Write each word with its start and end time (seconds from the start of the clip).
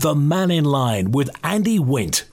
The 0.00 0.14
Mannin 0.14 0.64
Line 0.64 1.12
with 1.12 1.28
Andy 1.44 1.78
Wint. 1.78 2.24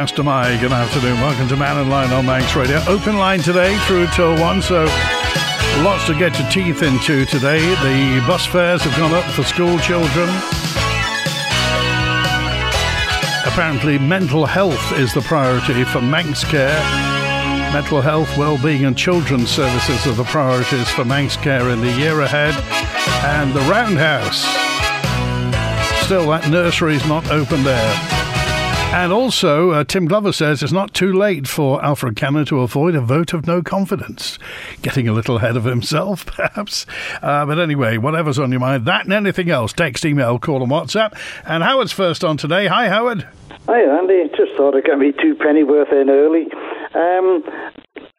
Fastyr 0.00 0.24
mie, 0.24 0.58
good 0.58 0.72
afternoon. 0.72 1.20
Welcome 1.20 1.46
to 1.48 1.56
Mannin 1.56 1.90
Line 1.90 2.10
on 2.10 2.24
Manx 2.24 2.56
Radio. 2.56 2.80
Open 2.88 3.18
line 3.18 3.40
today 3.40 3.76
through 3.80 4.06
till 4.06 4.34
1, 4.40 4.62
so 4.62 4.84
lots 5.84 6.06
to 6.06 6.18
get 6.18 6.38
your 6.38 6.48
teeth 6.48 6.82
into 6.82 7.26
today. 7.26 7.60
The 7.60 8.24
bus 8.26 8.46
fares 8.46 8.80
have 8.80 8.96
gone 8.96 9.12
up 9.12 9.30
for 9.32 9.42
school 9.42 9.78
children. 9.80 10.30
Apparently, 13.44 13.98
mental 13.98 14.46
health 14.46 14.90
is 14.92 15.12
the 15.12 15.20
priority 15.20 15.84
for 15.84 16.00
Manx 16.00 16.44
Care. 16.44 16.80
Mental 17.70 18.00
health, 18.00 18.34
well-being 18.38 18.86
and 18.86 18.96
children's 18.96 19.50
services 19.50 20.06
are 20.06 20.14
the 20.14 20.24
priorities 20.24 20.88
for 20.88 21.04
Manx 21.04 21.36
Care 21.36 21.68
in 21.68 21.82
the 21.82 21.92
year 21.92 22.22
ahead. 22.22 22.54
And 23.22 23.52
the 23.52 23.60
Roundhouse. 23.70 24.46
Still, 26.06 26.30
that 26.30 26.48
nursery 26.48 26.94
is 26.94 27.06
not 27.06 27.30
open 27.30 27.62
there. 27.64 28.19
And 28.92 29.12
also, 29.12 29.70
uh, 29.70 29.84
Tim 29.84 30.06
Glover 30.06 30.32
says 30.32 30.64
it's 30.64 30.72
not 30.72 30.92
too 30.92 31.12
late 31.12 31.46
for 31.46 31.82
Alfred 31.82 32.16
Cannon 32.16 32.44
to 32.46 32.60
avoid 32.60 32.96
a 32.96 33.00
vote 33.00 33.32
of 33.32 33.46
no 33.46 33.62
confidence. 33.62 34.36
Getting 34.82 35.06
a 35.06 35.12
little 35.12 35.36
ahead 35.36 35.56
of 35.56 35.62
himself, 35.62 36.26
perhaps. 36.36 36.86
Uh, 37.22 37.46
but 37.46 37.60
anyway, 37.60 37.98
whatever's 37.98 38.38
on 38.38 38.50
your 38.50 38.58
mind, 38.58 38.86
that 38.86 39.04
and 39.04 39.12
anything 39.12 39.48
else, 39.48 39.72
text, 39.72 40.04
email, 40.04 40.40
call, 40.40 40.60
and 40.60 40.72
WhatsApp. 40.72 41.16
And 41.46 41.62
Howard's 41.62 41.92
first 41.92 42.24
on 42.24 42.36
today. 42.36 42.66
Hi, 42.66 42.88
Howard. 42.88 43.28
Hi, 43.68 43.80
Andy. 43.80 44.28
Just 44.36 44.56
thought 44.56 44.74
I'd 44.74 44.84
get 44.84 44.98
me 44.98 45.12
two 45.12 45.36
pennyworth 45.36 45.92
in 45.92 46.10
early. 46.10 46.46
Um, 46.92 47.44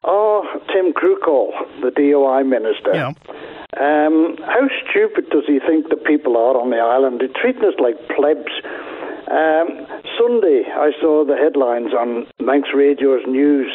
oh, 0.05 0.45
Tim 0.73 0.93
Crookall, 0.93 1.51
the 1.81 1.91
DOI 1.91 2.43
minister. 2.45 2.93
Yeah. 2.93 3.11
Um, 3.77 4.37
how 4.39 4.69
stupid 4.89 5.29
does 5.31 5.43
he 5.47 5.59
think 5.59 5.89
the 5.89 5.97
people 5.97 6.37
are 6.37 6.59
on 6.59 6.69
the 6.69 6.77
island? 6.77 7.19
They're 7.19 7.41
treating 7.41 7.65
us 7.65 7.75
like 7.77 7.97
plebs. 8.15 8.51
Um, 9.31 9.87
Sunday, 10.19 10.63
I 10.67 10.91
saw 10.99 11.23
the 11.23 11.37
headlines 11.37 11.93
on 11.93 12.27
Manx 12.41 12.67
Radio's 12.75 13.23
news. 13.25 13.71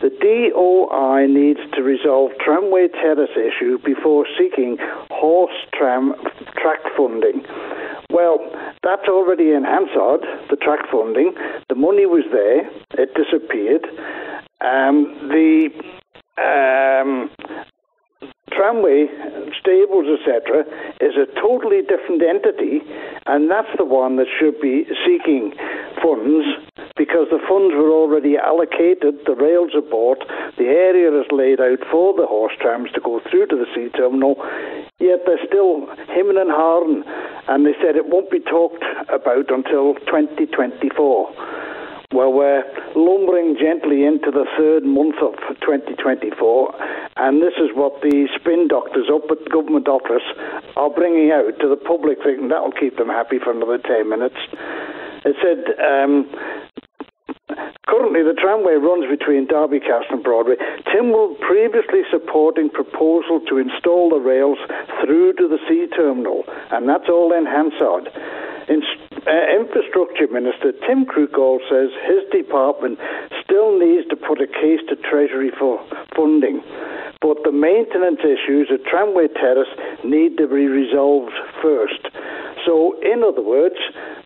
The 0.00 0.10
DOI 0.10 1.26
needs 1.26 1.58
to 1.74 1.82
resolve 1.82 2.30
tramway 2.38 2.86
terrace 2.86 3.34
issue 3.34 3.78
before 3.84 4.26
seeking 4.38 4.78
horse 5.10 5.58
tram 5.74 6.14
track 6.54 6.78
funding. 6.96 7.42
Well, 8.10 8.38
that's 8.84 9.08
already 9.08 9.50
in 9.50 9.64
Hansard, 9.64 10.22
the 10.50 10.56
track 10.56 10.86
funding. 10.90 11.34
The 11.68 11.74
money 11.74 12.06
was 12.06 12.22
there, 12.30 12.70
it 13.02 13.10
disappeared. 13.18 13.84
Um, 14.60 15.18
the 15.34 15.70
um, 16.38 17.28
tramway, 18.56 19.08
stables, 19.58 20.06
etc., 20.06 20.64
is 21.00 21.16
a 21.16 21.26
totally 21.40 21.82
different 21.82 22.22
entity, 22.22 22.80
and 23.26 23.50
that's 23.50 23.70
the 23.76 23.84
one 23.84 24.16
that 24.16 24.26
should 24.38 24.60
be 24.60 24.84
seeking 25.04 25.52
funds 26.02 26.46
because 26.96 27.26
the 27.30 27.40
funds 27.48 27.74
were 27.74 27.90
already 27.90 28.36
allocated, 28.36 29.18
the 29.26 29.34
rails 29.34 29.74
are 29.74 29.82
bought, 29.82 30.18
the 30.58 30.68
area 30.68 31.08
is 31.12 31.26
laid 31.30 31.60
out 31.60 31.80
for 31.90 32.14
the 32.14 32.26
horse 32.26 32.52
trams 32.60 32.90
to 32.92 33.00
go 33.00 33.20
through 33.30 33.46
to 33.46 33.56
the 33.56 33.66
sea 33.74 33.88
terminal, 33.96 34.36
yet 34.98 35.24
they're 35.26 35.40
still 35.46 35.86
hemming 36.08 36.38
and 36.38 36.50
hawing, 36.50 37.04
and 37.48 37.66
they 37.66 37.74
said 37.80 37.96
it 37.96 38.08
won't 38.08 38.30
be 38.30 38.40
talked 38.40 38.84
about 39.08 39.50
until 39.50 39.94
2024. 40.06 41.62
Well, 42.12 42.30
we're 42.30 42.62
lumbering 42.94 43.56
gently 43.56 44.04
into 44.04 44.30
the 44.30 44.44
third 44.58 44.84
month 44.84 45.16
of 45.24 45.32
2024, 45.64 45.96
and 47.16 47.40
this 47.40 47.56
is 47.56 47.72
what 47.72 48.02
the 48.02 48.28
spin 48.36 48.68
doctors 48.68 49.08
up 49.08 49.24
at 49.30 49.48
government 49.50 49.88
office 49.88 50.26
are 50.76 50.90
bringing 50.90 51.32
out 51.32 51.56
to 51.60 51.68
the 51.72 51.80
public, 51.80 52.18
thinking 52.22 52.48
that'll 52.48 52.76
keep 52.76 52.98
them 52.98 53.08
happy 53.08 53.38
for 53.38 53.50
another 53.50 53.78
10 53.78 54.10
minutes. 54.10 54.36
It 55.24 55.36
said 55.40 55.72
um, 55.80 56.28
Currently, 57.86 58.22
the 58.22 58.36
tramway 58.40 58.74
runs 58.76 59.08
between 59.08 59.46
Derby 59.46 59.80
Castle 59.80 60.16
and 60.16 60.22
Broadway. 60.22 60.56
Tim 60.92 61.10
was 61.12 61.36
previously 61.40 62.04
supporting 62.10 62.70
proposal 62.70 63.40
to 63.48 63.58
install 63.58 64.10
the 64.10 64.20
rails 64.20 64.58
through 65.00 65.34
to 65.34 65.48
the 65.48 65.58
sea 65.68 65.88
terminal, 65.96 66.44
and 66.70 66.88
that's 66.88 67.08
all 67.08 67.32
in 67.32 67.44
Hansard. 67.44 68.08
In, 68.68 68.82
uh, 69.26 69.60
Infrastructure 69.60 70.26
Minister 70.26 70.72
Tim 70.86 71.06
Crookall 71.06 71.58
says 71.70 71.90
his 72.06 72.22
department 72.32 72.98
still 73.44 73.78
needs 73.78 74.08
to 74.08 74.16
put 74.16 74.40
a 74.40 74.46
case 74.46 74.80
to 74.88 74.96
Treasury 74.96 75.50
for 75.58 75.78
funding, 76.16 76.62
but 77.20 77.38
the 77.44 77.52
maintenance 77.52 78.20
issues 78.20 78.68
at 78.72 78.84
Tramway 78.84 79.28
Terrace 79.28 79.70
need 80.04 80.36
to 80.38 80.48
be 80.48 80.66
resolved 80.66 81.32
first. 81.62 82.02
So, 82.66 82.98
in 83.02 83.22
other 83.22 83.42
words, 83.42 83.76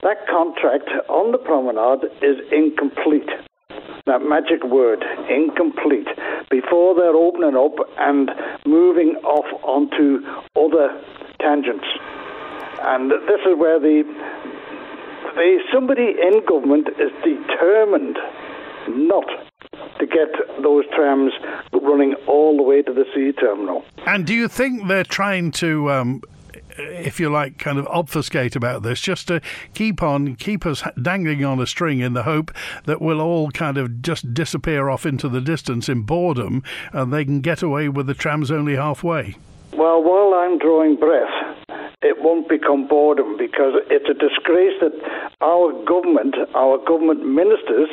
that 0.02 0.26
contract 0.28 0.88
on 1.08 1.32
the 1.32 1.38
promenade 1.38 2.10
is 2.22 2.36
incomplete. 2.52 3.28
That 4.06 4.22
magic 4.22 4.62
word, 4.64 5.04
incomplete, 5.28 6.08
before 6.50 6.94
they're 6.94 7.16
opening 7.16 7.56
up 7.56 7.74
and 7.98 8.30
moving 8.64 9.16
off 9.24 9.46
onto 9.64 10.24
other 10.54 11.02
tangents. 11.40 11.86
And 12.80 13.10
this 13.10 13.40
is 13.48 13.58
where 13.58 13.80
the, 13.80 14.04
somebody 15.72 16.14
in 16.20 16.44
government 16.46 16.88
is 16.88 17.12
determined 17.22 18.16
not 18.88 19.26
to 19.98 20.06
get 20.06 20.28
those 20.62 20.84
trams 20.94 21.32
running 21.72 22.14
all 22.26 22.56
the 22.56 22.62
way 22.62 22.82
to 22.82 22.92
the 22.92 23.04
sea 23.14 23.32
terminal. 23.32 23.84
And 24.06 24.26
do 24.26 24.34
you 24.34 24.48
think 24.48 24.88
they're 24.88 25.04
trying 25.04 25.50
to 25.52 25.90
um, 25.90 26.22
if 26.78 27.18
you 27.18 27.30
like, 27.30 27.58
kind 27.58 27.78
of 27.78 27.86
obfuscate 27.88 28.56
about 28.56 28.82
this, 28.82 29.00
just 29.00 29.28
to 29.28 29.40
keep 29.74 30.02
on, 30.02 30.36
keep 30.36 30.66
us 30.66 30.82
dangling 31.00 31.44
on 31.44 31.60
a 31.60 31.66
string 31.66 32.00
in 32.00 32.12
the 32.12 32.24
hope 32.24 32.50
that 32.84 33.00
we'll 33.00 33.20
all 33.20 33.50
kind 33.50 33.78
of 33.78 34.02
just 34.02 34.34
disappear 34.34 34.88
off 34.88 35.06
into 35.06 35.28
the 35.28 35.40
distance 35.40 35.88
in 35.88 36.02
boredom 36.02 36.62
and 36.92 37.12
they 37.12 37.24
can 37.24 37.40
get 37.40 37.62
away 37.62 37.88
with 37.88 38.06
the 38.06 38.14
trams 38.14 38.50
only 38.50 38.76
halfway. 38.76 39.36
Well, 39.72 40.02
while 40.02 40.34
I'm 40.34 40.58
drawing 40.58 40.96
breath, 40.96 41.45
it 42.02 42.16
won't 42.20 42.48
become 42.48 42.86
boredom 42.86 43.36
because 43.38 43.74
it's 43.90 44.08
a 44.08 44.14
disgrace 44.14 44.76
that 44.80 44.92
our 45.40 45.72
government, 45.84 46.34
our 46.54 46.78
government 46.84 47.24
ministers, 47.26 47.88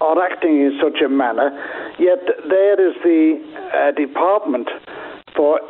are 0.00 0.20
acting 0.22 0.60
in 0.60 0.78
such 0.82 1.00
a 1.00 1.08
manner, 1.08 1.50
yet 1.98 2.20
there 2.48 2.76
is 2.76 2.94
the 3.02 3.40
uh, 3.72 3.92
department 3.92 4.68
for 5.34 5.60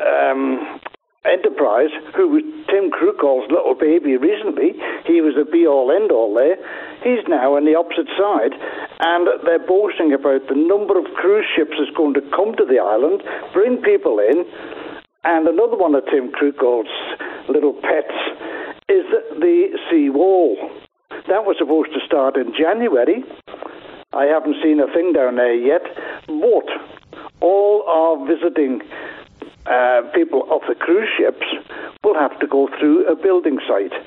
um, 0.00 0.80
enterprise, 1.26 1.90
who 2.14 2.28
was 2.28 2.42
Tim 2.70 2.90
Crookall's 2.90 3.50
little 3.50 3.74
baby 3.74 4.16
recently, 4.16 4.78
he 5.04 5.20
was 5.20 5.34
a 5.36 5.44
be 5.44 5.66
all 5.66 5.90
end 5.90 6.10
all 6.10 6.32
there. 6.34 6.56
He's 7.02 7.22
now 7.28 7.56
on 7.56 7.66
the 7.66 7.74
opposite 7.74 8.08
side, 8.16 8.54
and 9.00 9.28
they're 9.44 9.62
boasting 9.62 10.14
about 10.14 10.48
the 10.48 10.56
number 10.56 10.98
of 10.98 11.04
cruise 11.14 11.46
ships 11.54 11.74
that's 11.78 11.94
going 11.96 12.14
to 12.14 12.24
come 12.34 12.54
to 12.56 12.64
the 12.64 12.78
island, 12.78 13.22
bring 13.52 13.82
people 13.82 14.18
in. 14.18 14.46
And 15.28 15.48
another 15.48 15.76
one 15.76 15.96
of 15.96 16.04
Tim 16.06 16.30
Crookall's 16.30 16.86
little 17.48 17.72
pets 17.72 18.14
is 18.88 19.04
the 19.40 19.76
sea 19.90 20.08
wall. 20.08 20.56
That 21.26 21.44
was 21.44 21.56
supposed 21.58 21.92
to 21.94 22.00
start 22.06 22.36
in 22.36 22.54
January. 22.56 23.24
I 24.12 24.26
haven't 24.26 24.54
seen 24.62 24.78
a 24.78 24.86
thing 24.86 25.12
down 25.12 25.34
there 25.34 25.52
yet, 25.52 25.82
but 26.28 26.70
all 27.40 27.82
our 27.88 28.24
visiting 28.24 28.82
uh, 29.66 30.02
people 30.14 30.46
off 30.48 30.62
the 30.68 30.76
cruise 30.76 31.08
ships 31.18 31.44
will 32.04 32.14
have 32.14 32.38
to 32.38 32.46
go 32.46 32.68
through 32.78 33.08
a 33.08 33.16
building 33.16 33.58
site. 33.66 33.98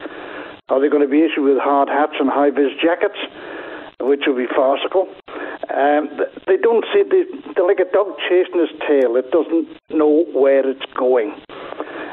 Are 0.69 0.79
they 0.79 0.87
going 0.87 1.03
to 1.03 1.11
be 1.11 1.19
issued 1.19 1.43
with 1.43 1.57
hard 1.59 1.89
hats 1.89 2.15
and 2.17 2.29
high 2.29 2.51
vis 2.51 2.71
jackets, 2.81 3.19
which 3.99 4.21
will 4.25 4.37
be 4.37 4.47
farcical? 4.47 5.09
Um, 5.67 6.09
they 6.47 6.57
don't 6.57 6.85
see, 6.93 7.03
they, 7.03 7.23
they're 7.53 7.67
like 7.67 7.79
a 7.79 7.91
dog 7.91 8.15
chasing 8.29 8.63
its 8.63 8.71
tail. 8.87 9.17
It 9.17 9.29
doesn't 9.31 9.67
know 9.89 10.25
where 10.33 10.67
it's 10.67 10.85
going. 10.97 11.35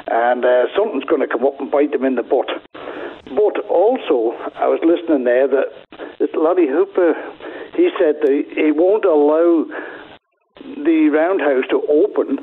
And 0.09 0.45
uh, 0.45 0.67
something's 0.77 1.05
going 1.05 1.23
to 1.23 1.29
come 1.29 1.47
up 1.47 1.61
and 1.61 1.71
bite 1.71 1.93
them 1.93 2.05
in 2.05 2.17
the 2.17 2.23
butt. 2.23 2.51
But 2.75 3.59
also, 3.71 4.37
I 4.55 4.67
was 4.67 4.81
listening 4.83 5.25
there 5.25 5.49
that 5.49 5.67
Lawrie 6.37 6.69
Hooper, 6.69 7.15
he 7.75 7.91
said 7.99 8.17
that 8.23 8.45
he 8.55 8.71
won't 8.71 9.05
allow 9.05 9.67
the 10.63 11.09
roundhouse 11.11 11.67
to 11.71 11.83
open 11.91 12.39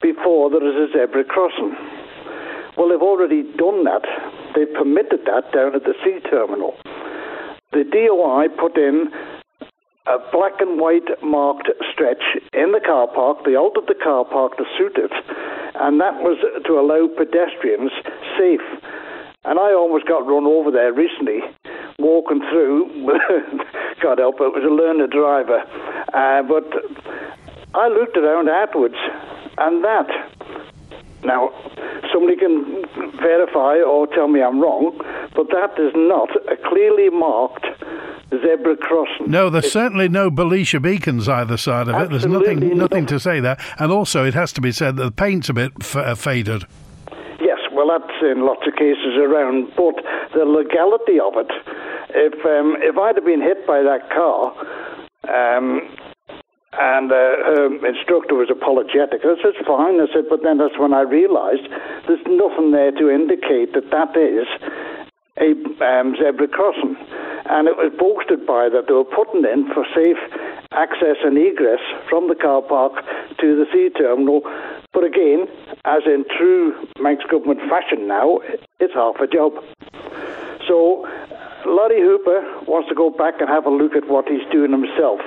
before 0.00 0.50
there 0.50 0.62
is 0.62 0.90
a 0.90 0.92
zebra 0.92 1.24
crossing. 1.24 1.74
Well, 2.76 2.88
they've 2.88 3.02
already 3.02 3.42
done 3.56 3.84
that. 3.84 4.04
They've 4.54 4.72
permitted 4.72 5.24
that 5.26 5.52
down 5.52 5.74
at 5.74 5.84
the 5.84 5.94
sea 6.04 6.20
terminal. 6.28 6.76
The 7.72 7.84
DOI 7.84 8.54
put 8.56 8.76
in 8.76 9.10
a 10.06 10.18
black 10.32 10.60
and 10.60 10.78
white 10.78 11.08
marked 11.22 11.70
stretch 11.92 12.22
in 12.52 12.72
the 12.72 12.80
car 12.80 13.08
park. 13.08 13.38
They 13.44 13.56
altered 13.56 13.88
the 13.88 13.94
car 13.94 14.24
park 14.24 14.56
to 14.58 14.64
suit 14.76 14.96
it, 14.96 15.12
and 15.74 16.00
that 16.00 16.20
was 16.20 16.36
to 16.66 16.72
allow 16.78 17.08
pedestrians 17.08 17.90
safe. 18.38 18.64
And 19.44 19.58
I 19.58 19.72
almost 19.72 20.06
got 20.06 20.26
run 20.26 20.44
over 20.44 20.70
there 20.70 20.92
recently, 20.92 21.40
walking 21.98 22.40
through. 22.50 22.88
God 24.02 24.18
help 24.18 24.36
it, 24.40 24.52
was 24.52 24.64
a 24.64 24.72
learner 24.72 25.06
driver. 25.06 25.64
Uh, 26.12 26.42
but 26.42 26.68
I 27.74 27.88
looked 27.88 28.16
around 28.16 28.48
afterwards, 28.48 28.96
and 29.58 29.84
that. 29.84 30.08
Now, 31.24 31.50
somebody 32.12 32.36
can 32.36 32.84
verify 33.20 33.80
or 33.80 34.06
tell 34.06 34.28
me 34.28 34.42
I'm 34.42 34.60
wrong, 34.60 34.96
but 35.34 35.48
that 35.48 35.78
is 35.78 35.92
not 35.94 36.30
a 36.50 36.56
clearly 36.68 37.10
marked 37.10 37.66
zebra 38.30 38.76
crossing. 38.76 39.30
No, 39.30 39.48
there's 39.50 39.70
certainly 39.72 40.08
no 40.08 40.30
Belisha 40.30 40.80
beacons 40.82 41.28
either 41.28 41.56
side 41.56 41.88
of 41.88 42.00
it. 42.02 42.10
There's 42.10 42.26
nothing, 42.26 42.76
nothing 42.76 43.06
to 43.06 43.18
say 43.18 43.40
that. 43.40 43.60
And 43.78 43.90
also, 43.90 44.24
it 44.24 44.34
has 44.34 44.52
to 44.54 44.60
be 44.60 44.72
said 44.72 44.96
that 44.96 45.04
the 45.04 45.12
paint's 45.12 45.48
a 45.48 45.54
bit 45.54 45.72
f- 45.80 45.96
uh, 45.96 46.14
faded. 46.14 46.64
Yes, 47.40 47.58
well, 47.72 47.88
that's 47.88 48.12
in 48.22 48.44
lots 48.44 48.66
of 48.66 48.74
cases 48.76 49.16
around, 49.16 49.72
but 49.76 49.94
the 50.34 50.44
legality 50.44 51.18
of 51.20 51.34
it. 51.36 51.50
If 52.16 52.34
um, 52.46 52.76
if 52.78 52.96
I'd 52.96 53.16
have 53.16 53.24
been 53.24 53.42
hit 53.42 53.66
by 53.66 53.82
that 53.82 54.08
car, 54.10 54.54
um, 55.28 55.80
and 56.78 57.12
uh, 57.12 57.14
her 57.14 57.86
instructor 57.86 58.34
was 58.34 58.50
apologetic. 58.50 59.22
I 59.22 59.38
said, 59.38 59.54
fine. 59.62 60.02
I 60.02 60.10
said, 60.10 60.26
but 60.28 60.42
then 60.42 60.58
that's 60.58 60.78
when 60.78 60.92
I 60.92 61.02
realised 61.06 61.70
there's 62.06 62.22
nothing 62.26 62.72
there 62.72 62.90
to 62.90 63.10
indicate 63.10 63.74
that 63.78 63.90
that 63.94 64.18
is 64.18 64.48
a 65.38 65.54
um, 65.82 66.14
zebra 66.18 66.48
crossing. 66.48 66.96
And 67.46 67.68
it 67.68 67.76
was 67.76 67.92
boasted 67.94 68.46
by 68.46 68.70
that 68.70 68.86
they 68.86 68.94
were 68.94 69.06
putting 69.06 69.46
in 69.46 69.70
for 69.70 69.86
safe 69.94 70.18
access 70.72 71.18
and 71.22 71.38
egress 71.38 71.82
from 72.10 72.26
the 72.26 72.34
car 72.34 72.62
park 72.62 72.98
to 73.38 73.46
the 73.54 73.66
sea 73.70 73.90
terminal. 73.94 74.42
But 74.92 75.04
again, 75.04 75.46
as 75.84 76.02
in 76.06 76.24
true 76.38 76.74
Manx 76.98 77.22
government 77.30 77.60
fashion 77.70 78.08
now, 78.08 78.40
it's 78.80 78.94
half 78.94 79.22
a 79.22 79.26
job. 79.26 79.54
So 80.66 81.06
Lawrie 81.66 82.02
Hooper 82.02 82.66
wants 82.66 82.88
to 82.88 82.94
go 82.94 83.10
back 83.10 83.38
and 83.38 83.48
have 83.48 83.66
a 83.66 83.70
look 83.70 83.94
at 83.94 84.08
what 84.08 84.26
he's 84.26 84.46
doing 84.50 84.72
himself 84.72 85.20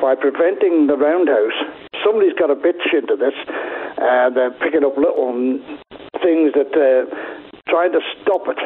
by 0.00 0.14
preventing 0.14 0.86
the 0.86 0.96
roundhouse. 0.96 1.56
Somebody's 2.04 2.34
got 2.34 2.50
a 2.50 2.56
bitch 2.56 2.84
into 2.92 3.16
this. 3.16 3.34
Uh, 3.98 4.30
they're 4.30 4.54
picking 4.62 4.84
up 4.84 4.96
little 4.96 5.32
things 6.22 6.52
that 6.54 6.70
uh, 6.74 7.08
trying 7.68 7.92
to 7.92 8.00
stop 8.22 8.46
it 8.48 8.60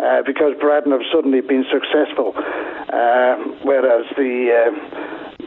uh, 0.00 0.22
because 0.24 0.54
Braddan 0.60 0.92
have 0.92 1.06
suddenly 1.12 1.40
been 1.40 1.64
successful, 1.70 2.32
uh, 2.36 3.36
whereas 3.66 4.06
the, 4.16 4.32
uh, 4.54 4.70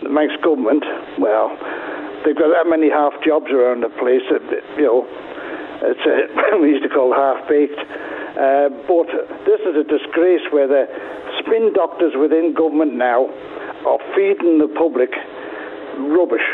the 0.03 0.09
Manx 0.09 0.33
government, 0.43 0.83
well, 1.17 1.55
they've 2.25 2.37
got 2.37 2.51
that 2.51 2.67
many 2.67 2.89
half 2.89 3.13
jobs 3.23 3.49
around 3.49 3.83
the 3.83 3.93
place 3.95 4.23
that, 4.29 4.43
you 4.77 4.83
know, 4.83 5.07
it's 5.81 6.05
a, 6.05 6.59
we 6.61 6.69
used 6.69 6.83
to 6.83 6.89
call 6.89 7.13
half 7.13 7.47
baked. 7.47 7.79
Uh, 8.31 8.69
but 8.87 9.07
this 9.43 9.59
is 9.67 9.75
a 9.75 9.83
disgrace 9.83 10.43
where 10.51 10.67
the 10.67 10.87
spin 11.39 11.73
doctors 11.73 12.13
within 12.15 12.53
government 12.53 12.93
now 12.95 13.27
are 13.85 13.99
feeding 14.15 14.59
the 14.59 14.69
public 14.77 15.09
rubbish 15.97 16.45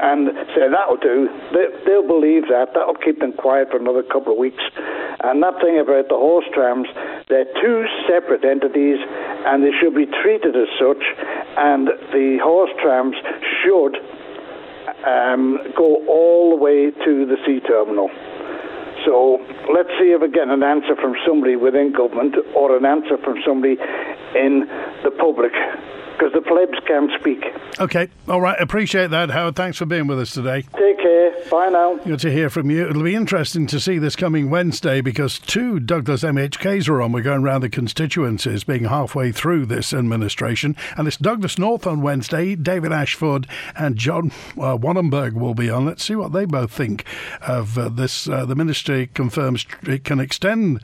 and 0.00 0.32
say 0.56 0.64
that'll 0.72 0.96
do. 0.96 1.28
They, 1.52 1.92
will 1.92 2.08
believe 2.08 2.48
that. 2.48 2.72
That'll 2.72 2.96
keep 2.96 3.20
them 3.20 3.32
quiet 3.36 3.68
for 3.70 3.76
another 3.76 4.02
couple 4.02 4.32
of 4.32 4.38
weeks. 4.38 4.62
And 5.20 5.42
that 5.42 5.60
thing 5.60 5.78
about 5.78 6.08
the 6.08 6.16
horse 6.16 6.48
trams, 6.54 6.88
they're 7.28 7.48
two 7.60 7.84
separate 8.08 8.44
entities, 8.44 8.96
and 9.44 9.62
they 9.62 9.76
should 9.76 9.94
be 9.94 10.08
treated 10.24 10.56
as 10.56 10.72
such. 10.80 11.04
And 11.56 11.88
the 12.16 12.40
horse 12.40 12.72
trams 12.80 13.14
should 13.60 14.00
um, 15.04 15.60
go 15.76 16.00
all 16.08 16.56
the 16.56 16.60
way 16.60 16.90
to 16.90 17.12
the 17.28 17.36
sea 17.44 17.60
terminal. 17.60 18.08
So 19.04 19.40
let's 19.72 19.88
see 20.00 20.12
if 20.12 20.20
we 20.20 20.30
get 20.32 20.48
an 20.48 20.62
answer 20.62 20.96
from 20.96 21.14
somebody 21.26 21.56
within 21.56 21.92
government 21.92 22.36
or 22.54 22.76
an 22.76 22.84
answer 22.84 23.16
from 23.24 23.40
somebody 23.44 23.76
in 24.36 24.64
the 25.04 25.10
public 25.12 25.52
because 26.20 26.34
the 26.34 26.42
plebs 26.42 26.78
can't 26.86 27.10
speak. 27.18 27.44
Okay, 27.80 28.08
all 28.28 28.40
right, 28.40 28.60
appreciate 28.60 29.10
that, 29.10 29.30
Howard. 29.30 29.56
Thanks 29.56 29.78
for 29.78 29.86
being 29.86 30.06
with 30.06 30.20
us 30.20 30.32
today. 30.32 30.62
Take 30.76 30.98
care. 30.98 31.32
Bye 31.50 31.70
now. 31.70 31.96
Good 31.96 32.20
to 32.20 32.30
hear 32.30 32.50
from 32.50 32.70
you. 32.70 32.88
It'll 32.88 33.02
be 33.02 33.14
interesting 33.14 33.66
to 33.68 33.80
see 33.80 33.98
this 33.98 34.16
coming 34.16 34.50
Wednesday 34.50 35.00
because 35.00 35.38
two 35.38 35.80
Douglas 35.80 36.22
MHKs 36.22 36.88
are 36.88 37.00
on. 37.00 37.12
We're 37.12 37.22
going 37.22 37.42
around 37.42 37.62
the 37.62 37.70
constituencies, 37.70 38.64
being 38.64 38.84
halfway 38.84 39.32
through 39.32 39.66
this 39.66 39.94
administration, 39.94 40.76
and 40.96 41.08
it's 41.08 41.16
Douglas 41.16 41.58
North 41.58 41.86
on 41.86 42.02
Wednesday. 42.02 42.54
David 42.54 42.92
Ashford 42.92 43.46
and 43.74 43.96
John 43.96 44.30
uh, 44.58 44.76
Wannenbergh 44.76 45.32
will 45.32 45.54
be 45.54 45.70
on. 45.70 45.86
Let's 45.86 46.04
see 46.04 46.16
what 46.16 46.32
they 46.32 46.44
both 46.44 46.70
think 46.70 47.04
of 47.40 47.78
uh, 47.78 47.88
this. 47.88 48.28
Uh, 48.28 48.44
the 48.44 48.54
ministry 48.54 49.06
confirms 49.06 49.64
it 49.84 50.04
can 50.04 50.20
extend 50.20 50.80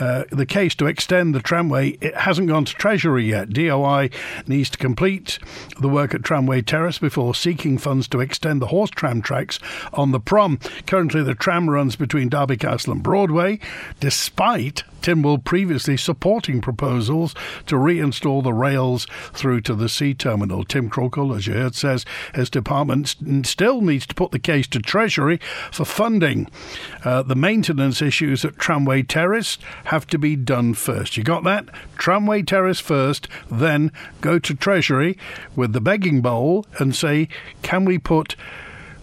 uh, 0.00 0.24
the 0.30 0.46
case 0.46 0.74
to 0.74 0.86
extend 0.86 1.34
the 1.34 1.40
tramway. 1.40 1.90
It 2.02 2.14
hasn't 2.14 2.48
gone 2.48 2.66
to 2.66 2.74
Treasury 2.74 3.30
yet. 3.30 3.50
DOI 3.50 4.10
needs 4.46 4.65
to 4.70 4.78
complete 4.78 5.38
the 5.80 5.88
work 5.88 6.14
at 6.14 6.22
Tramway 6.22 6.62
Terrace 6.62 6.98
before 6.98 7.34
seeking 7.34 7.78
funds 7.78 8.08
to 8.08 8.20
extend 8.20 8.60
the 8.60 8.68
horse 8.68 8.90
tram 8.90 9.22
tracks 9.22 9.58
on 9.92 10.12
the 10.12 10.20
prom. 10.20 10.58
Currently, 10.86 11.22
the 11.22 11.34
tram 11.34 11.70
runs 11.70 11.96
between 11.96 12.28
Derby 12.28 12.56
Castle 12.56 12.92
and 12.92 13.02
Broadway, 13.02 13.58
despite 14.00 14.84
Tynwald 15.06 15.44
previously 15.44 15.96
supporting 15.96 16.60
proposals 16.60 17.32
to 17.66 17.76
reinstall 17.76 18.42
the 18.42 18.52
rails 18.52 19.06
through 19.32 19.60
to 19.60 19.74
the 19.76 19.88
sea 19.88 20.14
terminal. 20.14 20.64
Tim 20.64 20.90
Crookall, 20.90 21.36
as 21.36 21.46
you 21.46 21.52
heard, 21.52 21.76
says 21.76 22.04
his 22.34 22.50
department 22.50 23.14
still 23.46 23.82
needs 23.82 24.04
to 24.08 24.16
put 24.16 24.32
the 24.32 24.40
case 24.40 24.66
to 24.66 24.80
Treasury 24.80 25.38
for 25.70 25.84
funding. 25.84 26.50
Uh, 27.04 27.22
the 27.22 27.36
maintenance 27.36 28.02
issues 28.02 28.44
at 28.44 28.58
Tramway 28.58 29.04
Terrace 29.04 29.58
have 29.84 30.08
to 30.08 30.18
be 30.18 30.34
done 30.34 30.74
first. 30.74 31.16
You 31.16 31.22
got 31.22 31.44
that? 31.44 31.66
Tramway 31.96 32.42
Terrace 32.42 32.80
first, 32.80 33.28
then 33.48 33.92
go 34.20 34.40
to 34.40 34.54
Treasury 34.54 35.16
with 35.54 35.72
the 35.72 35.80
begging 35.80 36.20
bowl 36.20 36.66
and 36.80 36.96
say, 36.96 37.28
can 37.62 37.84
we 37.84 37.96
put 37.96 38.34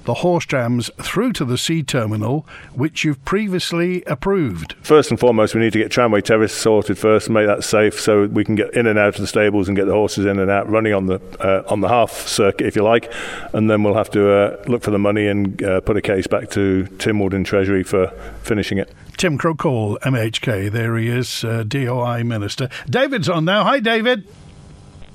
the 0.06 0.16
horse 0.16 0.46
trams 0.46 0.90
through 1.02 1.34
to 1.34 1.46
the 1.46 1.58
sea 1.58 1.84
terminal, 1.84 2.46
which 2.74 3.04
you've 3.04 3.24
previously 3.26 4.04
approved? 4.04 4.74
First 4.82 5.12
and 5.12 5.20
foremost, 5.20 5.56
we 5.56 5.62
need 5.62 5.74
to 5.74 5.80
get 5.80 5.92
Tramway 5.92 6.22
Terrace 6.22 6.54
sorted 6.54 6.98
first 6.98 7.28
and 7.28 7.34
make 7.34 7.48
that 7.48 7.64
safe 7.64 8.00
so 8.00 8.26
we 8.26 8.44
can 8.44 8.56
get 8.56 8.74
in 8.74 8.88
and 8.88 9.00
out 9.00 9.16
of 9.16 9.22
the 9.22 9.28
stables 9.28 9.68
and 9.68 9.78
get 9.78 9.86
the 9.86 9.94
horses 9.94 10.26
in 10.26 10.40
and 10.40 10.50
out 10.50 10.70
running 10.70 10.94
on 10.94 11.08
the 11.08 11.20
uh, 11.40 11.64
on 11.68 11.82
the 11.82 11.88
half 11.88 12.12
circuit, 12.28 12.68
if 12.68 12.76
you 12.76 12.84
like. 12.84 13.12
And 13.54 13.70
then 13.70 13.84
we'll 13.84 13.96
have 13.96 14.12
to 14.12 14.32
uh, 14.32 14.64
look 14.68 14.84
for 14.84 14.92
the 14.92 15.00
money 15.00 15.28
and 15.28 15.62
uh, 15.64 15.82
put 15.82 15.98
a 15.98 16.02
case 16.02 16.28
back 16.28 16.50
to 16.52 16.88
Tynwald 16.98 17.34
and 17.34 17.46
Treasury 17.46 17.84
for 17.84 18.08
finishing 18.42 18.78
it. 18.78 18.94
Tim 19.18 19.38
Crookall, 19.38 20.00
MHK, 20.00 20.72
there 20.72 20.98
he 20.98 21.08
is, 21.08 21.44
uh, 21.44 21.64
DOI 21.64 22.24
Minister. 22.24 22.70
David's 22.90 23.30
on 23.30 23.46
now. 23.46 23.64
Hi, 23.64 23.80
David. 23.80 24.28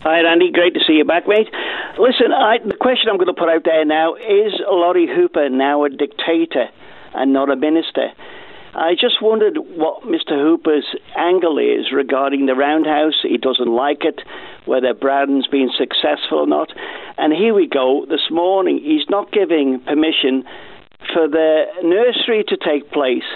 Hi, 0.00 0.20
Randy. 0.20 0.52
Great 0.52 0.74
to 0.74 0.80
see 0.86 0.92
you 0.94 1.04
back, 1.04 1.26
mate. 1.26 1.48
Listen, 1.98 2.30
I, 2.30 2.58
the 2.64 2.76
question 2.78 3.10
I'm 3.10 3.16
going 3.16 3.26
to 3.26 3.34
put 3.34 3.48
out 3.48 3.64
there 3.64 3.84
now 3.84 4.14
is 4.14 4.54
Lawrie 4.64 5.08
Hooper 5.12 5.48
now 5.48 5.82
a 5.84 5.90
dictator 5.90 6.68
and 7.14 7.32
not 7.32 7.50
a 7.50 7.56
minister? 7.56 8.10
I 8.74 8.94
just 8.94 9.20
wondered 9.20 9.58
what 9.58 10.04
Mr. 10.04 10.38
Hooper's 10.38 10.86
angle 11.16 11.58
is 11.58 11.90
regarding 11.92 12.46
the 12.46 12.54
roundhouse. 12.54 13.18
He 13.22 13.38
doesn't 13.38 13.66
like 13.74 14.04
it, 14.04 14.20
whether 14.66 14.94
Braddan's 14.94 15.48
been 15.48 15.70
successful 15.76 16.38
or 16.38 16.46
not. 16.46 16.70
And 17.16 17.32
here 17.32 17.52
we 17.52 17.66
go. 17.66 18.06
This 18.08 18.30
morning, 18.30 18.78
he's 18.78 19.10
not 19.10 19.32
giving 19.32 19.80
permission 19.80 20.44
for 21.12 21.26
the 21.26 21.64
nursery 21.82 22.44
to 22.46 22.56
take 22.56 22.92
place. 22.92 23.26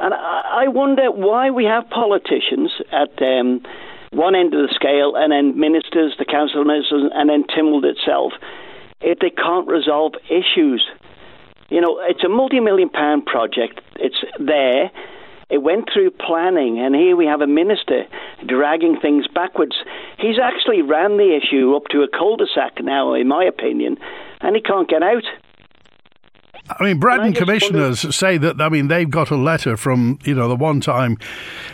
And 0.00 0.12
I 0.12 0.66
wonder 0.66 1.12
why 1.12 1.50
we 1.50 1.66
have 1.66 1.88
politicians 1.88 2.72
at 2.90 3.22
um, 3.22 3.62
one 4.10 4.34
end 4.34 4.54
of 4.54 4.60
the 4.68 4.74
scale, 4.74 5.14
and 5.16 5.32
then 5.32 5.58
ministers, 5.58 6.14
the 6.18 6.24
council 6.24 6.64
ministers, 6.64 7.10
and 7.14 7.30
then 7.30 7.44
Tynwald 7.44 7.84
itself, 7.84 8.32
if 9.00 9.18
they 9.18 9.30
can't 9.30 9.68
resolve 9.68 10.14
issues. 10.28 10.84
You 11.68 11.80
know, 11.80 12.00
it's 12.02 12.24
a 12.24 12.28
multi-million 12.28 12.88
pound 12.90 13.26
project. 13.26 13.80
It's 13.96 14.18
there. 14.38 14.90
It 15.48 15.62
went 15.62 15.88
through 15.92 16.10
planning, 16.12 16.78
and 16.80 16.94
here 16.94 17.16
we 17.16 17.26
have 17.26 17.40
a 17.40 17.46
minister 17.46 18.04
dragging 18.46 18.98
things 19.00 19.26
backwards. 19.32 19.76
He's 20.18 20.38
actually 20.42 20.82
ran 20.82 21.16
the 21.16 21.36
issue 21.36 21.74
up 21.74 21.84
to 21.90 22.02
a 22.02 22.08
cul-de-sac 22.08 22.82
now, 22.82 23.14
in 23.14 23.28
my 23.28 23.44
opinion, 23.44 23.96
and 24.40 24.54
he 24.54 24.62
can't 24.62 24.88
get 24.88 25.02
out. 25.02 25.24
I 26.78 26.84
mean, 26.84 26.98
Braddan 26.98 27.32
commissioners 27.34 28.04
wondered... 28.04 28.14
say 28.14 28.38
that, 28.38 28.60
I 28.60 28.68
mean, 28.68 28.88
they've 28.88 29.10
got 29.10 29.30
a 29.30 29.36
letter 29.36 29.76
from, 29.76 30.18
you 30.24 30.34
know, 30.34 30.48
the 30.48 30.56
one 30.56 30.80
time 30.80 31.16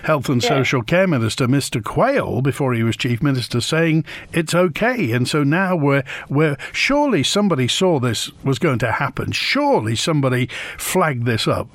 Health 0.03 0.29
and 0.29 0.43
yeah. 0.43 0.49
Social 0.49 0.83
Care 0.83 1.07
Minister, 1.07 1.47
Mr. 1.47 1.83
Quayle, 1.83 2.41
before 2.41 2.73
he 2.73 2.83
was 2.83 2.97
Chief 2.97 3.23
Minister, 3.23 3.61
saying 3.61 4.05
it's 4.33 4.55
okay. 4.55 5.13
And 5.13 5.29
so 5.29 5.45
now 5.45 5.77
we're, 5.77 6.05
we're 6.29 6.57
surely 6.73 7.23
somebody 7.23 7.69
saw 7.69 8.01
this 8.01 8.33
was 8.43 8.59
going 8.59 8.79
to 8.81 8.93
happen. 8.93 9.33
Surely 9.33 9.97
somebody 9.97 10.49
flagged 10.79 11.27
this 11.27 11.47
up. 11.47 11.69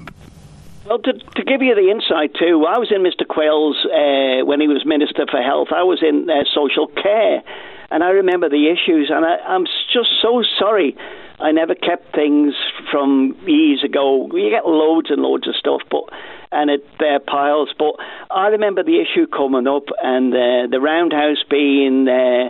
Well, 0.86 1.00
to, 1.00 1.14
to 1.14 1.44
give 1.44 1.62
you 1.62 1.76
the 1.76 1.90
insight 1.90 2.34
too, 2.36 2.66
I 2.68 2.78
was 2.78 2.92
in 2.92 3.04
Mr. 3.04 3.28
Quayle's 3.28 3.78
uh, 3.86 4.46
when 4.46 4.60
he 4.60 4.68
was 4.68 4.84
Minister 4.86 5.26
for 5.30 5.42
Health. 5.42 5.70
I 5.74 5.84
was 5.84 6.02
in 6.02 6.30
uh, 6.30 6.44
social 6.54 6.88
care, 6.88 7.44
and 7.92 8.04
I 8.04 8.10
remember 8.10 8.50
the 8.50 8.68
issues, 8.68 9.10
and 9.14 9.24
I, 9.24 9.38
I'm 9.48 9.66
just 9.94 10.10
so 10.22 10.44
sorry 10.60 10.98
I 11.42 11.52
never 11.52 11.76
kept 11.76 12.14
things 12.16 12.54
from 12.92 13.36
years 13.48 13.84
ago. 13.84 14.30
You 14.34 14.50
get 14.50 14.66
loads 14.66 15.10
and 15.10 15.22
loads 15.22 15.48
of 15.48 15.56
stuff, 15.56 15.82
but 15.90 16.04
and 16.52 16.70
it 16.70 16.86
uh, 17.00 17.20
piles. 17.26 17.70
But 17.78 17.96
I 18.30 18.48
remember 18.48 18.84
the 18.84 19.02
issue 19.02 19.28
coming 19.28 19.68
up 19.68 19.86
and 20.04 20.34
uh, 20.34 20.68
the 20.70 20.80
roundhouse 20.80 21.44
being. 21.50 22.08
Uh, 22.08 22.50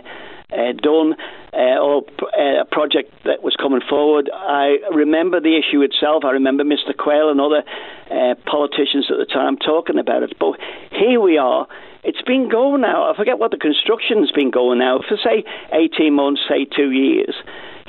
uh, 0.52 0.72
done 0.72 1.14
uh, 1.54 1.80
or 1.80 2.04
uh, 2.38 2.60
a 2.60 2.64
project 2.66 3.12
that 3.24 3.42
was 3.42 3.56
coming 3.56 3.80
forward. 3.88 4.30
I 4.32 4.76
remember 4.92 5.40
the 5.40 5.56
issue 5.56 5.80
itself. 5.80 6.24
I 6.24 6.32
remember 6.32 6.62
Mr. 6.62 6.96
Quayle 6.96 7.30
and 7.30 7.40
other 7.40 7.64
uh, 8.10 8.34
politicians 8.44 9.08
at 9.10 9.16
the 9.16 9.24
time 9.24 9.56
talking 9.56 9.98
about 9.98 10.22
it. 10.22 10.36
But 10.38 10.60
here 10.90 11.20
we 11.20 11.38
are. 11.38 11.66
It's 12.04 12.20
been 12.22 12.48
going 12.48 12.82
now. 12.82 13.10
I 13.10 13.16
forget 13.16 13.38
what 13.38 13.50
the 13.50 13.56
construction's 13.56 14.30
been 14.32 14.50
going 14.50 14.78
now 14.78 15.00
for 15.08 15.16
say 15.16 15.44
18 15.72 16.12
months, 16.12 16.42
say 16.48 16.64
two 16.64 16.90
years. 16.90 17.34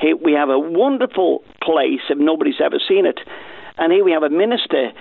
Here 0.00 0.16
we 0.16 0.32
have 0.32 0.48
a 0.48 0.58
wonderful 0.58 1.44
place 1.62 2.00
if 2.10 2.18
nobody's 2.18 2.60
ever 2.64 2.80
seen 2.88 3.06
it. 3.06 3.18
And 3.76 3.92
here 3.92 4.04
we 4.04 4.12
have 4.12 4.22
a 4.22 4.30
minister 4.30 4.92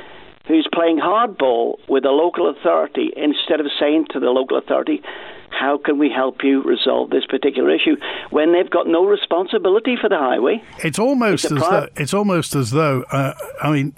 who's 0.48 0.68
playing 0.74 1.00
hardball 1.00 1.76
with 1.88 2.04
the 2.04 2.10
local 2.10 2.50
authority 2.50 3.12
instead 3.16 3.60
of 3.60 3.68
saying 3.80 4.08
to 4.12 4.20
the 4.20 4.28
local 4.28 4.58
authority, 4.58 5.02
how 5.50 5.78
can 5.78 6.00
we 6.00 6.10
help 6.10 6.44
you 6.44 6.62
resolve 6.64 7.10
this 7.10 7.26
particular 7.26 7.74
issue 7.74 7.96
when 8.32 8.52
they've 8.54 8.70
got 8.70 8.88
no 8.88 9.06
responsibility 9.06 9.96
for 10.00 10.10
the 10.10 10.18
highway? 10.18 10.62
It's 10.84 11.00
almost 11.00 11.46
it's 11.46 11.54
as 11.54 11.60
though 11.60 11.88
it's 11.96 12.14
almost 12.14 12.56
as 12.56 12.72
though 12.72 13.04
uh, 13.12 13.34
I 13.62 13.72
mean 13.72 13.94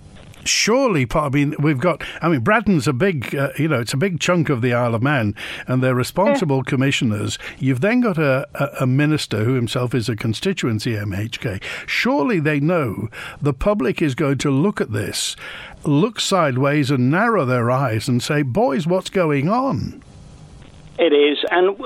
surely 0.48 1.08
I 1.14 1.30
mean 1.30 1.56
we've 1.60 1.80
got 1.80 2.04
I 2.22 2.30
mean 2.30 2.42
Braddan's 2.42 2.88
a 2.88 2.94
big 2.94 3.36
uh, 3.36 3.50
you 3.58 3.68
know 3.68 3.80
it's 3.80 3.94
a 3.94 3.98
big 3.98 4.20
chunk 4.20 4.50
of 4.50 4.62
the 4.62 4.74
Isle 4.74 4.96
of 4.96 5.04
Man 5.04 5.36
and 5.68 5.84
they're 5.84 5.96
responsible 5.96 6.58
yeah. 6.58 6.70
commissioners 6.70 7.38
you've 7.58 7.82
then 7.82 8.02
got 8.02 8.18
a, 8.18 8.48
a, 8.56 8.84
a, 8.84 8.88
minister 8.88 9.44
who 9.44 9.54
himself 9.54 9.94
is 9.94 10.10
a 10.10 10.16
constituency 10.16 10.94
MHK 10.94 11.62
surely 11.86 12.40
they 12.40 12.60
know 12.60 13.10
the 13.42 13.54
public 13.54 14.02
is 14.02 14.16
going 14.16 14.38
to 14.40 14.52
look 14.52 14.80
at 14.80 14.92
this 14.92 15.36
look 15.84 16.20
sideways 16.20 16.92
and 16.92 17.10
narrow 17.10 17.46
their 17.46 17.70
eyes 17.72 18.08
and 18.08 18.22
say 18.22 18.42
boys 18.42 18.88
what's 18.88 19.10
going 19.10 19.50
on 19.50 20.02
it 20.98 21.12
is. 21.12 21.44
And 21.52 21.78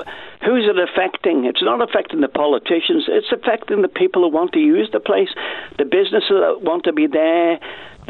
who's 0.44 0.68
it 0.68 0.78
affecting? 0.78 1.44
It's 1.44 1.62
not 1.62 1.82
affecting 1.82 2.20
the 2.20 2.28
politicians, 2.28 3.06
it's 3.08 3.32
affecting 3.32 3.82
the 3.82 3.88
people 3.88 4.22
who 4.22 4.28
want 4.28 4.52
to 4.52 4.60
use 4.60 4.88
the 4.92 5.00
place, 5.00 5.28
the 5.78 5.84
businesses 5.84 6.30
that 6.30 6.62
want 6.62 6.84
to 6.84 6.92
be 6.92 7.06
there, 7.06 7.58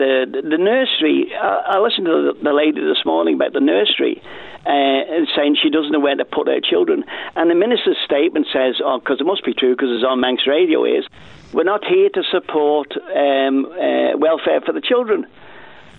the 0.01 0.43
the, 0.49 0.59
nursery. 0.59 1.33
I, 1.37 1.77
I, 1.77 1.79
listened 1.79 2.07
to 2.07 2.33
the, 2.33 2.45
the, 2.45 2.53
lady 2.53 2.81
this 2.81 3.05
morning 3.05 3.35
about 3.35 3.53
the 3.53 3.61
nursery, 3.61 4.23
uh, 4.65 5.29
saying 5.37 5.57
she 5.63 5.69
doesn't 5.69 5.93
know 5.93 6.01
where 6.01 6.17
to 6.17 6.25
put 6.25 6.49
her 6.49 6.61
children. 6.61 7.05
And 7.37 7.51
the 7.51 7.55
minister's 7.55 8.01
statement 8.05 8.47
says, 8.53 8.81
"Oh, 8.83 8.99
because 8.99 9.21
it 9.21 9.25
must 9.25 9.45
be 9.45 9.53
true 9.53 9.77
because 9.77 9.93
it's 9.93 10.05
on 10.05 10.21
Manx 10.21 10.47
Radio." 10.47 10.85
Is 10.85 11.05
we're 11.53 11.69
not 11.69 11.85
here 11.85 12.09
to 12.09 12.23
support 12.31 12.97
um, 12.97 13.67
uh, 13.67 14.17
welfare 14.17 14.61
for 14.65 14.73
the 14.73 14.81
children. 14.81 15.27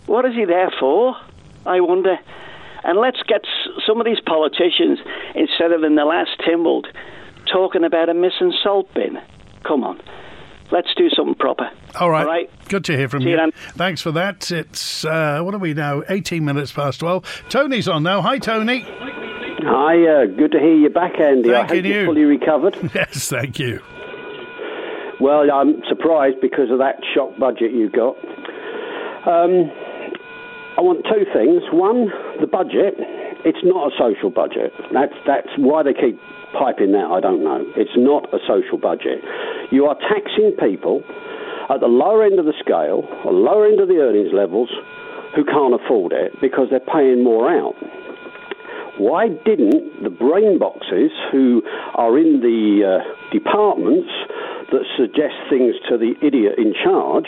What 0.08 0.26
is 0.26 0.34
he 0.34 0.46
there 0.46 0.72
for? 0.80 1.16
I 1.66 1.80
wonder. 1.82 2.18
And 2.84 2.98
let's 2.98 3.22
get 3.28 3.46
some 3.86 4.02
of 4.02 4.06
these 4.06 4.20
politicians, 4.26 4.98
instead 5.36 5.72
of 5.72 5.84
in 5.84 5.94
the 5.94 6.06
last 6.06 6.32
Tynwald, 6.40 6.88
talking 7.46 7.84
about 7.84 8.10
a 8.10 8.16
missing 8.16 8.54
salt 8.64 8.92
bin. 8.96 9.22
Come 9.64 9.84
on. 9.84 10.02
Let's 10.72 10.94
do 10.96 11.10
something 11.10 11.36
proper. 11.36 11.70
All 12.00 12.10
right. 12.10 12.22
All 12.22 12.28
right. 12.32 12.50
Good 12.70 12.86
to 12.86 12.96
hear 12.98 13.10
from 13.10 13.24
See 13.24 13.30
you. 13.32 13.38
you 13.38 13.52
Thanks 13.74 14.02
for 14.02 14.12
that. 14.14 14.50
It's, 14.52 15.04
uh, 15.04 15.42
what 15.42 15.54
are 15.54 15.58
we 15.60 15.74
now? 15.74 16.04
18 16.08 16.46
minutes 16.46 16.72
past 16.72 17.00
12. 17.02 17.44
Tony's 17.50 17.88
on 17.90 18.04
now. 18.04 18.22
Hi, 18.22 18.38
Tony. 18.40 18.86
Hi, 19.64 20.24
uh, 20.24 20.26
good 20.26 20.52
to 20.54 20.60
hear 20.60 20.74
you 20.76 20.90
back, 20.90 21.20
Andy. 21.20 21.50
Thank 21.50 21.72
I 21.72 21.76
hope 21.76 21.86
you. 21.86 21.94
you're 21.94 22.06
fully 22.06 22.24
recovered. 22.24 22.76
Yes, 22.96 23.30
thank 23.30 23.60
you. 23.60 23.82
Well, 25.20 25.52
I'm 25.52 25.84
surprised 25.88 26.38
because 26.42 26.72
of 26.72 26.80
that 26.80 26.96
shock 27.14 27.38
budget 27.38 27.72
you 27.74 27.90
got. 27.90 28.16
Um, 29.28 29.70
I 30.78 30.82
want 30.82 31.06
two 31.06 31.26
things. 31.32 31.62
One, 31.72 32.08
the 32.40 32.48
budget. 32.48 32.96
It's 33.46 33.60
not 33.64 33.92
a 33.94 33.96
social 33.98 34.30
budget. 34.32 34.74
That's 34.94 35.14
that's 35.28 35.50
why 35.58 35.84
they 35.84 35.94
keep 35.94 36.20
piping 36.58 36.92
that. 36.94 37.10
I 37.12 37.20
don't 37.20 37.44
know. 37.44 37.64
It's 37.76 37.96
not 37.96 38.34
a 38.34 38.40
social 38.48 38.78
budget. 38.78 39.24
You 39.72 39.86
are 39.86 39.96
taxing 39.96 40.56
people 40.60 41.04
at 41.70 41.80
the 41.80 41.88
lower 41.88 42.24
end 42.24 42.40
of 42.40 42.46
the 42.46 42.58
scale, 42.60 43.08
or 43.26 43.32
lower 43.32 43.66
end 43.66 43.80
of 43.80 43.88
the 43.88 43.98
earnings 44.04 44.34
levels, 44.34 44.70
who 45.36 45.46
can't 45.46 45.74
afford 45.74 46.12
it 46.12 46.34
because 46.42 46.68
they're 46.70 46.84
paying 46.84 47.24
more 47.24 47.50
out. 47.50 47.76
Why 49.00 49.30
didn't 49.30 50.04
the 50.04 50.10
brain 50.10 50.60
boxes 50.60 51.12
who 51.32 51.64
are 51.96 52.18
in 52.20 52.42
the 52.42 52.84
uh, 52.84 53.32
departments 53.32 54.12
that 54.72 54.84
suggest 54.98 55.36
things 55.50 55.76
to 55.90 55.98
the 55.98 56.14
idiot 56.22 56.60
in 56.60 56.74
charge 56.84 57.28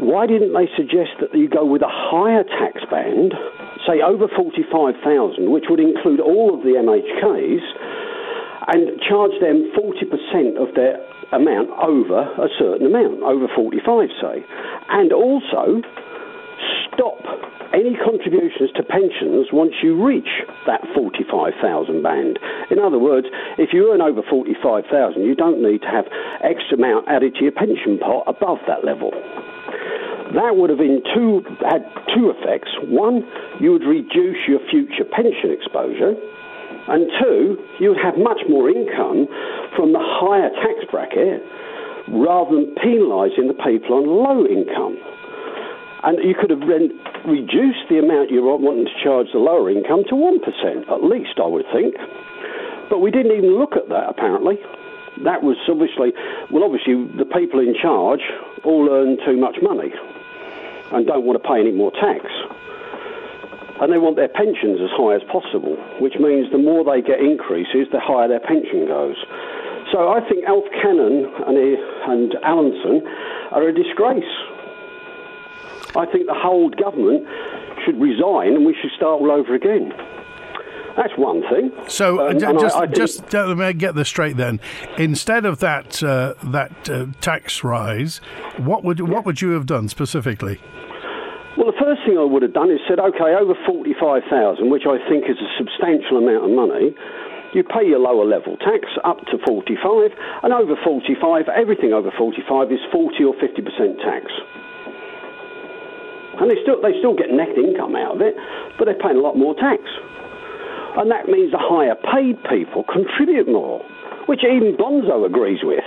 why 0.00 0.26
didn't 0.26 0.56
they 0.56 0.64
suggest 0.80 1.20
that 1.20 1.36
you 1.36 1.44
go 1.48 1.64
with 1.64 1.82
a 1.82 1.92
higher 1.92 2.40
tax 2.40 2.80
band, 2.88 3.36
say 3.84 4.00
over 4.00 4.32
45,000, 4.32 5.52
which 5.52 5.68
would 5.68 5.78
include 5.78 6.20
all 6.20 6.56
of 6.56 6.64
the 6.64 6.80
MHKs, 6.80 7.64
and 8.68 9.00
charge 9.08 9.32
them 9.40 9.72
40% 9.72 10.60
of 10.60 10.74
their 10.74 11.00
amount 11.32 11.70
over 11.78 12.20
a 12.20 12.48
certain 12.58 12.86
amount, 12.86 13.22
over 13.22 13.46
45, 13.54 14.08
say, 14.20 14.44
and 14.90 15.12
also 15.12 15.80
stop 16.92 17.22
any 17.72 17.94
contributions 17.94 18.70
to 18.74 18.82
pensions 18.82 19.48
once 19.52 19.72
you 19.82 19.94
reach 19.94 20.28
that 20.66 20.82
45,000 20.94 22.02
band. 22.02 22.38
In 22.70 22.78
other 22.78 22.98
words, 22.98 23.28
if 23.58 23.70
you 23.72 23.92
earn 23.92 24.02
over 24.02 24.22
45,000, 24.28 25.22
you 25.22 25.34
don't 25.34 25.62
need 25.62 25.80
to 25.82 25.88
have 25.88 26.04
extra 26.42 26.76
amount 26.76 27.06
added 27.08 27.34
to 27.36 27.42
your 27.44 27.52
pension 27.52 27.98
pot 27.98 28.24
above 28.26 28.58
that 28.66 28.84
level. 28.84 29.12
That 30.34 30.54
would 30.54 30.70
have 30.70 30.78
been 30.78 31.02
two, 31.14 31.42
had 31.58 31.82
two 32.14 32.30
effects. 32.30 32.70
One, 32.86 33.26
you 33.58 33.72
would 33.72 33.82
reduce 33.82 34.38
your 34.46 34.60
future 34.70 35.06
pension 35.06 35.50
exposure. 35.50 36.14
And 36.90 37.06
two, 37.22 37.56
you 37.78 37.94
would 37.94 38.02
have 38.02 38.18
much 38.18 38.42
more 38.48 38.68
income 38.68 39.30
from 39.76 39.92
the 39.94 40.02
higher 40.02 40.50
tax 40.58 40.82
bracket 40.90 41.38
rather 42.10 42.50
than 42.50 42.74
penalising 42.82 43.46
the 43.46 43.54
people 43.54 43.94
on 43.94 44.10
low 44.10 44.42
income. 44.42 44.98
And 46.02 46.18
you 46.24 46.34
could 46.34 46.50
have 46.50 46.66
reduced 46.66 47.86
the 47.88 48.02
amount 48.02 48.30
you're 48.30 48.42
wanting 48.42 48.86
to 48.86 48.96
charge 49.04 49.28
the 49.32 49.38
lower 49.38 49.70
income 49.70 50.02
to 50.08 50.14
1%, 50.18 50.90
at 50.90 51.04
least, 51.04 51.38
I 51.38 51.46
would 51.46 51.66
think. 51.72 51.94
But 52.88 52.98
we 52.98 53.10
didn't 53.10 53.38
even 53.38 53.54
look 53.54 53.76
at 53.76 53.88
that, 53.90 54.08
apparently. 54.08 54.58
That 55.22 55.44
was 55.44 55.56
obviously, 55.68 56.10
well, 56.50 56.64
obviously, 56.64 57.06
the 57.14 57.28
people 57.28 57.60
in 57.60 57.76
charge 57.80 58.24
all 58.64 58.88
earn 58.90 59.18
too 59.24 59.36
much 59.36 59.56
money 59.62 59.92
and 60.90 61.06
don't 61.06 61.24
want 61.24 61.40
to 61.40 61.46
pay 61.46 61.60
any 61.60 61.70
more 61.70 61.92
tax. 61.92 62.26
And 63.80 63.92
they 63.92 63.98
want 63.98 64.16
their 64.16 64.28
pensions 64.28 64.80
as 64.84 64.92
high 64.92 65.16
as 65.16 65.24
possible, 65.32 65.76
which 66.00 66.20
means 66.20 66.52
the 66.52 66.60
more 66.60 66.84
they 66.84 67.00
get 67.00 67.20
increases, 67.20 67.88
the 67.92 68.00
higher 68.00 68.28
their 68.28 68.40
pension 68.40 68.86
goes. 68.86 69.16
So 69.92 70.12
I 70.12 70.20
think 70.28 70.44
Alf 70.44 70.64
Cannon 70.82 71.26
and, 71.48 71.56
and 71.56 72.34
Allinson 72.44 73.02
are 73.50 73.66
a 73.66 73.72
disgrace. 73.72 74.28
I 75.96 76.06
think 76.06 76.26
the 76.26 76.36
whole 76.36 76.70
government 76.70 77.26
should 77.84 78.00
resign 78.00 78.54
and 78.54 78.66
we 78.66 78.76
should 78.80 78.92
start 78.96 79.20
all 79.20 79.32
over 79.32 79.54
again. 79.54 79.92
That's 80.96 81.16
one 81.16 81.42
thing. 81.48 81.72
So 81.88 82.28
um, 82.28 82.38
just 82.38 82.76
I, 82.76 82.80
I 82.80 82.86
just 82.86 83.32
let 83.32 83.56
me 83.56 83.72
get 83.72 83.94
this 83.94 84.08
straight 84.08 84.36
then. 84.36 84.60
Instead 84.98 85.46
of 85.46 85.60
that 85.60 86.02
uh, 86.02 86.34
that 86.44 86.90
uh, 86.90 87.06
tax 87.20 87.64
rise, 87.64 88.18
what 88.58 88.84
would 88.84 89.00
what 89.08 89.24
would 89.24 89.40
you 89.40 89.50
have 89.50 89.66
done 89.66 89.88
specifically? 89.88 90.60
Well, 91.58 91.66
the 91.66 91.78
first 91.82 92.06
thing 92.06 92.14
I 92.14 92.22
would 92.22 92.42
have 92.42 92.54
done 92.54 92.70
is 92.70 92.78
said, 92.86 93.00
okay, 93.00 93.34
over 93.34 93.58
45,000, 93.66 94.70
which 94.70 94.86
I 94.86 95.02
think 95.10 95.26
is 95.26 95.34
a 95.34 95.50
substantial 95.58 96.22
amount 96.22 96.46
of 96.46 96.52
money, 96.54 96.94
you 97.54 97.66
pay 97.66 97.82
your 97.82 97.98
lower 97.98 98.24
level 98.24 98.56
tax 98.56 98.86
up 99.02 99.18
to 99.34 99.38
45, 99.42 100.14
and 100.46 100.52
over 100.54 100.78
45, 100.78 101.48
everything 101.50 101.92
over 101.92 102.14
45 102.14 102.70
is 102.70 102.78
40 102.92 103.24
or 103.24 103.34
50% 103.34 103.98
tax. 103.98 104.30
And 106.38 106.46
they 106.48 106.56
still, 106.62 106.80
they 106.80 106.94
still 107.02 107.18
get 107.18 107.34
net 107.34 107.58
income 107.58 107.96
out 107.96 108.14
of 108.14 108.20
it, 108.22 108.38
but 108.78 108.86
they're 108.86 109.02
paying 109.02 109.18
a 109.18 109.20
lot 109.20 109.36
more 109.36 109.54
tax. 109.58 109.82
And 110.96 111.10
that 111.10 111.26
means 111.26 111.50
the 111.50 111.58
higher 111.58 111.98
paid 111.98 112.38
people 112.46 112.86
contribute 112.86 113.50
more, 113.50 113.82
which 114.26 114.46
even 114.46 114.78
Bonzo 114.78 115.26
agrees 115.26 115.60
with. 115.62 115.84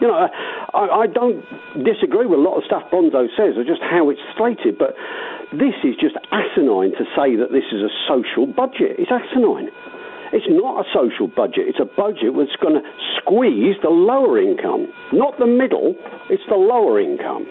You 0.00 0.08
know, 0.08 0.28
I, 0.76 1.04
I 1.04 1.06
don't 1.06 1.40
disagree 1.82 2.26
with 2.26 2.38
a 2.38 2.42
lot 2.42 2.56
of 2.58 2.64
stuff 2.64 2.84
Bonzo 2.92 3.26
says, 3.36 3.56
or 3.56 3.64
just 3.64 3.80
how 3.82 4.10
it's 4.10 4.20
stated, 4.36 4.78
but 4.78 4.94
this 5.52 5.74
is 5.82 5.96
just 5.96 6.16
asinine 6.30 6.92
to 7.00 7.04
say 7.16 7.34
that 7.36 7.50
this 7.50 7.64
is 7.72 7.80
a 7.80 7.92
social 8.06 8.46
budget. 8.46 9.00
It's 9.00 9.10
asinine. 9.10 9.70
It's 10.32 10.46
not 10.50 10.84
a 10.84 10.88
social 10.92 11.28
budget. 11.28 11.68
It's 11.68 11.80
a 11.80 11.84
budget 11.86 12.34
that's 12.36 12.56
going 12.60 12.74
to 12.74 12.84
squeeze 13.16 13.76
the 13.82 13.88
lower 13.90 14.38
income, 14.40 14.92
not 15.12 15.38
the 15.38 15.46
middle. 15.46 15.94
It's 16.28 16.42
the 16.48 16.56
lower 16.56 17.00
income. 17.00 17.46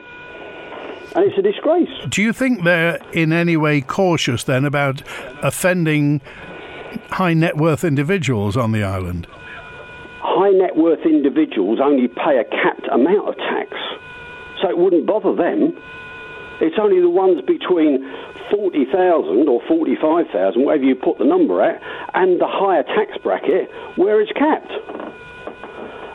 and 1.16 1.24
it's 1.26 1.38
a 1.38 1.42
disgrace. 1.42 1.90
Do 2.10 2.22
you 2.22 2.34
think 2.34 2.64
they're 2.64 3.00
in 3.14 3.32
any 3.32 3.56
way 3.58 3.82
cautious 3.82 4.44
then 4.44 4.66
about 4.66 5.02
offending 5.42 6.22
high 7.12 7.34
net 7.34 7.58
worth 7.58 7.84
individuals 7.84 8.58
on 8.58 8.72
the 8.74 8.84
island? 8.84 9.28
Net 10.56 10.76
worth 10.78 11.06
individuals 11.06 11.80
only 11.84 12.08
pay 12.08 12.40
a 12.40 12.46
capped 12.46 12.88
amount 12.92 13.28
of 13.28 13.36
tax, 13.36 13.76
so 14.62 14.70
it 14.70 14.78
wouldn't 14.78 15.06
bother 15.06 15.36
them. 15.36 15.76
It's 16.62 16.80
only 16.80 17.02
the 17.02 17.10
ones 17.10 17.42
between 17.42 18.00
40,000 18.50 19.50
or 19.50 19.62
45,000, 19.68 20.64
whatever 20.64 20.84
you 20.84 20.96
put 20.96 21.18
the 21.18 21.26
number 21.26 21.62
at, 21.62 21.82
and 22.14 22.40
the 22.40 22.48
higher 22.48 22.84
tax 22.84 23.18
bracket 23.22 23.70
where 23.98 24.22
it's 24.22 24.32
capped. 24.32 24.72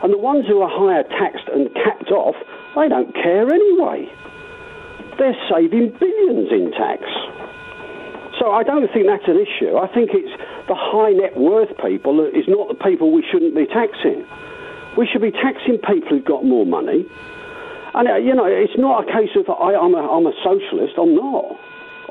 And 0.01 0.11
the 0.11 0.17
ones 0.17 0.47
who 0.47 0.61
are 0.61 0.69
higher 0.69 1.03
taxed 1.03 1.47
and 1.53 1.69
capped 1.75 2.09
off, 2.09 2.35
they 2.75 2.89
don't 2.89 3.13
care 3.13 3.45
anyway. 3.45 4.09
They're 5.19 5.37
saving 5.53 5.93
billions 5.99 6.49
in 6.49 6.71
tax. 6.71 7.03
So 8.39 8.49
I 8.49 8.63
don't 8.63 8.89
think 8.91 9.05
that's 9.05 9.27
an 9.29 9.37
issue. 9.37 9.77
I 9.77 9.85
think 9.93 10.09
it's 10.17 10.33
the 10.67 10.75
high 10.75 11.11
net 11.11 11.37
worth 11.37 11.69
people 11.77 12.25
is 12.25 12.47
not 12.47 12.67
the 12.67 12.75
people 12.75 13.11
we 13.11 13.25
shouldn't 13.31 13.55
be 13.55 13.65
taxing. 13.65 14.25
We 14.97 15.07
should 15.07 15.21
be 15.21 15.31
taxing 15.31 15.77
people 15.77 16.09
who've 16.09 16.25
got 16.25 16.43
more 16.43 16.65
money. 16.65 17.05
And, 17.93 18.07
uh, 18.07 18.15
you 18.15 18.33
know, 18.33 18.45
it's 18.45 18.77
not 18.77 19.07
a 19.07 19.11
case 19.11 19.35
of 19.35 19.49
I, 19.49 19.75
I'm, 19.75 19.95
a, 19.95 20.03
I'm 20.03 20.25
a 20.25 20.33
socialist. 20.43 20.95
I'm 20.97 21.15
not. 21.15 21.59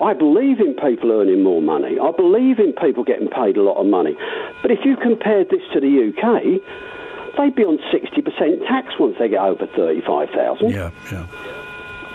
I 0.01 0.15
believe 0.15 0.61
in 0.61 0.75
people 0.75 1.13
earning 1.13 1.43
more 1.43 1.61
money. 1.61 1.99
I 2.01 2.11
believe 2.13 2.59
in 2.59 2.73
people 2.73 3.05
getting 3.05 3.29
paid 3.29 3.57
a 3.57 3.63
lot 3.63 3.77
of 3.77 3.87
money. 3.87 4.17
But 4.63 4.71
if 4.71 4.81
you 4.85 4.97
compared 4.97 5.51
this 5.51 5.61
to 5.75 5.81
the 5.81 6.09
UK, 6.09 7.37
they'd 7.37 7.55
be 7.55 7.65
on 7.65 7.79
60% 7.93 8.67
tax 8.67 8.99
once 8.99 9.17
they 9.19 9.29
get 9.29 9.41
over 9.41 9.67
35,000. 9.67 10.71
Yeah, 10.71 10.91
yeah. 11.13 11.27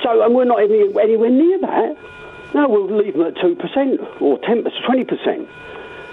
So, 0.03 0.23
and 0.23 0.33
we're 0.33 0.45
not 0.45 0.63
even 0.63 0.97
anywhere 0.99 1.29
near 1.29 1.59
that. 1.59 1.97
No, 2.53 2.69
we'll 2.69 2.89
leave 2.97 3.13
them 3.13 3.23
at 3.23 3.35
2% 3.35 4.21
or 4.21 4.39
10%, 4.39 4.65
20%. 4.87 5.47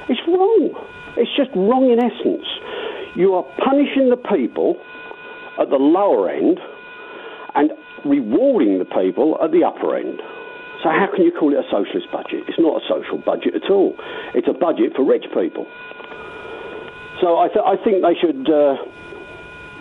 It's 0.08 0.20
wrong. 0.26 0.70
It's 1.16 1.30
just 1.36 1.50
wrong 1.54 1.90
in 1.90 1.98
essence. 1.98 2.46
You 3.14 3.34
are 3.34 3.44
punishing 3.62 4.08
the 4.08 4.16
people 4.16 4.80
at 5.60 5.68
the 5.68 5.76
lower 5.76 6.30
end 6.30 6.58
and 7.54 7.70
rewarding 8.04 8.78
the 8.78 8.84
people 8.86 9.38
at 9.42 9.52
the 9.52 9.64
upper 9.64 9.96
end. 9.96 10.20
So 10.82 10.88
how 10.90 11.06
can 11.14 11.24
you 11.24 11.30
call 11.30 11.52
it 11.52 11.58
a 11.60 11.68
socialist 11.70 12.10
budget? 12.10 12.48
It's 12.48 12.58
not 12.58 12.82
a 12.82 12.84
social 12.88 13.18
budget 13.18 13.54
at 13.54 13.70
all. 13.70 13.94
It's 14.34 14.48
a 14.48 14.56
budget 14.56 14.96
for 14.96 15.04
rich 15.04 15.24
people. 15.32 15.66
So 17.20 17.38
I, 17.38 17.46
th- 17.46 17.62
I 17.62 17.76
think 17.84 18.02
they 18.02 18.18
should 18.18 18.50
uh, 18.50 18.82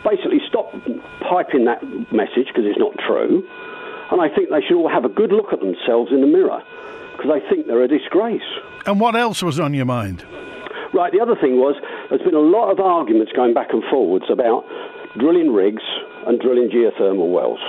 basically 0.06 0.42
stop 0.48 0.70
piping 1.26 1.66
that 1.66 1.82
message 2.14 2.54
because 2.54 2.70
it's 2.70 2.78
not 2.78 2.94
true. 3.02 3.42
And 4.12 4.22
I 4.22 4.30
think 4.30 4.52
they 4.52 4.62
should 4.62 4.78
all 4.78 4.90
have 4.90 5.06
a 5.06 5.10
good 5.10 5.32
look 5.32 5.54
at 5.54 5.60
themselves 5.60 6.12
in 6.12 6.22
the 6.22 6.28
mirror 6.28 6.62
because 7.18 7.32
I 7.32 7.40
think 7.50 7.66
they're 7.66 7.82
a 7.82 7.88
disgrace. 7.88 8.46
And 8.86 9.00
what 9.00 9.16
else 9.16 9.44
was 9.44 9.60
on 9.60 9.74
your 9.74 9.86
mind? 9.86 10.26
Right, 10.94 11.12
the 11.12 11.22
other 11.22 11.36
thing 11.40 11.56
was 11.56 11.76
there's 12.10 12.22
been 12.22 12.36
a 12.36 12.40
lot 12.40 12.72
of 12.72 12.80
arguments 12.80 13.32
going 13.32 13.54
back 13.54 13.72
and 13.72 13.84
forwards 13.90 14.26
about 14.32 14.66
drilling 15.18 15.54
rigs 15.54 15.84
and 16.28 16.40
drilling 16.40 16.70
geothermal 16.70 17.32
wells. 17.32 17.60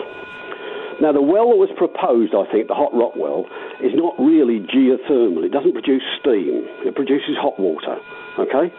Now, 1.01 1.11
the 1.11 1.23
well 1.23 1.51
that 1.51 1.59
was 1.59 1.71
proposed, 1.75 2.35
I 2.35 2.47
think, 2.53 2.69
the 2.69 2.79
hot 2.79 2.95
rock 2.95 3.17
well, 3.17 3.47
is 3.83 3.91
not 3.95 4.15
really 4.19 4.61
geothermal. 4.63 5.43
It 5.43 5.51
doesn't 5.51 5.73
produce 5.73 6.03
steam, 6.21 6.63
it 6.87 6.95
produces 6.95 7.35
hot 7.39 7.59
water. 7.59 7.99
Okay? 8.39 8.71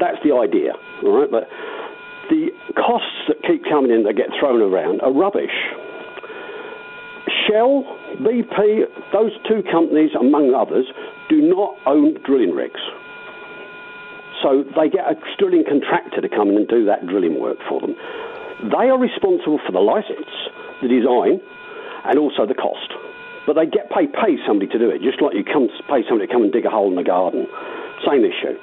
That's 0.00 0.16
the 0.24 0.32
idea, 0.32 0.72
all 1.04 1.20
right? 1.20 1.30
But 1.30 1.48
the 2.30 2.48
costs 2.76 3.28
that 3.28 3.42
keep 3.44 3.64
coming 3.68 3.90
in 3.90 4.04
that 4.04 4.16
get 4.16 4.32
thrown 4.40 4.62
around 4.62 5.00
are 5.02 5.12
rubbish. 5.12 5.52
Shell, 7.44 7.84
BP, 8.22 8.88
those 9.12 9.32
two 9.48 9.62
companies, 9.70 10.10
among 10.18 10.54
others, 10.54 10.86
do 11.32 11.40
not 11.40 11.80
own 11.88 12.20
drilling 12.28 12.52
rigs. 12.52 12.80
So 14.44 14.68
they 14.76 14.92
get 14.92 15.08
a 15.08 15.16
drilling 15.40 15.64
contractor 15.64 16.20
to 16.20 16.28
come 16.28 16.52
in 16.52 16.60
and 16.60 16.68
do 16.68 16.84
that 16.84 17.08
drilling 17.08 17.40
work 17.40 17.56
for 17.64 17.80
them. 17.80 17.96
They 18.68 18.92
are 18.92 19.00
responsible 19.00 19.56
for 19.64 19.72
the 19.72 19.80
license, 19.80 20.28
the 20.84 20.92
design, 20.92 21.40
and 22.04 22.18
also 22.20 22.44
the 22.44 22.58
cost. 22.58 22.92
But 23.46 23.56
they 23.56 23.64
get 23.64 23.88
pay 23.88 24.06
pay 24.06 24.36
somebody 24.44 24.68
to 24.76 24.78
do 24.78 24.92
it, 24.92 25.00
just 25.00 25.22
like 25.24 25.32
you 25.32 25.42
come 25.42 25.72
pay 25.88 26.04
somebody 26.04 26.28
to 26.28 26.32
come 26.32 26.44
and 26.44 26.52
dig 26.52 26.66
a 26.66 26.70
hole 26.70 26.92
in 26.92 27.00
the 27.00 27.06
garden. 27.06 27.48
Same 28.04 28.28
issue. 28.28 28.60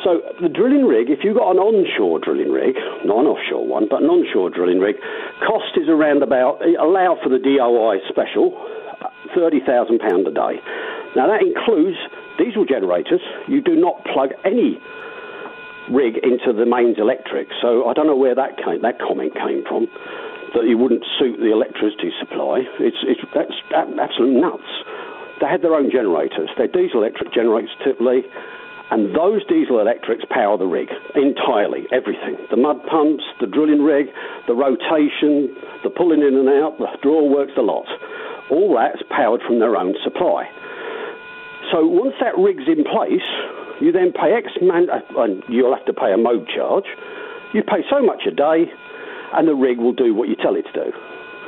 So 0.00 0.24
the 0.40 0.48
drilling 0.48 0.88
rig, 0.88 1.10
if 1.12 1.20
you've 1.22 1.36
got 1.36 1.52
an 1.52 1.60
onshore 1.60 2.24
drilling 2.24 2.50
rig, 2.50 2.72
not 3.04 3.20
an 3.20 3.28
offshore 3.28 3.66
one, 3.68 3.84
but 3.84 4.00
an 4.00 4.08
onshore 4.08 4.48
drilling 4.48 4.80
rig, 4.80 4.96
cost 5.44 5.76
is 5.76 5.92
around 5.92 6.22
about 6.24 6.64
allow 6.64 7.20
for 7.20 7.28
the 7.28 7.38
DOI 7.38 8.00
special, 8.08 8.56
uh, 9.04 9.12
thirty 9.36 9.60
thousand 9.60 10.00
pound 10.00 10.26
a 10.26 10.32
day. 10.32 10.56
Now 11.16 11.26
that 11.26 11.42
includes 11.42 11.98
diesel 12.38 12.64
generators. 12.64 13.20
You 13.48 13.60
do 13.60 13.74
not 13.76 14.04
plug 14.04 14.30
any 14.44 14.78
rig 15.90 16.16
into 16.22 16.54
the 16.54 16.64
mains 16.64 16.98
electric. 16.98 17.48
So 17.60 17.88
I 17.88 17.92
don't 17.92 18.06
know 18.06 18.16
where 18.16 18.34
that 18.34 18.56
came, 18.56 18.82
that 18.82 18.98
comment 18.98 19.34
came 19.34 19.64
from. 19.66 19.88
That 20.54 20.66
you 20.66 20.78
wouldn't 20.78 21.04
suit 21.18 21.38
the 21.38 21.52
electricity 21.52 22.10
supply. 22.18 22.66
It's, 22.82 22.98
it's 23.06 23.22
that's 23.34 23.54
absolute 23.72 24.34
nuts. 24.34 24.66
They 25.40 25.46
had 25.46 25.62
their 25.62 25.74
own 25.74 25.90
generators. 25.90 26.50
They're 26.58 26.66
diesel 26.66 27.02
electric 27.02 27.32
generators 27.32 27.70
typically, 27.84 28.26
and 28.90 29.14
those 29.14 29.46
diesel 29.46 29.78
electrics 29.78 30.24
power 30.28 30.58
the 30.58 30.66
rig 30.66 30.90
entirely, 31.14 31.86
everything. 31.92 32.36
The 32.50 32.58
mud 32.58 32.82
pumps, 32.90 33.22
the 33.40 33.46
drilling 33.46 33.82
rig, 33.82 34.06
the 34.48 34.54
rotation, 34.54 35.54
the 35.86 35.90
pulling 35.90 36.20
in 36.20 36.34
and 36.34 36.48
out, 36.48 36.78
the 36.78 36.90
draw 37.00 37.22
works, 37.22 37.52
the 37.54 37.62
lot. 37.62 37.86
All 38.50 38.74
that's 38.74 39.02
powered 39.08 39.42
from 39.46 39.60
their 39.60 39.76
own 39.76 39.94
supply. 40.02 40.50
So 41.72 41.86
once 41.86 42.14
that 42.20 42.36
rig's 42.36 42.66
in 42.66 42.82
place, 42.84 43.26
you 43.80 43.92
then 43.92 44.12
pay 44.12 44.34
X 44.34 44.52
man, 44.60 44.88
and 44.90 45.42
you'll 45.48 45.74
have 45.74 45.86
to 45.86 45.94
pay 45.94 46.12
a 46.12 46.18
mode 46.18 46.48
charge. 46.48 46.86
You 47.54 47.62
pay 47.62 47.82
so 47.88 48.02
much 48.02 48.26
a 48.26 48.34
day, 48.34 48.66
and 49.32 49.48
the 49.48 49.54
rig 49.54 49.78
will 49.78 49.94
do 49.94 50.14
what 50.14 50.28
you 50.28 50.36
tell 50.36 50.54
it 50.54 50.66
to 50.68 50.72
do. 50.72 50.88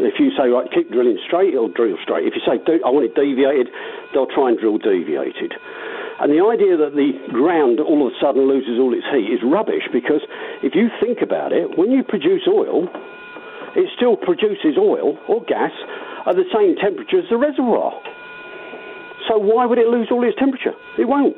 If 0.01 0.17
you 0.19 0.33
say, 0.33 0.49
right, 0.49 0.67
keep 0.73 0.91
drilling 0.91 1.19
straight, 1.27 1.53
it'll 1.53 1.69
drill 1.69 1.99
straight. 2.03 2.25
If 2.25 2.35
you 2.35 2.43
say, 2.49 2.57
I 2.81 2.89
want 2.89 3.05
it 3.05 3.15
deviated, 3.15 3.69
they'll 4.15 4.31
try 4.31 4.49
and 4.49 4.59
drill 4.59 4.79
deviated. 4.79 5.53
And 6.19 6.33
the 6.33 6.41
idea 6.41 6.79
that 6.79 6.95
the 6.95 7.13
ground 7.35 7.81
all 7.81 8.07
of 8.07 8.15
a 8.15 8.17
sudden 8.23 8.49
loses 8.49 8.79
all 8.79 8.95
its 8.95 9.05
heat 9.13 9.29
is 9.29 9.43
rubbish 9.43 9.85
because 9.93 10.23
if 10.63 10.75
you 10.75 10.89
think 11.03 11.19
about 11.21 11.53
it, 11.53 11.77
when 11.77 11.91
you 11.91 12.07
produce 12.07 12.47
oil, 12.47 12.89
it 13.75 13.91
still 13.97 14.17
produces 14.17 14.79
oil 14.79 15.19
or 15.29 15.43
gas 15.45 15.73
at 16.25 16.37
the 16.37 16.47
same 16.55 16.77
temperature 16.79 17.19
as 17.19 17.29
the 17.29 17.37
reservoir. 17.37 17.93
So 19.29 19.39
why 19.39 19.67
would 19.67 19.79
it 19.79 19.87
lose 19.87 20.09
all 20.11 20.25
its 20.27 20.37
temperature? 20.39 20.75
It 20.99 21.07
won't. 21.07 21.37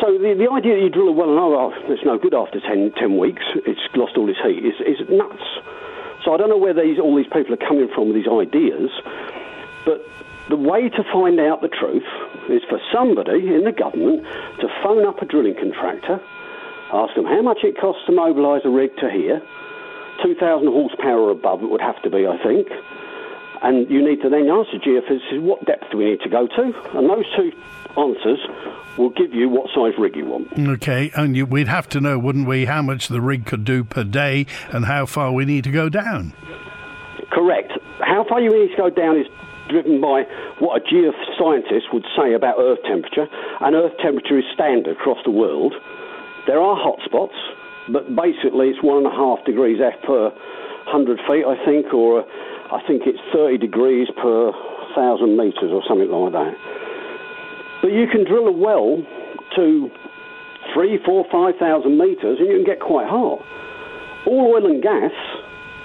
So 0.00 0.12
the, 0.12 0.36
the 0.36 0.50
idea 0.52 0.76
that 0.76 0.82
you 0.82 0.90
drill 0.90 1.08
a 1.08 1.12
well 1.12 1.30
and 1.30 1.40
oh, 1.40 1.72
it's 1.88 2.04
no 2.04 2.18
good 2.18 2.34
after 2.34 2.60
10, 2.60 2.92
10 2.98 3.18
weeks, 3.18 3.42
it's 3.64 3.80
lost 3.96 4.16
all 4.16 4.28
its 4.28 4.38
heat, 4.44 4.60
is, 4.60 4.76
is 4.84 5.08
nuts. 5.08 5.42
So 6.24 6.34
I 6.34 6.36
don't 6.36 6.50
know 6.50 6.58
where 6.58 6.74
these, 6.74 6.98
all 6.98 7.16
these 7.16 7.30
people 7.32 7.54
are 7.54 7.64
coming 7.64 7.88
from 7.94 8.12
with 8.12 8.16
these 8.16 8.28
ideas, 8.28 8.90
but 9.86 10.04
the 10.48 10.56
way 10.56 10.88
to 10.88 11.02
find 11.12 11.40
out 11.40 11.62
the 11.62 11.72
truth 11.72 12.06
is 12.50 12.62
for 12.68 12.78
somebody 12.92 13.54
in 13.54 13.64
the 13.64 13.72
government 13.72 14.22
to 14.60 14.68
phone 14.82 15.06
up 15.06 15.22
a 15.22 15.24
drilling 15.24 15.54
contractor, 15.54 16.20
ask 16.92 17.14
them 17.14 17.24
how 17.24 17.42
much 17.42 17.64
it 17.64 17.78
costs 17.80 18.02
to 18.06 18.12
mobilise 18.12 18.62
a 18.64 18.70
rig 18.70 18.94
to 18.98 19.10
here, 19.10 19.40
2,000 20.22 20.66
horsepower 20.66 21.20
or 21.20 21.30
above 21.30 21.62
it 21.62 21.70
would 21.70 21.80
have 21.80 22.00
to 22.02 22.10
be, 22.10 22.26
I 22.26 22.36
think, 22.42 22.68
and 23.62 23.90
you 23.90 24.02
need 24.06 24.22
to 24.22 24.28
then 24.28 24.48
ask 24.48 24.70
the 24.72 24.78
geophysicist 24.78 25.42
what 25.42 25.64
depth 25.64 25.90
do 25.90 25.98
we 25.98 26.04
need 26.06 26.20
to 26.20 26.28
go 26.28 26.46
to, 26.46 26.98
and 26.98 27.08
those 27.08 27.24
two 27.36 27.52
answers 27.96 28.38
will 28.96 29.10
give 29.10 29.32
you 29.32 29.48
what 29.48 29.68
size 29.74 29.92
rig 29.98 30.16
you 30.16 30.26
want. 30.26 30.48
Okay, 30.58 31.10
and 31.16 31.36
you, 31.36 31.46
we'd 31.46 31.68
have 31.68 31.88
to 31.90 32.00
know, 32.00 32.18
wouldn't 32.18 32.46
we, 32.46 32.64
how 32.64 32.82
much 32.82 33.08
the 33.08 33.20
rig 33.20 33.46
could 33.46 33.64
do 33.64 33.84
per 33.84 34.04
day 34.04 34.46
and 34.70 34.84
how 34.84 35.06
far 35.06 35.32
we 35.32 35.44
need 35.44 35.64
to 35.64 35.70
go 35.70 35.88
down? 35.88 36.32
Correct. 37.30 37.72
How 38.00 38.24
far 38.28 38.40
you 38.40 38.50
need 38.50 38.70
to 38.70 38.76
go 38.76 38.90
down 38.90 39.18
is 39.18 39.26
driven 39.68 40.00
by 40.00 40.22
what 40.58 40.80
a 40.80 40.84
geoscientist 40.84 41.92
would 41.92 42.06
say 42.16 42.34
about 42.34 42.56
Earth 42.58 42.78
temperature, 42.84 43.26
and 43.60 43.74
Earth 43.74 43.92
temperature 44.02 44.38
is 44.38 44.44
standard 44.54 44.96
across 44.96 45.18
the 45.24 45.30
world. 45.30 45.74
There 46.46 46.60
are 46.60 46.76
hot 46.76 47.00
spots, 47.04 47.34
but 47.88 48.14
basically 48.14 48.68
it's 48.68 48.82
one 48.82 48.98
and 48.98 49.06
a 49.06 49.10
half 49.10 49.44
degrees 49.44 49.80
F 49.82 50.00
per 50.02 50.30
100 50.30 51.18
feet, 51.26 51.44
I 51.44 51.56
think, 51.64 51.92
or 51.92 52.24
I 52.72 52.82
think 52.86 53.02
it's 53.06 53.20
30 53.32 53.58
degrees 53.58 54.08
per 54.16 54.52
thousand 54.94 55.36
metres 55.36 55.70
or 55.70 55.82
something 55.86 56.10
like 56.10 56.32
that. 56.32 56.54
But 57.82 57.92
you 57.92 58.06
can 58.08 58.24
drill 58.24 58.48
a 58.48 58.52
well 58.52 59.04
to 59.54 59.90
three, 60.74 60.98
four, 61.04 61.24
five 61.30 61.54
thousand 61.60 61.98
metres 61.98 62.38
and 62.40 62.48
you 62.48 62.56
can 62.56 62.64
get 62.64 62.80
quite 62.80 63.06
hot. 63.06 63.44
All 64.26 64.56
oil 64.56 64.66
and 64.66 64.82
gas, 64.82 65.12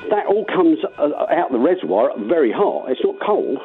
that 0.10 0.26
all 0.26 0.46
comes 0.46 0.80
uh, 0.98 1.30
out 1.30 1.52
the 1.52 1.60
reservoir 1.60 2.10
very 2.18 2.52
hot. 2.52 2.90
It's 2.90 3.02
not 3.04 3.20
cold. 3.22 3.60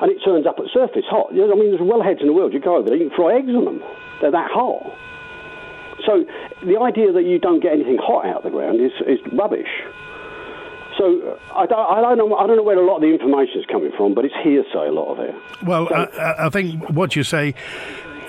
And 0.00 0.10
it 0.10 0.18
turns 0.24 0.46
up 0.46 0.58
at 0.58 0.66
surface 0.72 1.06
hot. 1.08 1.30
I 1.30 1.54
mean, 1.54 1.74
there's 1.74 1.82
wellheads 1.82 2.20
in 2.20 2.26
the 2.26 2.32
world. 2.32 2.52
You 2.52 2.60
go 2.60 2.76
over 2.76 2.88
there, 2.88 2.98
you 2.98 3.08
can 3.08 3.16
fry 3.16 3.38
eggs 3.38 3.50
on 3.50 3.64
them. 3.64 3.82
They're 4.20 4.30
that 4.30 4.50
hot. 4.50 4.94
So 6.06 6.24
the 6.66 6.78
idea 6.78 7.12
that 7.12 7.24
you 7.24 7.38
don't 7.38 7.60
get 7.60 7.72
anything 7.72 7.98
hot 7.98 8.26
out 8.26 8.38
of 8.38 8.42
the 8.44 8.50
ground 8.50 8.80
is, 8.80 8.92
is 9.06 9.18
rubbish. 9.32 9.70
So 10.98 11.38
I 11.54 11.66
don't, 11.66 11.78
I 11.78 12.00
don't 12.00 12.18
know. 12.18 12.36
I 12.36 12.46
don't 12.46 12.56
know 12.56 12.62
where 12.62 12.78
a 12.78 12.86
lot 12.86 12.96
of 12.96 13.02
the 13.02 13.12
information 13.12 13.60
is 13.60 13.66
coming 13.66 13.92
from, 13.96 14.14
but 14.14 14.24
it's 14.24 14.34
hearsay. 14.42 14.88
A 14.88 14.92
lot 14.92 15.12
of 15.12 15.20
it. 15.20 15.34
Well, 15.64 15.88
so, 15.88 15.94
I, 15.94 16.46
I 16.46 16.50
think 16.50 16.90
what 16.90 17.16
you 17.16 17.22
say 17.22 17.54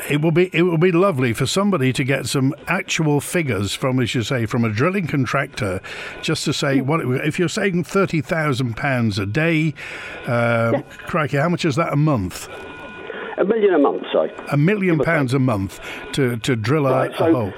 it 0.09 0.21
will 0.21 0.31
be 0.31 0.49
it 0.53 0.63
will 0.63 0.77
be 0.77 0.91
lovely 0.91 1.33
for 1.33 1.45
somebody 1.45 1.93
to 1.93 2.03
get 2.03 2.27
some 2.27 2.53
actual 2.67 3.21
figures 3.21 3.73
from, 3.73 3.99
as 3.99 4.13
you 4.13 4.23
say, 4.23 4.45
from 4.45 4.63
a 4.63 4.69
drilling 4.69 5.07
contractor, 5.07 5.81
just 6.21 6.45
to 6.45 6.53
say 6.53 6.81
what 6.81 7.01
it, 7.01 7.07
if 7.25 7.39
you're 7.39 7.49
saying 7.49 7.83
thirty 7.83 8.21
thousand 8.21 8.75
pounds 8.75 9.19
a 9.19 9.25
day, 9.25 9.73
uh, 10.27 10.71
yeah. 10.73 10.81
crikey, 11.07 11.37
how 11.37 11.49
much 11.49 11.65
is 11.65 11.75
that 11.75 11.93
a 11.93 11.97
month? 11.97 12.49
A 13.37 13.45
million 13.45 13.73
a 13.73 13.79
month, 13.79 14.03
say. 14.13 14.31
A 14.51 14.57
million 14.57 14.99
pounds 14.99 15.33
a 15.33 15.39
month 15.39 15.79
to 16.13 16.37
to 16.37 16.55
drill 16.55 16.83
right, 16.83 17.11
a, 17.11 17.17
so, 17.17 17.25
a 17.25 17.33
hole. 17.33 17.53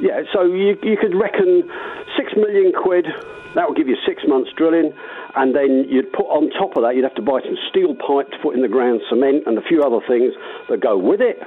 Yeah, 0.00 0.22
so 0.32 0.44
you 0.44 0.76
you 0.82 0.96
could 0.96 1.14
reckon 1.14 1.68
six 2.16 2.32
million 2.36 2.72
quid. 2.72 3.06
That 3.54 3.68
will 3.68 3.74
give 3.74 3.88
you 3.88 3.96
six 4.06 4.22
months 4.26 4.50
drilling 4.56 4.92
and 5.34 5.54
then 5.54 5.86
you'd 5.88 6.12
put 6.12 6.26
on 6.28 6.50
top 6.50 6.76
of 6.76 6.82
that, 6.84 6.96
you'd 6.96 7.04
have 7.04 7.16
to 7.16 7.22
buy 7.22 7.40
some 7.44 7.56
steel 7.70 7.94
pipe 7.94 8.30
to 8.30 8.38
put 8.42 8.54
in 8.54 8.62
the 8.62 8.68
ground, 8.68 9.00
cement, 9.08 9.44
and 9.46 9.58
a 9.58 9.62
few 9.62 9.82
other 9.82 10.00
things 10.06 10.32
that 10.68 10.80
go 10.80 10.96
with 10.96 11.20
it 11.20 11.40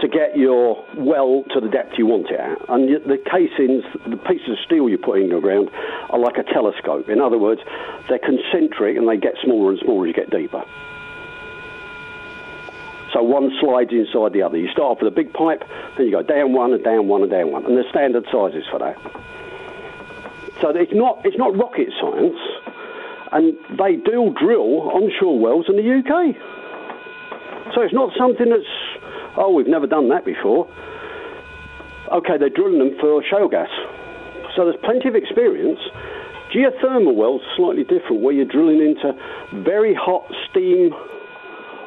to 0.00 0.08
get 0.08 0.36
your 0.36 0.84
well 0.96 1.44
to 1.54 1.60
the 1.60 1.68
depth 1.68 1.96
you 1.96 2.06
want 2.06 2.28
it 2.28 2.40
at. 2.40 2.60
And 2.68 2.88
the 3.04 3.16
casings, 3.16 3.84
the 4.04 4.16
pieces 4.16 4.48
of 4.50 4.58
steel 4.64 4.88
you 4.88 4.98
put 4.98 5.20
in 5.20 5.30
the 5.30 5.40
ground, 5.40 5.70
are 6.10 6.18
like 6.18 6.36
a 6.36 6.44
telescope. 6.44 7.08
In 7.08 7.20
other 7.20 7.38
words, 7.38 7.60
they're 8.08 8.20
concentric 8.20 8.96
and 8.96 9.08
they 9.08 9.16
get 9.16 9.34
smaller 9.42 9.72
and 9.72 9.80
smaller 9.80 10.06
as 10.06 10.08
you 10.08 10.14
get 10.14 10.30
deeper. 10.30 10.64
So 13.12 13.22
one 13.22 13.50
slides 13.60 13.92
inside 13.92 14.34
the 14.34 14.42
other. 14.42 14.58
You 14.58 14.68
start 14.68 14.98
off 14.98 15.02
with 15.02 15.12
a 15.12 15.16
big 15.16 15.32
pipe, 15.32 15.64
then 15.96 16.06
you 16.06 16.12
go 16.12 16.22
down 16.22 16.52
one 16.52 16.74
and 16.74 16.84
down 16.84 17.08
one 17.08 17.22
and 17.22 17.30
down 17.30 17.50
one, 17.50 17.64
and 17.64 17.76
there's 17.76 17.88
standard 17.88 18.26
sizes 18.30 18.64
for 18.70 18.78
that. 18.80 18.96
So 20.60 20.70
it's 20.70 20.92
not 20.94 21.20
it's 21.24 21.36
not 21.36 21.56
rocket 21.56 21.88
science, 22.00 22.38
and 23.32 23.54
they 23.78 23.96
do 23.96 24.34
drill 24.40 24.88
onshore 24.90 25.38
wells 25.38 25.66
in 25.68 25.76
the 25.76 25.84
UK. 25.84 26.34
So 27.74 27.82
it's 27.82 27.94
not 27.94 28.12
something 28.16 28.48
that's 28.48 28.64
oh 29.36 29.52
we've 29.52 29.66
never 29.66 29.86
done 29.86 30.08
that 30.08 30.24
before. 30.24 30.68
Okay, 32.12 32.38
they're 32.38 32.48
drilling 32.48 32.78
them 32.78 32.96
for 33.00 33.22
shale 33.28 33.48
gas, 33.48 33.68
so 34.54 34.64
there's 34.64 34.80
plenty 34.82 35.08
of 35.08 35.14
experience. 35.14 35.80
Geothermal 36.54 37.14
wells 37.16 37.42
slightly 37.56 37.82
different, 37.82 38.22
where 38.22 38.32
you're 38.32 38.46
drilling 38.46 38.80
into 38.80 39.12
very 39.64 39.92
hot 39.94 40.24
steam 40.48 40.94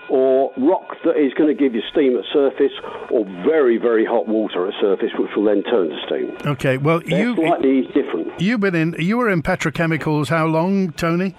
or 0.09 0.51
rock 0.57 0.97
that 1.05 1.17
is 1.17 1.33
going 1.33 1.55
to 1.55 1.59
give 1.59 1.75
you 1.75 1.81
steam 1.91 2.17
at 2.17 2.25
surface, 2.33 2.71
or 3.11 3.25
very, 3.45 3.77
very 3.77 4.05
hot 4.05 4.27
water 4.27 4.67
at 4.67 4.73
surface, 4.81 5.11
which 5.17 5.31
will 5.35 5.45
then 5.45 5.63
turn 5.63 5.89
to 5.89 5.97
steam. 6.05 6.37
Okay, 6.45 6.77
well, 6.77 6.99
They're 6.99 7.19
you 7.19 7.35
slightly 7.35 7.81
different. 7.93 8.39
You've 8.39 8.59
been 8.59 8.75
in. 8.75 8.95
You 8.99 9.17
were 9.17 9.29
in 9.29 9.41
petrochemicals. 9.43 10.29
How 10.29 10.45
long, 10.45 10.91
Tony? 10.93 11.35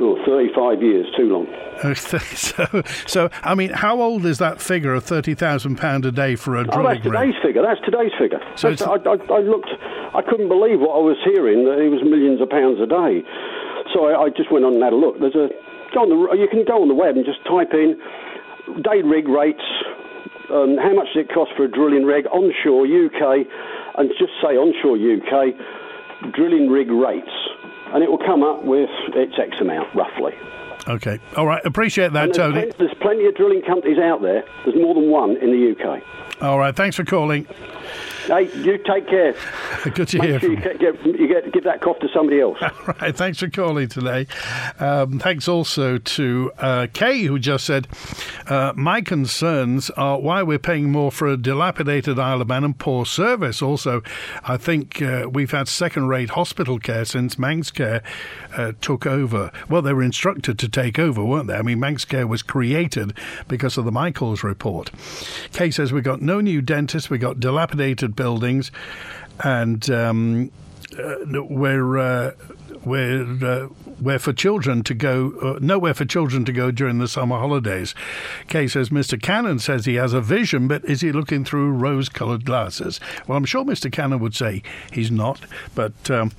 Oh, 0.00 0.18
35 0.26 0.82
years, 0.82 1.06
too 1.16 1.30
long. 1.30 1.46
so, 1.94 2.82
so, 3.06 3.30
I 3.42 3.54
mean, 3.54 3.70
how 3.70 4.00
old 4.00 4.24
is 4.26 4.38
that 4.38 4.60
figure 4.60 4.94
of 4.94 5.02
thirty 5.02 5.34
thousand 5.34 5.76
pound 5.76 6.06
a 6.06 6.12
day 6.12 6.36
for 6.36 6.56
a 6.56 6.64
drilling 6.64 6.86
oh, 6.86 6.88
that's 6.88 7.02
today's 7.02 7.34
figure. 7.42 7.62
That's 7.62 7.80
today's 7.84 8.12
figure. 8.18 8.38
So 8.54 8.70
I, 8.70 8.94
I, 8.94 9.16
I, 9.18 9.40
looked, 9.40 9.70
I 10.14 10.22
couldn't 10.22 10.48
believe 10.48 10.78
what 10.78 10.94
I 10.94 11.02
was 11.02 11.16
hearing 11.24 11.64
that 11.64 11.82
it 11.82 11.90
was 11.90 12.00
millions 12.02 12.40
of 12.40 12.48
pounds 12.48 12.78
a 12.80 12.86
day. 12.86 13.26
So 13.92 14.06
I, 14.06 14.26
I 14.26 14.28
just 14.30 14.52
went 14.52 14.64
on 14.64 14.74
and 14.74 14.82
had 14.82 14.92
a 14.92 14.96
look. 14.96 15.18
There's 15.18 15.34
a 15.34 15.50
go 15.94 16.02
on 16.02 16.10
the 16.10 16.18
you 16.36 16.48
can 16.48 16.64
go 16.66 16.82
on 16.82 16.88
the 16.88 16.98
web 16.98 17.16
and 17.16 17.24
just 17.24 17.40
type 17.46 17.72
in 17.72 17.96
day 18.82 19.00
rig 19.02 19.28
rates. 19.28 19.64
Um, 20.50 20.76
how 20.76 20.92
much 20.92 21.08
does 21.14 21.24
it 21.24 21.32
cost 21.32 21.52
for 21.56 21.64
a 21.64 21.70
drilling 21.70 22.04
rig 22.04 22.26
onshore 22.26 22.84
UK, 22.84 23.46
and 23.96 24.10
just 24.18 24.34
say 24.42 24.58
onshore 24.60 25.00
UK 25.00 25.54
drilling 26.32 26.68
rig 26.68 26.90
rates, 26.90 27.32
and 27.94 28.02
it 28.02 28.10
will 28.10 28.18
come 28.18 28.42
up 28.42 28.64
with 28.64 28.90
its 29.14 29.34
X 29.38 29.56
amount 29.60 29.94
roughly. 29.94 30.32
Okay, 30.86 31.18
all 31.36 31.46
right. 31.46 31.64
Appreciate 31.64 32.12
that, 32.12 32.26
there's 32.26 32.36
Tony. 32.36 32.60
Plenty, 32.60 32.76
there's 32.78 32.94
plenty 33.00 33.24
of 33.26 33.34
drilling 33.34 33.62
companies 33.62 33.98
out 33.98 34.20
there. 34.20 34.44
There's 34.64 34.76
more 34.76 34.94
than 34.94 35.10
one 35.10 35.36
in 35.38 35.50
the 35.50 35.72
UK. 35.72 36.02
All 36.40 36.58
right. 36.58 36.74
Thanks 36.74 36.96
for 36.96 37.04
calling. 37.04 37.46
Hey, 38.26 38.50
you 38.62 38.78
take 38.78 39.06
care. 39.06 39.34
Good 39.84 40.08
to 40.08 40.18
Make 40.18 40.28
hear 40.28 40.40
sure 40.40 40.56
from 40.56 40.64
you. 40.72 40.78
Get, 40.78 41.04
you 41.04 41.28
get, 41.28 41.52
give 41.52 41.64
that 41.64 41.82
cough 41.82 41.98
to 41.98 42.08
somebody 42.08 42.40
else. 42.40 42.56
All 42.62 42.94
right. 42.98 43.14
Thanks 43.14 43.38
for 43.38 43.50
calling 43.50 43.88
today. 43.88 44.26
Um, 44.80 45.18
thanks 45.18 45.46
also 45.46 45.98
to 45.98 46.52
uh, 46.56 46.86
Kay, 46.94 47.24
who 47.24 47.38
just 47.38 47.66
said, 47.66 47.86
uh, 48.46 48.72
My 48.76 49.02
concerns 49.02 49.90
are 49.90 50.18
why 50.18 50.42
we're 50.42 50.58
paying 50.58 50.90
more 50.90 51.12
for 51.12 51.28
a 51.28 51.36
dilapidated 51.36 52.18
Isle 52.18 52.40
of 52.40 52.48
Man 52.48 52.64
and 52.64 52.78
poor 52.78 53.04
service. 53.04 53.60
Also, 53.60 54.02
I 54.42 54.56
think 54.56 55.02
uh, 55.02 55.28
we've 55.30 55.50
had 55.50 55.68
second 55.68 56.08
rate 56.08 56.30
hospital 56.30 56.78
care 56.78 57.04
since 57.04 57.38
Manx 57.38 57.70
Care 57.70 58.02
uh, 58.56 58.72
took 58.80 59.04
over. 59.04 59.52
Well, 59.68 59.82
they 59.82 59.92
were 59.92 60.02
instructed 60.02 60.58
to 60.60 60.68
take 60.68 60.98
over, 60.98 61.22
weren't 61.22 61.48
they? 61.48 61.56
I 61.56 61.62
mean, 61.62 61.78
Manx 61.78 62.06
Care 62.06 62.26
was 62.26 62.42
created 62.42 63.12
because 63.48 63.76
of 63.76 63.84
the 63.84 63.92
Michaels 63.92 64.42
report. 64.42 64.90
Kay 65.52 65.70
says 65.70 65.92
we've 65.92 66.02
got 66.02 66.22
no 66.24 66.40
new 66.40 66.62
dentists, 66.62 67.10
we've 67.10 67.20
got 67.20 67.38
dilapidated 67.38 68.16
buildings, 68.16 68.70
and 69.42 69.88
um, 69.90 70.50
uh, 70.98 71.42
we're 71.48 71.98
uh, 71.98 72.30
we're 72.84 73.22
uh, 73.42 73.66
where 74.00 74.18
for 74.18 74.32
children 74.32 74.82
to 74.82 74.94
go, 74.94 75.32
uh, 75.42 75.58
nowhere 75.60 75.94
for 75.94 76.04
children 76.04 76.44
to 76.44 76.52
go 76.52 76.70
during 76.70 76.98
the 76.98 77.08
summer 77.08 77.38
holidays. 77.38 77.94
Kay 78.48 78.66
says 78.66 78.90
Mr. 78.90 79.20
Cannon 79.20 79.58
says 79.58 79.84
he 79.84 79.94
has 79.94 80.12
a 80.12 80.20
vision, 80.20 80.68
but 80.68 80.84
is 80.84 81.00
he 81.00 81.12
looking 81.12 81.44
through 81.44 81.70
rose 81.70 82.08
coloured 82.08 82.44
glasses? 82.44 83.00
Well, 83.26 83.38
I'm 83.38 83.44
sure 83.44 83.64
Mr. 83.64 83.90
Cannon 83.90 84.18
would 84.20 84.34
say 84.34 84.62
he's 84.92 85.10
not, 85.10 85.40
but 85.74 86.10
um, 86.10 86.32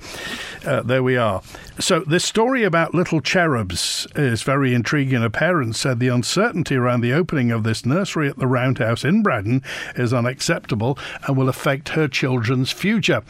uh, 0.64 0.82
there 0.82 1.02
we 1.02 1.16
are. 1.16 1.42
So, 1.78 2.00
this 2.00 2.24
story 2.24 2.62
about 2.62 2.94
little 2.94 3.20
cherubs 3.20 4.06
is 4.14 4.42
very 4.42 4.74
intriguing. 4.74 5.22
A 5.22 5.30
parent 5.30 5.76
said 5.76 5.98
the 5.98 6.08
uncertainty 6.08 6.76
around 6.76 7.00
the 7.00 7.12
opening 7.12 7.50
of 7.50 7.64
this 7.64 7.84
nursery 7.84 8.28
at 8.28 8.38
the 8.38 8.46
Roundhouse 8.46 9.04
in 9.04 9.22
Braddan 9.22 9.62
is 9.94 10.12
unacceptable 10.12 10.98
and 11.26 11.36
will 11.36 11.48
affect 11.48 11.90
her 11.90 12.08
children's 12.08 12.72
future. 12.72 13.22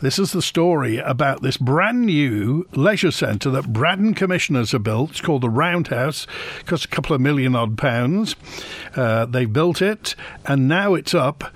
This 0.00 0.18
is 0.18 0.32
the 0.32 0.42
story 0.42 0.98
about 0.98 1.42
this 1.42 1.56
brand 1.56 2.06
new 2.06 2.35
leisure 2.72 3.10
centre 3.10 3.50
that 3.50 3.72
Braddan 3.72 4.14
commissioners 4.14 4.72
have 4.72 4.82
built. 4.82 5.10
It's 5.10 5.20
called 5.20 5.42
the 5.42 5.50
Roundhouse, 5.50 6.26
cost 6.64 6.84
a 6.84 6.88
couple 6.88 7.14
of 7.14 7.20
million 7.20 7.54
odd 7.54 7.78
pounds. 7.78 8.36
Uh, 8.94 9.26
they 9.26 9.44
built 9.44 9.82
it, 9.82 10.14
and 10.44 10.68
now 10.68 10.94
it's 10.94 11.14
up 11.14 11.52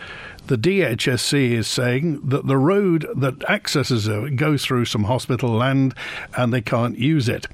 the 0.51 0.59
DHSC 0.59 1.53
is 1.53 1.69
saying 1.69 2.29
that 2.29 2.49
the 2.49 2.57
road 2.57 3.07
that 3.15 3.49
accesses 3.49 4.09
it 4.09 4.35
goes 4.35 4.65
through 4.65 4.85
some 4.85 5.05
hospital 5.05 5.51
land 5.51 5.95
and 6.37 6.53
they 6.53 6.61
can't 6.61 6.99
use 6.99 7.29
it. 7.29 7.47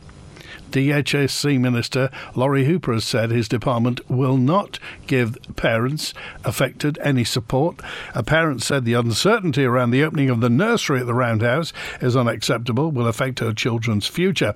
DHSC 0.71 1.59
Minister 1.61 2.11
Lawrie 2.35 2.65
Hooper 2.65 2.93
has 2.93 3.05
said 3.05 3.31
his 3.31 3.49
department 3.49 4.09
will 4.11 4.37
not 4.37 4.79
give 5.07 5.39
parents 5.57 6.13
affected 6.45 6.99
any 7.03 7.25
support. 7.25 7.81
A 8.15 8.23
parent 8.23 8.63
said 8.63 8.85
the 8.85 8.95
uncertainty 8.95 9.65
around 9.65 9.91
the 9.91 10.03
opening 10.03 10.31
of 10.31 10.41
the 10.41 10.51
nursery 10.51 11.01
at 11.01 11.07
the 11.07 11.15
Roundhouse 11.15 11.73
is 12.01 12.17
unacceptable, 12.17 12.91
will 12.91 13.07
affect 13.07 13.41
her 13.41 13.53
children's 13.53 14.07
future. 14.07 14.55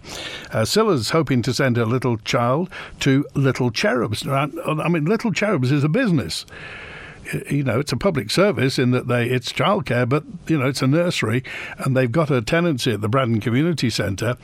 Uh, 0.53 0.64
Scylla's 0.64 1.11
hoping 1.11 1.42
to 1.42 1.55
send 1.55 1.77
her 1.77 1.87
little 1.87 2.16
child 2.18 2.70
to 3.01 3.27
Little 3.35 3.70
Cherubs. 3.70 4.27
I 4.27 4.46
mean, 4.88 5.05
Little 5.05 5.33
Cherubs 5.33 5.73
is 5.73 5.85
a 5.85 5.88
business 5.88 6.44
you 7.51 7.62
know, 7.62 7.81
it's 7.81 7.93
a 7.93 7.97
public 7.97 8.31
service 8.31 8.79
in 8.79 8.90
that 8.90 9.09
they 9.09 9.29
it's 9.29 9.53
childcare, 9.53 10.09
but 10.09 10.25
you 10.47 10.59
know, 10.59 10.69
it's 10.69 10.83
a 10.83 10.87
nursery, 10.87 11.43
and 11.79 11.97
they've 11.97 12.11
got 12.11 12.31
a 12.31 12.43
tenancy 12.43 12.93
at 12.93 13.01
the 13.01 13.09
Braddan 13.09 13.40
Community 13.40 13.90
Centre. 13.90 14.37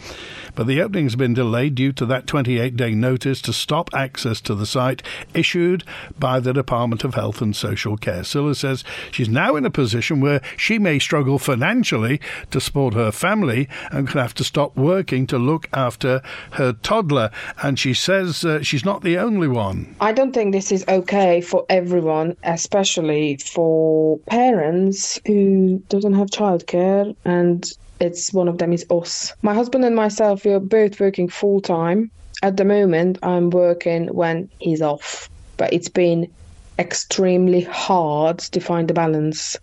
But 0.54 0.66
the 0.66 0.80
opening's 0.80 1.16
been 1.16 1.34
delayed 1.34 1.74
due 1.74 1.92
to 1.92 2.06
that 2.06 2.26
28-day 2.26 2.94
notice 2.94 3.42
to 3.42 3.52
stop 3.52 3.90
access 3.92 4.40
to 4.42 4.54
the 4.54 4.66
site 4.66 5.02
issued 5.34 5.84
by 6.18 6.40
the 6.40 6.52
Department 6.52 7.04
of 7.04 7.14
Health 7.14 7.42
and 7.42 7.54
Social 7.54 7.96
Care. 7.96 8.24
Scylla 8.24 8.54
says 8.54 8.84
she's 9.10 9.28
now 9.28 9.56
in 9.56 9.66
a 9.66 9.70
position 9.70 10.20
where 10.20 10.40
she 10.56 10.78
may 10.78 10.98
struggle 10.98 11.38
financially 11.38 12.20
to 12.50 12.60
support 12.60 12.94
her 12.94 13.12
family 13.12 13.68
and 13.90 14.08
could 14.08 14.20
have 14.20 14.34
to 14.34 14.44
stop 14.44 14.76
working 14.76 15.26
to 15.26 15.38
look 15.38 15.68
after 15.72 16.22
her 16.52 16.72
toddler. 16.72 17.30
And 17.62 17.78
she 17.78 17.92
says 17.92 18.44
uh, 18.44 18.62
she's 18.62 18.84
not 18.84 19.02
the 19.02 19.18
only 19.18 19.48
one. 19.48 19.94
I 20.00 20.12
don't 20.12 20.32
think 20.32 20.52
this 20.52 20.72
is 20.72 20.84
okay 20.88 21.40
for 21.40 21.66
everyone, 21.68 22.36
especially 22.44 22.75
especially 22.76 23.38
for 23.38 24.18
parents 24.28 25.18
who 25.26 25.82
doesn't 25.88 26.12
have 26.12 26.28
childcare 26.28 27.16
and 27.24 27.72
it's 28.00 28.34
one 28.34 28.48
of 28.48 28.58
them 28.58 28.74
is 28.74 28.84
us. 28.90 29.32
My 29.40 29.54
husband 29.54 29.82
and 29.86 29.96
myself 29.96 30.44
we 30.44 30.52
are 30.52 30.60
both 30.60 31.00
working 31.00 31.28
full 31.28 31.62
time. 31.62 32.10
At 32.42 32.58
the 32.58 32.66
moment 32.66 33.18
I'm 33.22 33.48
working 33.48 34.08
when 34.08 34.50
he's 34.58 34.82
off, 34.82 35.30
but 35.56 35.72
it's 35.72 35.88
been 35.88 36.30
extremely 36.78 37.62
hard 37.62 38.40
to 38.40 38.60
find 38.60 38.88
the 38.88 38.94
balance. 38.94 39.56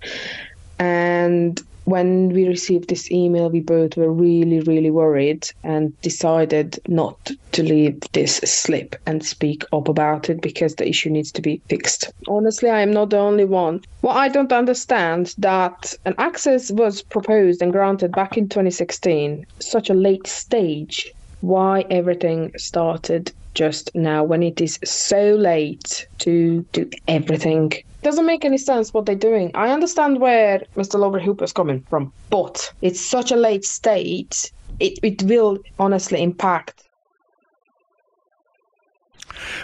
And 0.80 1.62
when 1.86 2.30
we 2.30 2.48
received 2.48 2.90
this 2.90 3.12
email, 3.12 3.50
we 3.50 3.60
both 3.60 3.98
were 3.98 4.12
really, 4.12 4.62
really 4.62 4.92
worried 4.92 5.50
and 5.64 6.00
decided 6.02 6.80
not 6.88 7.32
to 7.52 7.64
leave 7.64 8.00
this 8.14 8.38
slip 8.38 8.96
and 9.06 9.26
speak 9.26 9.64
up 9.74 9.88
about 9.88 10.30
it 10.30 10.42
because 10.42 10.76
the 10.76 10.88
issue 10.88 11.10
needs 11.10 11.32
to 11.34 11.42
be 11.42 11.62
fixed. 11.68 12.12
Honestly, 12.28 12.70
I 12.70 12.82
am 12.82 12.92
not 12.92 13.10
the 13.10 13.18
only 13.18 13.46
one. 13.46 13.82
What 14.02 14.16
I 14.16 14.30
don't 14.30 14.52
understand 14.52 15.34
that 15.38 15.94
an 16.06 16.16
access 16.18 16.72
was 16.72 17.02
proposed 17.02 17.62
and 17.62 17.72
granted 17.72 18.12
back 18.12 18.38
in 18.38 18.50
2016, 18.50 19.46
such 19.60 19.90
a 19.90 19.94
late 19.94 20.28
stage. 20.28 21.12
Why 21.44 21.86
everything 21.90 22.54
started 22.58 23.34
just 23.54 23.94
now 23.94 24.24
when 24.24 24.42
it 24.42 24.62
is 24.62 24.80
so 24.86 25.36
late 25.36 26.08
to 26.20 26.66
do 26.72 26.90
everything 27.10 27.74
doesn't 28.02 28.26
make 28.26 28.46
any 28.46 28.58
sense 28.58 28.94
what 28.94 29.06
they're 29.06 29.14
doing. 29.14 29.52
I 29.54 29.70
understand 29.72 30.22
where 30.22 30.64
Mr. 30.78 30.98
Lawrie 30.98 31.22
Hooper 31.22 31.44
is 31.44 31.52
coming 31.52 31.82
from, 31.90 32.14
but 32.30 32.72
it's 32.82 33.02
such 33.02 33.30
a 33.30 33.36
late 33.36 33.66
state. 33.66 34.54
It, 34.80 34.98
it 35.04 35.22
will 35.24 35.60
honestly 35.80 36.24
impact. 36.24 36.86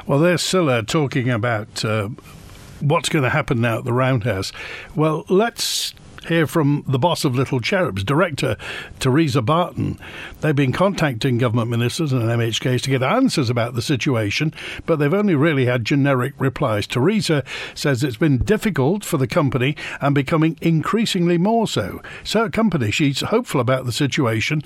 Well, 0.06 0.20
there's 0.20 0.42
Scylla 0.42 0.84
talking 0.84 1.30
about 1.30 1.86
uh, 1.86 2.10
what's 2.82 3.08
going 3.08 3.24
to 3.24 3.30
happen 3.30 3.62
now 3.62 3.78
at 3.78 3.86
the 3.86 3.94
Roundhouse. 3.94 4.52
Well, 4.98 5.24
let's 5.30 5.94
hear 6.28 6.48
from 6.48 6.84
the 6.88 7.00
boss 7.00 7.24
of 7.24 7.36
Little 7.36 7.60
Cherubs, 7.60 8.04
director 8.04 8.58
Theresa 9.00 9.42
Barton. 9.42 10.00
They've 10.42 10.56
been 10.56 10.72
contacting 10.72 11.38
government 11.38 11.70
ministers 11.70 12.12
and 12.12 12.22
MHKs 12.24 12.82
to 12.82 12.90
get 12.90 13.04
answers 13.04 13.50
about 13.50 13.76
the 13.76 13.82
situation, 13.82 14.54
but 14.86 14.98
they've 14.98 15.14
only 15.14 15.36
really 15.36 15.66
had 15.66 15.86
generic 15.86 16.34
replies. 16.38 16.88
Theresa 16.88 17.44
says 17.74 18.04
it's 18.04 18.18
been 18.18 18.40
difficult 18.40 19.06
for 19.06 19.18
the 19.18 19.28
company 19.28 19.76
and 20.02 20.14
becoming 20.14 20.58
increasingly 20.62 21.38
more 21.38 21.68
so. 21.68 22.02
So, 22.24 22.46
at 22.46 22.54
company, 22.54 22.92
she's 22.92 23.22
hopeful 23.22 23.62
about 23.62 23.86
the 23.86 23.92
situation 23.92 24.64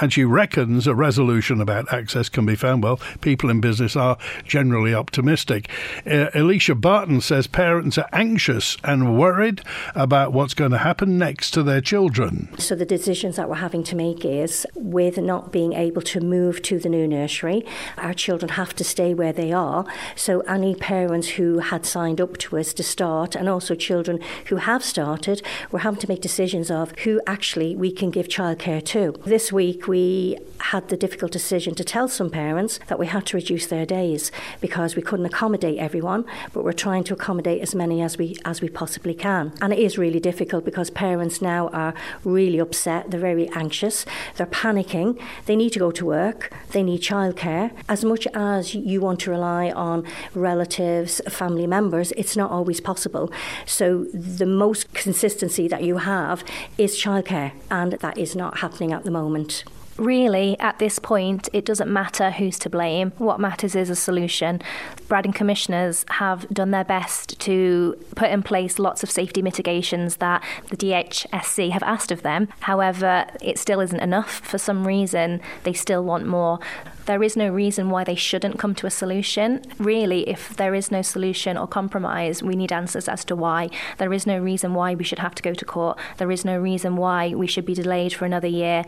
and 0.00 0.12
she 0.12 0.24
reckons 0.24 0.86
a 0.86 0.94
resolution 0.94 1.60
about 1.60 1.92
access 1.92 2.28
can 2.28 2.46
be 2.46 2.54
found. 2.54 2.82
Well, 2.82 3.00
people 3.20 3.50
in 3.50 3.60
business 3.60 3.96
are 3.96 4.16
generally 4.44 4.94
optimistic. 4.94 5.68
Uh, 6.06 6.30
Alicia 6.34 6.74
Barton 6.74 7.20
says 7.20 7.46
parents 7.46 7.98
are 7.98 8.08
anxious 8.12 8.76
and 8.84 9.18
worried 9.18 9.62
about 9.94 10.32
what's 10.32 10.54
going 10.54 10.70
to 10.70 10.78
happen 10.78 10.93
happen 10.94 11.18
next 11.18 11.50
to 11.50 11.60
their 11.64 11.80
children? 11.80 12.48
So, 12.56 12.76
the 12.76 12.84
decisions 12.86 13.34
that 13.34 13.48
we're 13.48 13.56
having 13.56 13.82
to 13.84 13.96
make 13.96 14.24
is 14.24 14.64
with 14.76 15.18
not 15.18 15.50
being 15.50 15.72
able 15.72 16.02
to 16.02 16.20
move 16.20 16.62
to 16.62 16.78
the 16.78 16.88
new 16.88 17.08
nursery, 17.08 17.66
our 17.98 18.14
children 18.14 18.50
have 18.50 18.76
to 18.76 18.84
stay 18.84 19.12
where 19.12 19.32
they 19.32 19.50
are. 19.50 19.84
So, 20.14 20.40
any 20.42 20.76
parents 20.76 21.30
who 21.30 21.58
had 21.58 21.84
signed 21.84 22.20
up 22.20 22.38
to 22.38 22.58
us 22.58 22.72
to 22.74 22.84
start, 22.84 23.34
and 23.34 23.48
also 23.48 23.74
children 23.74 24.20
who 24.46 24.56
have 24.56 24.84
started, 24.84 25.42
we're 25.72 25.80
having 25.80 25.98
to 25.98 26.08
make 26.08 26.20
decisions 26.20 26.70
of 26.70 26.96
who 27.00 27.20
actually 27.26 27.74
we 27.74 27.90
can 27.90 28.10
give 28.10 28.28
childcare 28.28 28.84
to. 28.84 29.16
This 29.26 29.50
week, 29.50 29.88
we 29.88 30.38
had 30.70 30.88
the 30.88 30.96
difficult 30.96 31.32
decision 31.32 31.74
to 31.74 31.84
tell 31.84 32.08
some 32.08 32.30
parents 32.30 32.78
that 32.86 32.98
we 32.98 33.06
had 33.06 33.26
to 33.26 33.36
reduce 33.36 33.66
their 33.66 33.84
days 33.84 34.30
because 34.60 34.96
we 34.96 35.02
couldn't 35.02 35.26
accommodate 35.26 35.78
everyone, 35.78 36.24
but 36.52 36.64
we're 36.64 36.72
trying 36.72 37.04
to 37.04 37.14
accommodate 37.14 37.60
as 37.60 37.74
many 37.74 38.00
as 38.00 38.16
we 38.16 38.36
as 38.44 38.60
we 38.60 38.68
possibly 38.68 39.14
can. 39.14 39.52
And 39.60 39.72
it 39.72 39.78
is 39.78 39.98
really 39.98 40.20
difficult 40.20 40.64
because 40.64 40.83
because 40.84 40.94
parents 40.94 41.40
now 41.40 41.68
are 41.68 41.94
really 42.24 42.58
upset, 42.58 43.10
they're 43.10 43.18
very 43.18 43.48
anxious, 43.54 44.04
they're 44.36 44.46
panicking, 44.46 45.18
they 45.46 45.56
need 45.56 45.70
to 45.72 45.78
go 45.78 45.90
to 45.90 46.04
work, 46.04 46.52
they 46.72 46.82
need 46.82 47.00
childcare. 47.00 47.70
As 47.88 48.04
much 48.04 48.26
as 48.34 48.74
you 48.74 49.00
want 49.00 49.20
to 49.20 49.30
rely 49.30 49.70
on 49.70 50.04
relatives, 50.34 51.22
family 51.26 51.66
members, 51.66 52.12
it's 52.18 52.36
not 52.36 52.50
always 52.50 52.82
possible. 52.82 53.32
So 53.64 54.04
the 54.12 54.44
most 54.44 54.92
consistency 54.92 55.68
that 55.68 55.82
you 55.84 55.96
have 55.98 56.44
is 56.76 56.96
childcare, 56.96 57.52
and 57.70 57.92
that 57.92 58.18
is 58.18 58.36
not 58.36 58.58
happening 58.58 58.92
at 58.92 59.04
the 59.04 59.10
moment 59.10 59.64
really, 59.96 60.58
at 60.58 60.78
this 60.78 60.98
point, 60.98 61.48
it 61.52 61.64
doesn't 61.64 61.92
matter 61.92 62.30
who's 62.30 62.58
to 62.60 62.70
blame. 62.70 63.12
What 63.18 63.40
matters 63.40 63.74
is 63.74 63.90
a 63.90 63.96
solution. 63.96 64.60
Braddan 65.08 65.32
commissioners 65.32 66.04
have 66.10 66.48
done 66.50 66.70
their 66.70 66.84
best 66.84 67.38
to 67.40 67.96
put 68.14 68.30
in 68.30 68.42
place 68.42 68.78
lots 68.78 69.02
of 69.02 69.10
safety 69.10 69.42
mitigations 69.42 70.16
that 70.16 70.42
the 70.70 70.76
DHSC 70.76 71.70
have 71.70 71.82
asked 71.82 72.10
of 72.10 72.22
them. 72.22 72.48
However, 72.60 73.26
it 73.40 73.58
still 73.58 73.80
isn't 73.80 74.00
enough. 74.00 74.40
For 74.40 74.58
some 74.58 74.86
reason, 74.86 75.40
they 75.64 75.72
still 75.72 76.04
want 76.04 76.26
more. 76.26 76.58
There 77.06 77.22
is 77.22 77.36
no 77.36 77.50
reason 77.50 77.90
why 77.90 78.04
they 78.04 78.14
shouldn't 78.14 78.58
come 78.58 78.74
to 78.76 78.86
a 78.86 78.90
solution. 78.90 79.62
Really, 79.78 80.26
if 80.26 80.56
there 80.56 80.74
is 80.74 80.90
no 80.90 81.02
solution 81.02 81.58
or 81.58 81.66
compromise, 81.66 82.42
we 82.42 82.56
need 82.56 82.72
answers 82.72 83.08
as 83.08 83.26
to 83.26 83.36
why. 83.36 83.68
There 83.98 84.12
is 84.12 84.26
no 84.26 84.38
reason 84.38 84.72
why 84.72 84.94
we 84.94 85.04
should 85.04 85.18
have 85.18 85.34
to 85.34 85.42
go 85.42 85.52
to 85.52 85.64
court. 85.66 85.98
There 86.16 86.30
is 86.30 86.46
no 86.46 86.58
reason 86.58 86.96
why 86.96 87.34
we 87.34 87.46
should 87.46 87.66
be 87.66 87.74
delayed 87.74 88.14
for 88.14 88.24
another 88.24 88.48
year. 88.48 88.84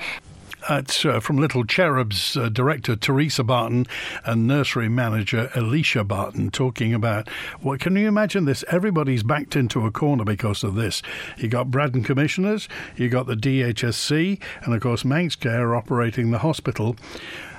It's 0.69 1.05
uh, 1.05 1.21
from 1.21 1.37
Little 1.37 1.65
Cherubs 1.65 2.37
uh, 2.37 2.49
director 2.49 2.97
Teresa 2.97 3.45
Barton 3.45 3.87
and 4.25 4.47
nursery 4.47 4.89
manager 4.89 5.49
Alicia 5.55 6.03
Barton 6.03 6.51
talking 6.51 6.93
about 6.93 7.29
what 7.61 7.79
can 7.79 7.95
you 7.95 8.09
imagine 8.09 8.47
this? 8.47 8.65
Everybody's 8.69 9.23
backed 9.23 9.55
into 9.55 9.87
a 9.87 9.93
corner 9.93 10.25
because 10.25 10.65
of 10.65 10.75
this. 10.75 11.03
You 11.37 11.49
got 11.49 11.71
Braddan 11.71 12.05
commissioners, 12.05 12.69
you 12.97 13.09
got 13.09 13.27
the 13.27 13.37
DHSC, 13.37 14.41
and 14.63 14.75
of 14.75 14.81
course 14.81 15.05
Manx 15.05 15.37
Care 15.37 15.75
operating 15.75 16.33
the 16.33 16.39
hospital. 16.39 16.97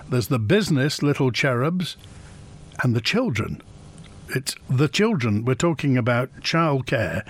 There's 0.10 0.28
the 0.28 0.40
business, 0.40 1.02
Little 1.02 1.32
Cherubs, 1.32 1.96
and 2.84 2.96
the 2.96 3.02
children. 3.02 3.62
It's 4.30 4.56
the 4.70 4.90
children. 4.90 5.46
We're 5.46 5.56
talking 5.56 5.98
about 5.98 6.42
childcare 6.42 7.26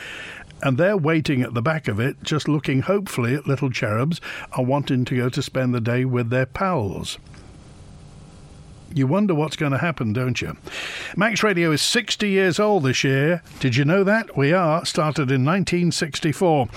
and 0.62 0.78
they're 0.78 0.98
waiting 0.98 1.42
at 1.42 1.54
the 1.54 1.62
back 1.62 1.88
of 1.88 2.00
it, 2.00 2.22
just 2.24 2.48
looking 2.48 2.82
hopefully 2.82 3.36
at 3.36 3.48
little 3.48 3.70
cherubs 3.70 4.20
are 4.54 4.64
wanting 4.64 5.06
to 5.06 5.16
go 5.16 5.30
to 5.30 5.42
spend 5.42 5.74
the 5.74 5.82
day 5.82 6.06
with 6.06 6.30
their 6.30 6.46
pals. 6.46 7.18
You 8.94 9.08
wonder 9.08 9.36
what's 9.36 9.56
going 9.56 9.74
to 9.74 9.78
happen, 9.78 10.14
don't 10.14 10.42
you? 10.42 10.58
Manx 11.16 11.44
Radio 11.44 11.72
is 11.72 11.82
60 11.82 12.30
years 12.30 12.60
old 12.60 12.84
this 12.84 13.04
year. 13.04 13.44
Did 13.60 13.76
you 13.76 13.86
know 13.86 14.04
that? 14.04 14.36
We 14.36 14.54
are. 14.54 14.86
Started 14.86 15.30
in 15.30 15.46
1964. 15.46 16.68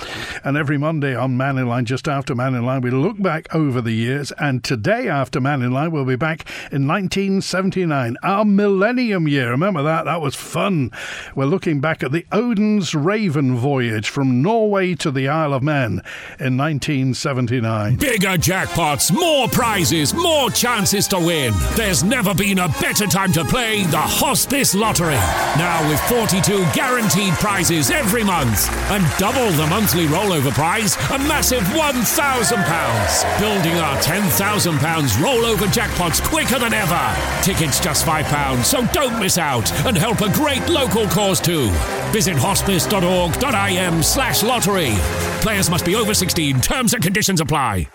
And 0.44 0.56
every 0.56 0.76
Monday 0.76 1.14
on 1.14 1.36
Mannin 1.36 1.68
Line, 1.68 1.84
just 1.84 2.08
after 2.08 2.34
Mannin 2.34 2.66
Line, 2.66 2.80
we 2.82 2.90
look 2.90 3.20
back 3.22 3.54
over 3.54 3.80
the 3.80 3.92
years. 3.92 4.32
And 4.32 4.62
today, 4.62 5.08
after 5.08 5.40
Mannin 5.40 5.72
Line, 5.72 5.92
we'll 5.92 6.04
be 6.04 6.16
back 6.16 6.44
in 6.72 6.86
1979, 6.86 8.16
our 8.22 8.44
millennium 8.44 9.28
year. 9.28 9.50
Remember 9.50 9.82
that? 9.82 10.04
That 10.04 10.20
was 10.20 10.34
fun. 10.34 10.90
We're 11.34 11.46
looking 11.46 11.80
back 11.80 12.02
at 12.02 12.12
the 12.12 12.26
Odin's 12.32 12.94
Raven 12.94 13.56
voyage 13.56 14.08
from 14.08 14.42
Norway 14.42 14.94
to 14.96 15.10
the 15.10 15.28
Isle 15.28 15.54
of 15.54 15.62
Man 15.62 16.02
in 16.38 16.56
1979. 16.56 17.96
Bigger 17.96 18.36
jackpots, 18.36 19.12
more 19.12 19.48
prizes, 19.48 20.12
more 20.12 20.50
chances 20.50 21.08
to 21.08 21.18
win. 21.18 21.54
There's 21.76 21.99
never 22.04 22.34
been 22.34 22.58
a 22.58 22.68
better 22.80 23.06
time 23.06 23.32
to 23.32 23.44
play 23.44 23.84
the 23.84 23.98
Hospice 23.98 24.74
Lottery. 24.74 25.20
Now 25.58 25.88
with 25.88 26.00
42 26.08 26.64
guaranteed 26.72 27.32
prizes 27.34 27.90
every 27.90 28.22
month 28.22 28.70
and 28.90 29.04
double 29.18 29.50
the 29.52 29.66
monthly 29.66 30.06
rollover 30.06 30.52
prize, 30.52 30.96
a 31.10 31.18
massive 31.18 31.62
£1,000. 31.62 33.40
Building 33.40 33.78
our 33.78 33.96
£10,000 33.98 34.78
rollover 35.18 35.66
jackpots 35.72 36.22
quicker 36.22 36.58
than 36.58 36.74
ever. 36.74 37.16
Tickets 37.42 37.80
just 37.80 38.06
£5, 38.06 38.64
so 38.64 38.86
don't 38.92 39.18
miss 39.18 39.38
out 39.38 39.70
and 39.86 39.96
help 39.96 40.20
a 40.20 40.32
great 40.32 40.68
local 40.68 41.06
cause 41.08 41.40
too. 41.40 41.70
Visit 42.12 42.36
hospice.org.im 42.36 44.02
slash 44.02 44.42
lottery. 44.42 44.94
Players 45.40 45.70
must 45.70 45.84
be 45.84 45.94
over 45.94 46.14
16. 46.14 46.60
Terms 46.60 46.94
and 46.94 47.02
conditions 47.02 47.40
apply. 47.40 47.88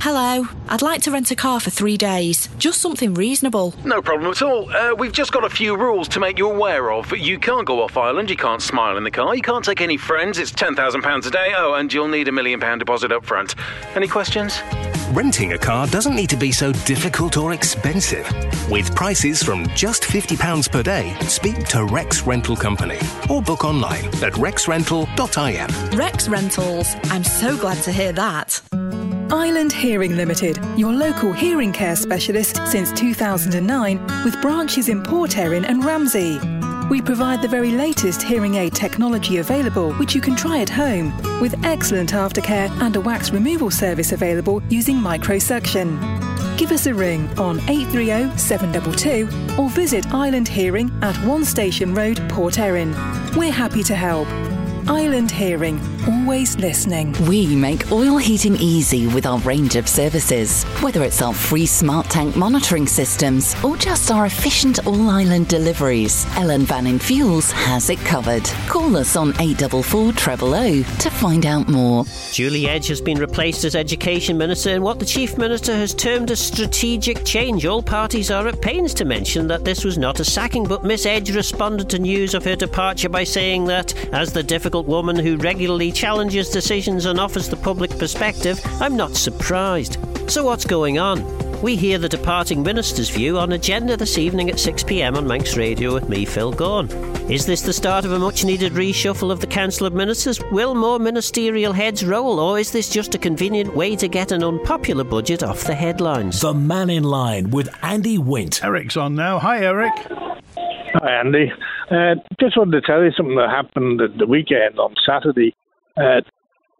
Hello, 0.00 0.46
I'd 0.68 0.82
like 0.82 1.00
to 1.02 1.10
rent 1.10 1.30
a 1.32 1.34
car 1.34 1.58
for 1.58 1.70
three 1.70 1.96
days. 1.96 2.48
Just 2.58 2.80
something 2.80 3.14
reasonable. 3.14 3.74
No 3.84 4.00
problem 4.00 4.30
at 4.30 4.40
all. 4.42 4.70
Uh, 4.70 4.94
we've 4.94 5.12
just 5.12 5.32
got 5.32 5.44
a 5.44 5.50
few 5.50 5.76
rules 5.76 6.06
to 6.08 6.20
make 6.20 6.38
you 6.38 6.48
aware 6.48 6.92
of. 6.92 7.10
You 7.16 7.38
can't 7.38 7.66
go 7.66 7.82
off 7.82 7.96
island, 7.96 8.30
you 8.30 8.36
can't 8.36 8.62
smile 8.62 8.96
in 8.98 9.04
the 9.04 9.10
car, 9.10 9.34
you 9.34 9.42
can't 9.42 9.64
take 9.64 9.80
any 9.80 9.96
friends, 9.96 10.38
it's 10.38 10.52
£10,000 10.52 11.26
a 11.26 11.30
day, 11.30 11.54
oh, 11.56 11.74
and 11.74 11.92
you'll 11.92 12.08
need 12.08 12.28
a 12.28 12.32
million 12.32 12.60
pound 12.60 12.78
deposit 12.78 13.10
up 13.10 13.24
front. 13.24 13.54
Any 13.96 14.06
questions? 14.06 14.60
Renting 15.12 15.54
a 15.54 15.58
car 15.58 15.86
doesn't 15.88 16.14
need 16.14 16.30
to 16.30 16.36
be 16.36 16.52
so 16.52 16.72
difficult 16.84 17.36
or 17.36 17.52
expensive. 17.52 18.30
With 18.70 18.94
prices 18.94 19.42
from 19.42 19.66
just 19.74 20.02
£50 20.02 20.70
per 20.70 20.82
day, 20.82 21.16
speak 21.22 21.64
to 21.68 21.84
Rex 21.84 22.22
Rental 22.22 22.56
Company 22.56 22.98
or 23.28 23.42
book 23.42 23.64
online 23.64 24.04
at 24.22 24.34
rexrental.im. 24.34 25.98
Rex 25.98 26.28
Rentals. 26.28 26.94
I'm 27.04 27.24
so 27.24 27.56
glad 27.56 27.82
to 27.84 27.92
hear 27.92 28.12
that. 28.12 28.60
Island 29.30 29.72
Hearing 29.72 30.16
Limited, 30.16 30.58
your 30.76 30.92
local 30.92 31.32
hearing 31.32 31.72
care 31.72 31.96
specialist 31.96 32.60
since 32.68 32.92
2009 32.92 34.00
with 34.24 34.40
branches 34.40 34.88
in 34.88 35.02
Port 35.02 35.36
Erin 35.36 35.64
and 35.64 35.84
Ramsey. 35.84 36.38
We 36.88 37.02
provide 37.02 37.42
the 37.42 37.48
very 37.48 37.72
latest 37.72 38.22
hearing 38.22 38.54
aid 38.54 38.74
technology 38.74 39.38
available, 39.38 39.92
which 39.94 40.14
you 40.14 40.20
can 40.20 40.36
try 40.36 40.60
at 40.60 40.68
home, 40.68 41.12
with 41.40 41.64
excellent 41.64 42.12
aftercare 42.12 42.70
and 42.80 42.94
a 42.94 43.00
wax 43.00 43.30
removal 43.30 43.70
service 43.70 44.12
available 44.12 44.62
using 44.68 44.96
microsuction. 44.96 45.98
Give 46.56 46.70
us 46.70 46.86
a 46.86 46.94
ring 46.94 47.28
on 47.36 47.58
830 47.68 48.38
722 48.38 49.60
or 49.60 49.68
visit 49.70 50.06
Island 50.14 50.46
Hearing 50.46 50.96
at 51.02 51.16
One 51.26 51.44
Station 51.44 51.94
Road, 51.94 52.20
Port 52.28 52.60
Erin. 52.60 52.92
We're 53.36 53.50
happy 53.50 53.82
to 53.82 53.96
help. 53.96 54.28
Island 54.88 55.32
Hearing, 55.32 55.80
always 56.08 56.56
listening. 56.58 57.12
We 57.26 57.56
make 57.56 57.90
oil 57.90 58.16
heating 58.16 58.56
easy 58.56 59.06
with 59.06 59.26
our 59.26 59.38
range 59.40 59.76
of 59.76 59.88
services. 59.88 60.64
Whether 60.82 61.02
it's 61.02 61.22
our 61.22 61.34
free 61.34 61.66
smart 61.66 62.08
tank 62.10 62.36
monitoring 62.36 62.86
systems 62.86 63.54
or 63.64 63.76
just 63.76 64.10
our 64.10 64.26
efficient 64.26 64.86
all 64.86 65.08
island 65.08 65.48
deliveries, 65.48 66.24
Ellan 66.36 66.62
Vannin 66.62 66.98
Fuels 66.98 67.50
has 67.52 67.90
it 67.90 67.98
covered. 68.00 68.44
Call 68.68 68.96
us 68.96 69.16
on 69.16 69.30
844 69.40 70.12
000 70.12 70.82
to 70.98 71.10
find 71.10 71.46
out 71.46 71.68
more. 71.68 72.04
Julie 72.32 72.68
Edge 72.68 72.88
has 72.88 73.00
been 73.00 73.18
replaced 73.18 73.64
as 73.64 73.74
Education 73.74 74.38
Minister 74.38 74.70
in 74.70 74.82
what 74.82 74.98
the 74.98 75.04
Chief 75.04 75.36
Minister 75.38 75.74
has 75.74 75.94
termed 75.94 76.30
a 76.30 76.36
strategic 76.36 77.24
change. 77.24 77.66
All 77.66 77.82
parties 77.82 78.30
are 78.30 78.46
at 78.46 78.60
pains 78.60 78.94
to 78.94 79.04
mention 79.04 79.46
that 79.48 79.64
this 79.64 79.84
was 79.84 79.98
not 79.98 80.20
a 80.20 80.24
sacking, 80.24 80.64
but 80.64 80.84
Miss 80.84 81.06
Edge 81.06 81.34
responded 81.34 81.88
to 81.90 81.98
news 81.98 82.34
of 82.34 82.44
her 82.44 82.56
departure 82.56 83.08
by 83.08 83.24
saying 83.24 83.64
that, 83.66 83.94
as 84.12 84.32
the 84.32 84.42
difficult 84.42 84.86
woman 84.86 85.16
who 85.16 85.36
regularly 85.36 85.92
challenges 85.96 86.50
decisions 86.50 87.06
and 87.06 87.18
offers 87.18 87.48
the 87.48 87.56
public 87.56 87.90
perspective, 87.98 88.60
I'm 88.80 88.96
not 88.96 89.16
surprised. 89.16 89.96
So, 90.30 90.44
what's 90.44 90.66
going 90.66 90.98
on? 90.98 91.24
We 91.62 91.74
hear 91.74 91.96
the 91.96 92.08
departing 92.08 92.62
minister's 92.62 93.08
view 93.08 93.38
on 93.38 93.52
agenda 93.52 93.96
this 93.96 94.18
evening 94.18 94.50
at 94.50 94.56
6pm 94.56 95.16
on 95.16 95.26
Manx 95.26 95.56
Radio 95.56 95.94
with 95.94 96.06
me, 96.08 96.26
Phil 96.26 96.52
Gorn. 96.52 96.90
Is 97.30 97.46
this 97.46 97.62
the 97.62 97.72
start 97.72 98.04
of 98.04 98.12
a 98.12 98.18
much 98.18 98.44
needed 98.44 98.72
reshuffle 98.72 99.32
of 99.32 99.40
the 99.40 99.46
Council 99.46 99.86
of 99.86 99.94
Ministers? 99.94 100.38
Will 100.52 100.74
more 100.74 100.98
ministerial 100.98 101.72
heads 101.72 102.04
roll, 102.04 102.38
or 102.38 102.58
is 102.58 102.72
this 102.72 102.90
just 102.90 103.14
a 103.14 103.18
convenient 103.18 103.74
way 103.74 103.96
to 103.96 104.06
get 104.06 104.32
an 104.32 104.44
unpopular 104.44 105.02
budget 105.02 105.42
off 105.42 105.64
the 105.64 105.74
headlines? 105.74 106.42
The 106.42 106.52
Mannin 106.52 107.04
Line 107.04 107.50
with 107.50 107.74
Andy 107.82 108.18
Wint. 108.18 108.62
Eric's 108.62 108.98
on 108.98 109.14
now. 109.14 109.38
Hi, 109.38 109.60
Eric. 109.64 109.94
Hi, 110.54 111.20
Andy. 111.20 111.50
Uh, 111.90 112.16
just 112.38 112.58
wanted 112.58 112.80
to 112.80 112.86
tell 112.86 113.02
you 113.02 113.12
something 113.16 113.36
that 113.36 113.48
happened 113.48 114.02
at 114.02 114.18
the 114.18 114.26
weekend 114.26 114.78
on 114.78 114.94
Saturday. 115.08 115.54
Uh, 115.96 116.20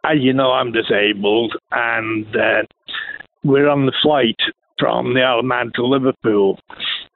as 0.04 0.18
you 0.20 0.32
know, 0.32 0.52
I'm 0.52 0.72
disabled, 0.72 1.54
and 1.72 2.26
uh, 2.36 2.62
we're 3.42 3.68
on 3.68 3.86
the 3.86 3.92
flight 4.02 4.36
from 4.78 5.14
the 5.14 5.22
Isle 5.22 5.40
of 5.40 5.44
Man 5.44 5.72
to 5.74 5.86
Liverpool. 5.86 6.58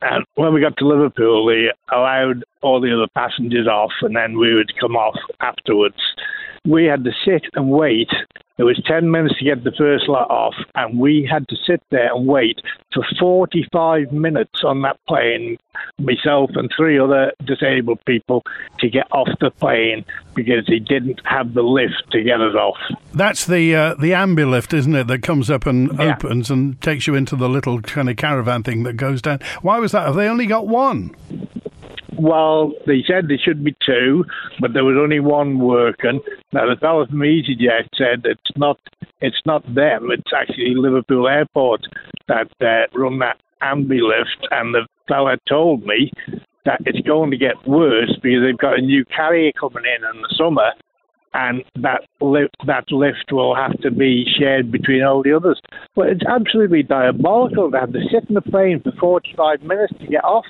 And 0.00 0.24
when 0.34 0.54
we 0.54 0.60
got 0.60 0.76
to 0.78 0.86
Liverpool, 0.86 1.46
they 1.46 1.66
allowed 1.94 2.44
all 2.62 2.80
the 2.80 2.94
other 2.94 3.08
passengers 3.14 3.66
off, 3.66 3.92
and 4.00 4.16
then 4.16 4.38
we 4.38 4.54
would 4.54 4.72
come 4.80 4.96
off 4.96 5.16
afterwards. 5.40 5.96
We 6.66 6.86
had 6.86 7.04
to 7.04 7.12
sit 7.24 7.42
and 7.54 7.70
wait. 7.70 8.08
It 8.60 8.64
was 8.64 8.78
10 8.86 9.10
minutes 9.10 9.38
to 9.38 9.44
get 9.46 9.64
the 9.64 9.72
first 9.72 10.06
lot 10.06 10.30
off, 10.30 10.52
and 10.74 10.98
we 10.98 11.26
had 11.28 11.48
to 11.48 11.56
sit 11.66 11.82
there 11.88 12.14
and 12.14 12.26
wait 12.26 12.60
for 12.92 13.02
45 13.18 14.12
minutes 14.12 14.62
on 14.62 14.82
that 14.82 14.98
plane, 15.08 15.56
myself 15.98 16.50
and 16.56 16.70
three 16.76 16.98
other 16.98 17.32
disabled 17.46 18.04
people, 18.04 18.42
to 18.80 18.90
get 18.90 19.06
off 19.12 19.28
the 19.40 19.50
plane 19.50 20.04
because 20.34 20.66
he 20.66 20.78
didn't 20.78 21.22
have 21.24 21.54
the 21.54 21.62
lift 21.62 22.02
to 22.10 22.22
get 22.22 22.42
us 22.42 22.54
off. 22.54 22.76
That's 23.14 23.46
the 23.46 23.74
uh, 23.74 23.94
the 23.94 24.12
ambulift, 24.12 24.74
isn't 24.74 24.94
it? 24.94 25.06
That 25.06 25.22
comes 25.22 25.48
up 25.48 25.64
and 25.64 25.98
yeah. 25.98 26.14
opens 26.14 26.50
and 26.50 26.78
takes 26.82 27.06
you 27.06 27.14
into 27.14 27.36
the 27.36 27.48
little 27.48 27.80
kind 27.80 28.10
of 28.10 28.18
caravan 28.18 28.62
thing 28.62 28.82
that 28.82 28.98
goes 28.98 29.22
down. 29.22 29.40
Why 29.62 29.78
was 29.78 29.92
that? 29.92 30.04
Have 30.04 30.16
they 30.16 30.28
only 30.28 30.44
got 30.44 30.68
one? 30.68 31.16
Well, 32.20 32.74
they 32.86 33.02
said 33.06 33.28
there 33.28 33.38
should 33.42 33.64
be 33.64 33.74
two, 33.84 34.26
but 34.60 34.74
there 34.74 34.84
was 34.84 34.98
only 35.00 35.20
one 35.20 35.58
working. 35.58 36.20
Now 36.52 36.68
the 36.68 36.78
fellow 36.78 37.06
from 37.06 37.20
EasyJet 37.20 37.88
said 37.96 38.22
it's 38.24 38.56
not 38.56 38.78
it's 39.22 39.40
not 39.46 39.64
them. 39.74 40.10
It's 40.10 40.30
actually 40.36 40.74
Liverpool 40.74 41.28
Airport 41.28 41.80
that 42.28 42.48
uh, 42.60 42.98
run 42.98 43.20
that 43.20 43.40
ambulift, 43.62 44.46
and 44.50 44.74
the 44.74 44.86
fellow 45.08 45.36
told 45.48 45.86
me 45.86 46.12
that 46.66 46.82
it's 46.84 47.00
going 47.06 47.30
to 47.30 47.38
get 47.38 47.56
worse 47.66 48.14
because 48.22 48.42
they've 48.44 48.58
got 48.58 48.78
a 48.78 48.82
new 48.82 49.02
carrier 49.06 49.52
coming 49.58 49.84
in 49.84 50.04
in 50.04 50.20
the 50.20 50.34
summer, 50.36 50.72
and 51.32 51.64
that 51.76 52.02
lift, 52.20 52.54
that 52.66 52.84
lift 52.92 53.32
will 53.32 53.54
have 53.54 53.80
to 53.80 53.90
be 53.90 54.26
shared 54.38 54.70
between 54.70 55.02
all 55.02 55.22
the 55.22 55.32
others. 55.32 55.58
But 55.96 56.08
it's 56.08 56.26
absolutely 56.28 56.82
diabolical 56.82 57.70
to 57.70 57.80
have 57.80 57.94
to 57.94 58.00
sit 58.12 58.28
in 58.28 58.34
the 58.34 58.42
plane 58.42 58.82
for 58.82 58.92
45 59.00 59.62
minutes 59.62 59.94
to 60.00 60.06
get 60.06 60.22
off. 60.22 60.44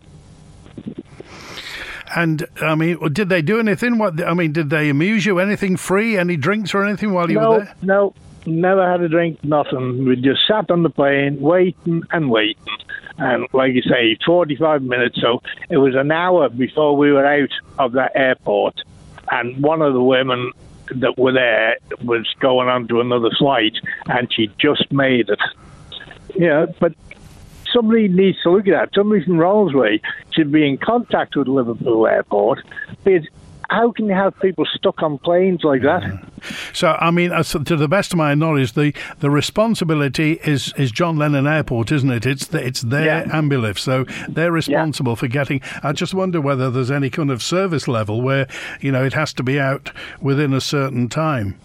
And 2.15 2.47
I 2.61 2.75
mean, 2.75 2.99
did 3.13 3.29
they 3.29 3.43
do 3.43 3.61
anything? 3.61 3.99
What 3.99 4.23
I 4.23 4.35
mean, 4.35 4.53
did 4.53 4.71
they 4.71 4.89
amuse 4.89 5.25
you? 5.25 5.39
Anything 5.39 5.77
free? 5.77 6.19
Any 6.19 6.37
drinks 6.37 6.75
or 6.75 6.85
anything 6.85 7.13
while 7.13 7.31
you 7.31 7.39
no, 7.39 7.51
were 7.51 7.59
there? 7.61 7.75
No, 7.83 8.15
never 8.47 8.91
had 8.91 9.01
a 9.01 9.09
drink. 9.09 9.43
Nothing. 9.45 10.05
We 10.07 10.17
just 10.17 10.41
sat 10.47 10.71
on 10.71 10.83
the 10.83 10.91
plane, 10.91 11.41
waiting 11.41 12.03
and 12.11 12.31
waiting. 12.31 12.57
And 13.19 13.47
like 13.53 13.75
you 13.75 13.83
say, 13.83 14.17
45 14.27 14.83
minutes. 14.83 15.21
So 15.21 15.43
it 15.69 15.77
was 15.77 15.95
an 15.95 16.11
hour 16.11 16.49
before 16.49 16.97
we 16.97 17.13
were 17.13 17.27
out 17.27 17.51
of 17.79 17.93
that 17.93 18.13
airport. 18.17 18.81
And 19.31 19.63
one 19.63 19.83
of 19.83 19.93
the 19.93 20.03
women 20.03 20.51
that 20.97 21.17
were 21.17 21.33
there 21.33 21.77
was 22.03 22.27
going 22.41 22.69
on 22.69 22.89
to 22.89 23.01
another 23.01 23.31
flight, 23.39 23.75
and 24.07 24.33
she 24.33 24.51
just 24.59 24.91
made 24.91 25.29
it. 25.29 25.39
Yeah, 26.35 26.67
but 26.81 26.95
somebody 27.73 28.09
needs 28.09 28.39
to 28.43 28.51
look 28.51 28.67
at 28.67 28.73
that. 28.73 28.91
Somebody 28.95 29.25
from 29.25 29.35
Ronaldsway 29.35 30.01
should 30.33 30.53
be 30.53 30.67
in 30.67 30.79
contact 30.79 31.37
with 31.37 31.49
Liverpool 31.49 32.07
Airport 32.07 32.61
because 33.05 33.27
how 33.71 33.93
can 33.93 34.07
you 34.07 34.15
have 34.15 34.39
people 34.41 34.67
stuck 34.75 35.01
on 35.03 35.17
planes 35.19 35.63
like 35.63 35.83
that? 35.83 36.03
So, 36.73 36.97
I 37.01 37.11
mean, 37.11 37.31
to 37.31 37.77
the 37.77 37.87
best 37.87 38.13
of 38.13 38.17
my 38.17 38.35
knowledge, 38.35 38.73
the, 38.73 38.93
the 39.21 39.31
responsibility 39.31 40.41
is, 40.45 40.75
is 40.77 40.91
John 40.91 41.17
Lennon 41.17 41.47
Airport, 41.47 41.93
isn't 41.93 42.11
it? 42.11 42.27
It's 42.27 42.49
the, 42.49 42.65
it's 42.67 42.81
their 42.81 43.29
yeah. 43.29 43.73
so 43.75 44.05
they're 44.29 44.51
responsible 44.51 45.13
yeah. 45.13 45.17
for 45.17 45.29
getting. 45.29 45.61
I 45.83 45.93
just 45.93 46.15
wonder 46.15 46.41
whether 46.41 46.71
there's 46.71 46.91
any 46.91 47.11
kind 47.11 47.31
of 47.31 47.43
service 47.43 47.87
level 47.87 48.21
where 48.23 48.49
you 48.81 48.91
know 48.91 49.05
it 49.05 49.13
has 49.13 49.33
to 49.35 49.43
be 49.43 49.61
out 49.61 49.93
within 50.21 50.53
a 50.53 50.61
certain 50.61 51.09
time. 51.09 51.57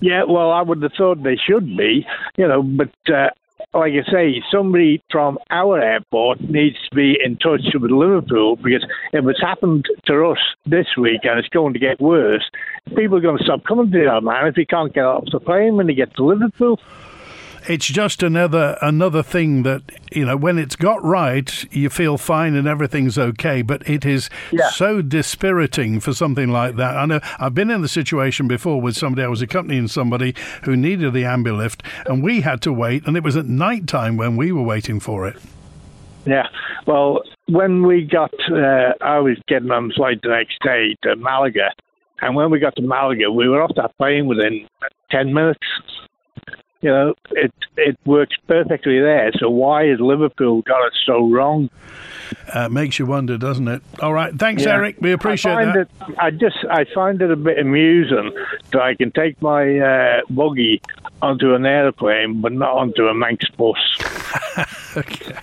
Yeah, 0.00 0.24
well, 0.24 0.50
I 0.50 0.62
would 0.62 0.82
have 0.82 0.92
thought 0.98 1.22
they 1.22 1.36
should 1.36 1.76
be, 1.76 2.04
you 2.36 2.48
know, 2.48 2.62
but 2.62 2.90
uh, 3.08 3.28
like 3.74 3.92
I 3.94 4.10
say, 4.10 4.42
somebody 4.52 5.02
from 5.10 5.38
our 5.50 5.80
airport 5.80 6.40
needs 6.40 6.76
to 6.90 6.94
be 6.94 7.16
in 7.24 7.36
touch 7.36 7.62
with 7.74 7.90
Liverpool 7.90 8.56
because 8.56 8.84
if 9.12 9.24
it's 9.26 9.40
happened 9.40 9.86
to 10.06 10.26
us 10.26 10.38
this 10.66 10.86
week 10.98 11.20
and 11.24 11.38
it's 11.38 11.48
going 11.48 11.72
to 11.72 11.78
get 11.78 12.00
worse, 12.00 12.44
people 12.94 13.16
are 13.16 13.20
going 13.20 13.38
to 13.38 13.44
stop 13.44 13.64
coming 13.64 13.90
to 13.90 13.98
the 13.98 14.20
man 14.20 14.46
if 14.46 14.56
he 14.56 14.66
can't 14.66 14.92
get 14.92 15.04
off 15.04 15.24
the 15.32 15.40
plane 15.40 15.76
when 15.76 15.88
he 15.88 15.94
gets 15.94 16.14
to 16.16 16.24
Liverpool 16.24 16.78
it's 17.68 17.86
just 17.86 18.22
another 18.22 18.76
another 18.82 19.22
thing 19.22 19.62
that 19.62 19.82
you 20.10 20.24
know 20.24 20.36
when 20.36 20.58
it's 20.58 20.76
got 20.76 21.02
right 21.04 21.64
you 21.72 21.88
feel 21.88 22.18
fine 22.18 22.54
and 22.54 22.66
everything's 22.66 23.18
okay 23.18 23.62
but 23.62 23.88
it 23.88 24.04
is 24.04 24.28
yeah. 24.50 24.68
so 24.70 25.02
dispiriting 25.02 26.00
for 26.00 26.12
something 26.12 26.50
like 26.50 26.76
that. 26.76 26.96
I 26.96 27.06
know 27.06 27.20
i've 27.38 27.54
been 27.54 27.70
in 27.70 27.82
the 27.82 27.88
situation 27.88 28.48
before 28.48 28.80
with 28.80 28.96
somebody 28.96 29.24
i 29.24 29.28
was 29.28 29.42
accompanying 29.42 29.88
somebody 29.88 30.34
who 30.64 30.76
needed 30.76 31.12
the 31.12 31.24
ambulift 31.24 31.82
and 32.06 32.22
we 32.22 32.40
had 32.40 32.60
to 32.62 32.72
wait 32.72 33.06
and 33.06 33.16
it 33.16 33.22
was 33.22 33.36
at 33.36 33.46
night 33.46 33.86
time 33.86 34.16
when 34.16 34.36
we 34.36 34.52
were 34.52 34.62
waiting 34.62 35.00
for 35.00 35.26
it. 35.26 35.36
Yeah. 36.24 36.46
Well 36.86 37.22
when 37.46 37.86
we 37.86 38.04
got 38.04 38.32
uh, 38.50 38.92
i 39.00 39.18
was 39.18 39.36
getting 39.48 39.70
on 39.70 39.88
the 39.88 39.94
flight 39.94 40.20
the 40.22 40.28
next 40.28 40.58
day 40.62 40.96
to 41.02 41.16
malaga 41.16 41.70
and 42.20 42.36
when 42.36 42.50
we 42.50 42.58
got 42.58 42.74
to 42.76 42.82
malaga 42.82 43.30
we 43.30 43.48
were 43.48 43.62
off 43.62 43.72
that 43.76 43.96
plane 43.98 44.26
within 44.26 44.66
10 45.10 45.34
minutes 45.34 45.66
you 46.82 46.90
know, 46.90 47.14
it 47.30 47.52
it 47.76 47.96
works 48.04 48.36
perfectly 48.46 49.00
there. 49.00 49.30
So 49.38 49.48
why 49.48 49.86
has 49.86 50.00
Liverpool 50.00 50.62
got 50.62 50.84
it 50.86 50.92
so 51.06 51.30
wrong? 51.30 51.70
Uh, 52.52 52.68
makes 52.68 52.98
you 52.98 53.06
wonder, 53.06 53.38
doesn't 53.38 53.68
it? 53.68 53.82
All 54.00 54.12
right, 54.12 54.34
thanks, 54.34 54.64
yeah. 54.64 54.74
Eric. 54.74 54.96
We 55.00 55.12
appreciate 55.12 55.54
I 55.54 55.64
that. 55.66 55.76
It, 55.76 55.88
I 56.18 56.30
just 56.30 56.56
I 56.68 56.84
find 56.92 57.22
it 57.22 57.30
a 57.30 57.36
bit 57.36 57.58
amusing 57.58 58.32
that 58.72 58.82
I 58.82 58.94
can 58.94 59.12
take 59.12 59.40
my 59.40 59.78
uh, 59.78 60.20
buggy 60.28 60.82
onto 61.22 61.54
an 61.54 61.64
airplane, 61.64 62.40
but 62.40 62.52
not 62.52 62.76
onto 62.76 63.06
a 63.06 63.14
Manx 63.14 63.48
bus. 63.56 63.76
okay. 64.96 65.34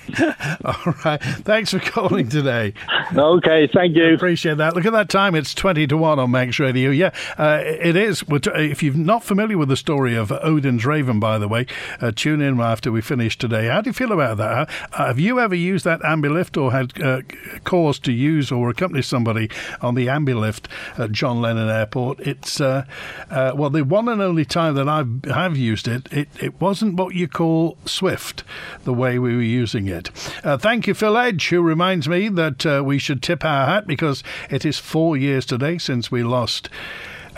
All 0.66 0.94
right. 1.06 1.22
Thanks 1.22 1.72
for 1.72 1.80
calling 1.80 2.30
today. 2.30 2.74
okay. 3.16 3.68
Thank 3.68 3.96
you. 3.96 4.14
Appreciate 4.14 4.58
that. 4.58 4.76
Look 4.76 4.86
at 4.86 4.94
that 4.94 5.10
time. 5.10 5.36
It's 5.36 5.54
20 5.54 5.88
to 5.88 5.98
1 5.98 6.20
on 6.20 6.32
Manx 6.32 6.60
Radio. 6.60 6.92
Yeah, 6.92 7.12
uh, 7.38 7.62
it 7.64 7.96
is. 7.96 8.24
If 8.30 8.84
you're 8.84 8.94
not 8.94 9.24
familiar 9.24 9.58
with 9.58 9.70
the 9.70 9.78
story 9.78 10.16
of 10.16 10.32
Odin's 10.32 10.86
Raven, 10.86 11.20
by 11.20 11.38
the 11.38 11.48
way, 11.48 11.66
uh, 12.02 12.12
tune 12.16 12.42
in 12.42 12.60
after 12.60 12.92
we 12.92 13.02
finish 13.02 13.38
today. 13.38 13.68
How 13.68 13.82
do 13.82 13.90
you 13.90 13.94
feel 13.94 14.12
about 14.12 14.38
that? 14.38 14.70
have 14.92 15.20
you 15.20 15.40
ever 15.40 15.56
used 15.56 15.86
that 15.86 16.02
ambulift 16.04 16.58
or 16.58 16.72
had 16.72 17.02
uh, 17.02 17.22
cause 17.64 18.00
to 18.00 18.12
use 18.12 18.52
or 18.52 18.70
accompany 18.70 19.02
somebody 19.02 19.50
on 19.82 19.96
the 19.96 20.10
ambulift 20.10 20.68
at 20.98 21.12
John 21.12 21.42
Lennon 21.42 21.70
Airport? 21.70 22.20
It's, 22.20 22.62
uh, 22.62 22.86
uh, 23.30 23.54
well, 23.56 23.70
the 23.70 23.84
one 23.84 24.08
and 24.08 24.22
only 24.22 24.46
time 24.46 24.76
that 24.76 24.88
I've, 24.88 25.24
have 25.26 25.58
used 25.58 25.88
it, 25.88 26.12
it, 26.12 26.30
it 26.42 26.60
wasn't 26.62 26.96
what 26.96 27.16
you 27.16 27.28
call 27.28 27.78
swift, 27.86 28.44
the 28.84 28.94
way 29.00 29.18
we 29.18 29.36
were 29.36 29.42
using 29.42 29.88
it. 29.88 30.12
Uh, 30.44 30.58
thank 30.58 30.86
you, 30.86 30.94
Phil 30.94 31.18
Edge, 31.18 31.50
who 31.50 31.62
reminds 31.62 32.08
me 32.08 32.30
that 32.30 32.66
uh, 32.66 32.84
we 32.86 33.00
should 33.00 33.24
tip 33.24 33.44
our 33.44 33.66
hat 33.66 33.88
because 33.88 34.24
it 34.50 34.66
is 34.66 34.78
four 34.78 35.18
years 35.18 35.46
today 35.46 35.78
since 35.78 36.12
we 36.12 36.22
lost. 36.24 36.70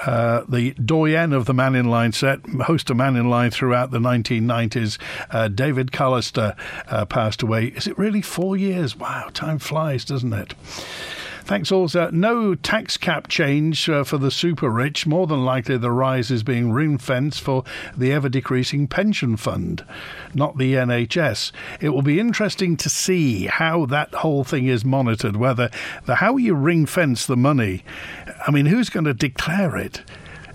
Uh, 0.06 0.44
the 0.50 0.72
doyen 0.74 1.32
of 1.32 1.46
the 1.46 1.54
Mannin 1.54 1.90
Line 1.90 2.12
set, 2.12 2.40
host 2.62 2.90
of 2.90 2.98
Mannin 2.98 3.30
Line 3.30 3.52
throughout 3.52 3.92
the 3.92 4.00
1990s, 4.00 4.98
uh, 5.30 5.48
David 5.48 5.92
Callister, 5.92 6.56
uh, 6.88 7.06
passed 7.06 7.44
away. 7.44 7.68
Is 7.68 7.86
it 7.86 7.98
really 7.98 8.22
four 8.22 8.58
years? 8.58 8.98
Wow, 8.98 9.30
time 9.34 9.60
flies, 9.60 10.04
doesn't 10.04 10.34
it? 10.34 10.56
Thanks, 11.52 11.70
also. 11.70 12.10
No 12.12 12.56
tax 12.56 12.96
cap 12.96 13.28
change 13.28 13.90
uh, 13.90 14.06
for 14.06 14.18
the 14.18 14.32
super 14.32 14.70
rich. 14.70 15.06
More 15.06 15.28
than 15.28 15.44
likely, 15.44 15.76
the 15.76 15.92
rise 15.92 16.32
is 16.32 16.44
being 16.44 16.72
ring 16.72 16.98
fenced 16.98 17.42
for 17.42 17.66
the 17.94 18.14
ever 18.14 18.30
decreasing 18.30 18.88
pension 18.88 19.36
fund, 19.36 19.86
not 20.34 20.58
the 20.58 20.76
NHS. 20.76 21.52
It 21.82 21.90
will 21.90 22.04
be 22.04 22.22
interesting 22.22 22.78
to 22.78 22.90
see 22.90 23.48
how 23.48 23.86
that 23.88 24.14
whole 24.14 24.46
thing 24.46 24.68
is 24.68 24.86
monitored, 24.86 25.36
whether 25.36 25.70
the 26.06 26.16
how 26.16 26.38
you 26.38 26.56
ring 26.56 26.86
fence 26.86 27.26
the 27.26 27.36
money. 27.36 27.84
I 28.48 28.52
mean, 28.52 28.68
who's 28.68 28.90
going 28.90 29.04
to 29.04 29.14
declare 29.14 29.76
it? 29.76 30.04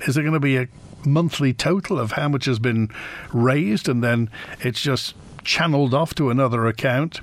Is 0.07 0.15
there 0.15 0.25
going 0.25 0.33
to 0.33 0.41
be 0.41 0.57
a 0.57 0.69
monthly 1.05 1.53
total 1.53 1.99
of 1.99 2.13
how 2.13 2.31
much 2.31 2.47
has 2.47 2.59
been 2.59 2.89
raised 3.35 3.87
and 3.87 4.03
then 4.03 4.31
it's 4.61 4.81
just 4.81 5.15
channeled 5.47 5.95
off 5.95 6.15
to 6.17 6.29
another 6.29 6.67
account. 6.67 7.21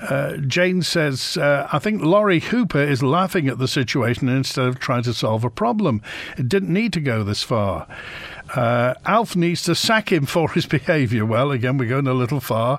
Uh, 0.00 0.36
Jane 0.36 0.82
says, 0.82 1.36
uh, 1.36 1.68
I 1.72 1.78
think 1.78 2.00
Lawrie 2.00 2.40
Hooper 2.40 2.80
is 2.80 3.02
laughing 3.02 3.48
at 3.48 3.58
the 3.58 3.68
situation 3.68 4.28
instead 4.28 4.66
of 4.66 4.78
trying 4.78 5.02
to 5.02 5.12
solve 5.12 5.44
a 5.44 5.50
problem. 5.50 6.00
It 6.38 6.48
didn't 6.48 6.72
need 6.72 6.92
to 6.94 7.00
go 7.00 7.22
this 7.24 7.42
far. 7.42 7.86
Uh, 8.54 8.94
Alf 9.04 9.34
needs 9.34 9.64
to 9.64 9.74
sack 9.74 10.12
him 10.12 10.24
for 10.24 10.50
his 10.52 10.66
behaviour. 10.78 11.26
Well, 11.26 11.50
again, 11.50 11.76
we're 11.76 11.88
going 11.88 12.06
a 12.06 12.14
little 12.14 12.40
far. 12.40 12.78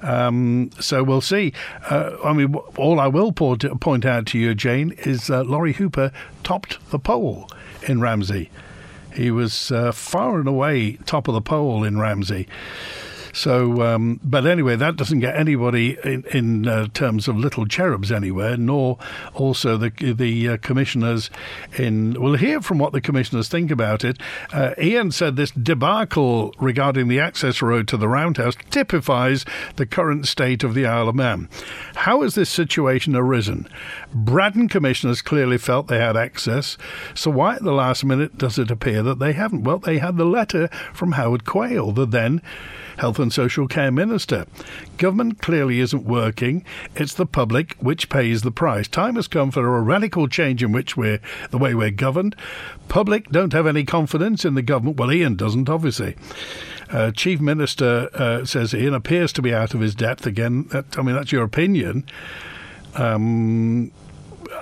Um, 0.00 0.70
so 0.78 1.02
we'll 1.02 1.20
see. 1.20 1.52
Uh, 1.90 2.16
I 2.24 2.32
mean, 2.32 2.54
all 2.76 3.00
I 3.00 3.08
will 3.08 3.32
point, 3.32 3.64
point 3.80 4.06
out 4.06 4.26
to 4.26 4.38
you, 4.38 4.54
Jane, 4.54 4.92
is 4.98 5.28
Lawrie 5.28 5.74
Hooper 5.74 6.12
topped 6.44 6.78
the 6.90 6.98
poll 6.98 7.50
in 7.82 8.00
Ramsey. 8.00 8.50
He 9.12 9.32
was 9.32 9.72
uh, 9.72 9.90
far 9.90 10.38
and 10.38 10.48
away 10.48 10.92
top 11.04 11.26
of 11.26 11.34
the 11.34 11.40
poll 11.40 11.82
in 11.82 11.98
Ramsey. 11.98 12.46
So, 13.32 13.82
um, 13.82 14.20
but 14.22 14.46
anyway, 14.46 14.76
that 14.76 14.96
doesn't 14.96 15.20
get 15.20 15.36
anybody 15.36 15.96
in, 16.04 16.24
in 16.32 16.68
uh, 16.68 16.88
terms 16.88 17.28
of 17.28 17.36
little 17.36 17.66
cherubs 17.66 18.10
anywhere, 18.10 18.56
nor 18.56 18.98
also 19.34 19.76
the 19.76 19.90
the 20.12 20.48
uh, 20.48 20.56
commissioners. 20.58 21.30
In 21.76 22.20
we'll 22.20 22.34
hear 22.34 22.60
from 22.60 22.78
what 22.78 22.92
the 22.92 23.00
commissioners 23.00 23.48
think 23.48 23.70
about 23.70 24.04
it. 24.04 24.18
Uh, 24.52 24.74
Ian 24.80 25.10
said 25.10 25.36
this 25.36 25.50
debacle 25.50 26.54
regarding 26.58 27.08
the 27.08 27.20
access 27.20 27.62
road 27.62 27.88
to 27.88 27.96
the 27.96 28.08
Roundhouse 28.08 28.56
typifies 28.70 29.44
the 29.76 29.86
current 29.86 30.26
state 30.26 30.64
of 30.64 30.74
the 30.74 30.86
Isle 30.86 31.08
of 31.08 31.14
Man. 31.14 31.48
How 31.94 32.22
has 32.22 32.34
this 32.34 32.50
situation 32.50 33.14
arisen? 33.14 33.68
Braddan 34.14 34.68
commissioners 34.68 35.22
clearly 35.22 35.58
felt 35.58 35.88
they 35.88 35.98
had 35.98 36.16
access, 36.16 36.76
so 37.14 37.30
why 37.30 37.56
at 37.56 37.62
the 37.62 37.72
last 37.72 38.04
minute 38.04 38.38
does 38.38 38.58
it 38.58 38.70
appear 38.70 39.02
that 39.02 39.18
they 39.18 39.32
haven't? 39.32 39.64
Well, 39.64 39.78
they 39.78 39.98
had 39.98 40.16
the 40.16 40.24
letter 40.24 40.68
from 40.92 41.12
Howard 41.12 41.44
Quayle, 41.44 41.92
the 41.92 42.06
then 42.06 42.42
Health 43.00 43.18
and 43.18 43.32
Social 43.32 43.66
Care 43.66 43.90
Minister. 43.90 44.44
Government 44.98 45.40
clearly 45.40 45.80
isn't 45.80 46.04
working. 46.04 46.62
It's 46.94 47.14
the 47.14 47.24
public 47.24 47.74
which 47.80 48.10
pays 48.10 48.42
the 48.42 48.50
price. 48.50 48.86
Time 48.88 49.16
has 49.16 49.26
come 49.26 49.50
for 49.50 49.74
a 49.74 49.80
radical 49.80 50.28
change 50.28 50.62
in 50.62 50.70
which 50.70 50.98
we're 50.98 51.18
the 51.50 51.56
way 51.56 51.74
we're 51.74 51.90
governed. 51.90 52.36
Public 52.88 53.30
don't 53.30 53.54
have 53.54 53.66
any 53.66 53.84
confidence 53.84 54.44
in 54.44 54.52
the 54.52 54.60
government. 54.60 54.98
Well, 54.98 55.10
Ian 55.10 55.36
doesn't, 55.36 55.70
obviously. 55.70 56.14
Uh, 56.90 57.10
Chief 57.10 57.40
Minister 57.40 58.10
uh, 58.12 58.44
says 58.44 58.74
Ian 58.74 58.92
appears 58.92 59.32
to 59.32 59.40
be 59.40 59.54
out 59.54 59.72
of 59.72 59.80
his 59.80 59.94
depth 59.94 60.26
again. 60.26 60.64
That, 60.64 60.98
I 60.98 61.02
mean, 61.02 61.14
that's 61.14 61.32
your 61.32 61.44
opinion. 61.44 62.04
Um, 62.96 63.92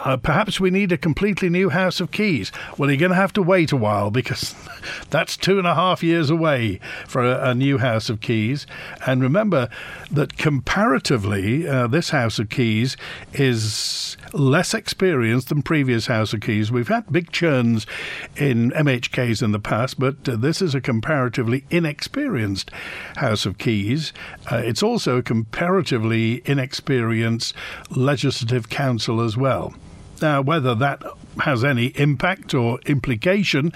uh, 0.08 0.16
perhaps 0.16 0.58
we 0.58 0.70
need 0.70 0.90
a 0.90 0.96
completely 0.96 1.50
new 1.50 1.68
House 1.68 2.00
of 2.00 2.10
Keys. 2.10 2.50
Well, 2.78 2.88
you're 2.88 2.98
going 2.98 3.10
to 3.10 3.16
have 3.16 3.34
to 3.34 3.42
wait 3.42 3.72
a 3.72 3.76
while 3.76 4.10
because 4.10 4.54
that's 5.10 5.36
two 5.36 5.58
and 5.58 5.66
a 5.66 5.74
half 5.74 6.02
years 6.02 6.30
away 6.30 6.80
for 7.06 7.22
a, 7.22 7.50
a 7.50 7.54
new 7.54 7.76
House 7.76 8.08
of 8.08 8.22
Keys. 8.22 8.66
And 9.06 9.20
remember 9.20 9.68
that 10.10 10.38
comparatively, 10.38 11.68
uh, 11.68 11.88
this 11.88 12.08
House 12.08 12.38
of 12.38 12.48
Keys 12.48 12.96
is 13.34 14.16
less 14.32 14.72
experienced 14.72 15.50
than 15.50 15.60
previous 15.60 16.06
House 16.06 16.32
of 16.32 16.40
Keys. 16.40 16.72
We've 16.72 16.88
had 16.88 17.12
big 17.12 17.30
churns 17.30 17.86
in 18.34 18.70
MHKs 18.70 19.42
in 19.42 19.52
the 19.52 19.58
past, 19.58 20.00
but 20.00 20.26
uh, 20.26 20.36
this 20.36 20.62
is 20.62 20.74
a 20.74 20.80
comparatively 20.80 21.64
inexperienced 21.68 22.70
House 23.16 23.44
of 23.44 23.58
Keys. 23.58 24.14
Uh, 24.50 24.56
it's 24.56 24.82
also 24.82 25.18
a 25.18 25.22
comparatively 25.22 26.40
inexperienced 26.46 27.52
Legislative 27.90 28.70
Council 28.70 29.20
as 29.20 29.36
well. 29.36 29.74
Now, 30.20 30.42
whether 30.42 30.74
that 30.74 31.02
has 31.40 31.64
any 31.64 31.86
impact 31.96 32.54
or 32.54 32.80
implication 32.86 33.72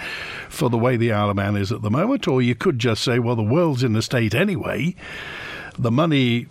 for 0.49 0.68
the 0.68 0.78
way 0.78 0.97
the 0.97 1.12
Isle 1.12 1.30
of 1.30 1.36
Man 1.36 1.57
is 1.57 1.72
at 1.72 1.82
the 1.82 1.90
moment, 1.90 2.26
or 2.26 2.43
you 2.43 2.55
could 2.55 2.78
just 2.78 3.03
say, 3.03 3.18
well, 3.18 3.36
the 3.36 3.43
world's 3.43 3.82
in 3.82 3.95
a 3.97 4.03
state 4.03 4.34
anyway. 4.34 4.95
The 5.78 5.90
money 5.90 6.47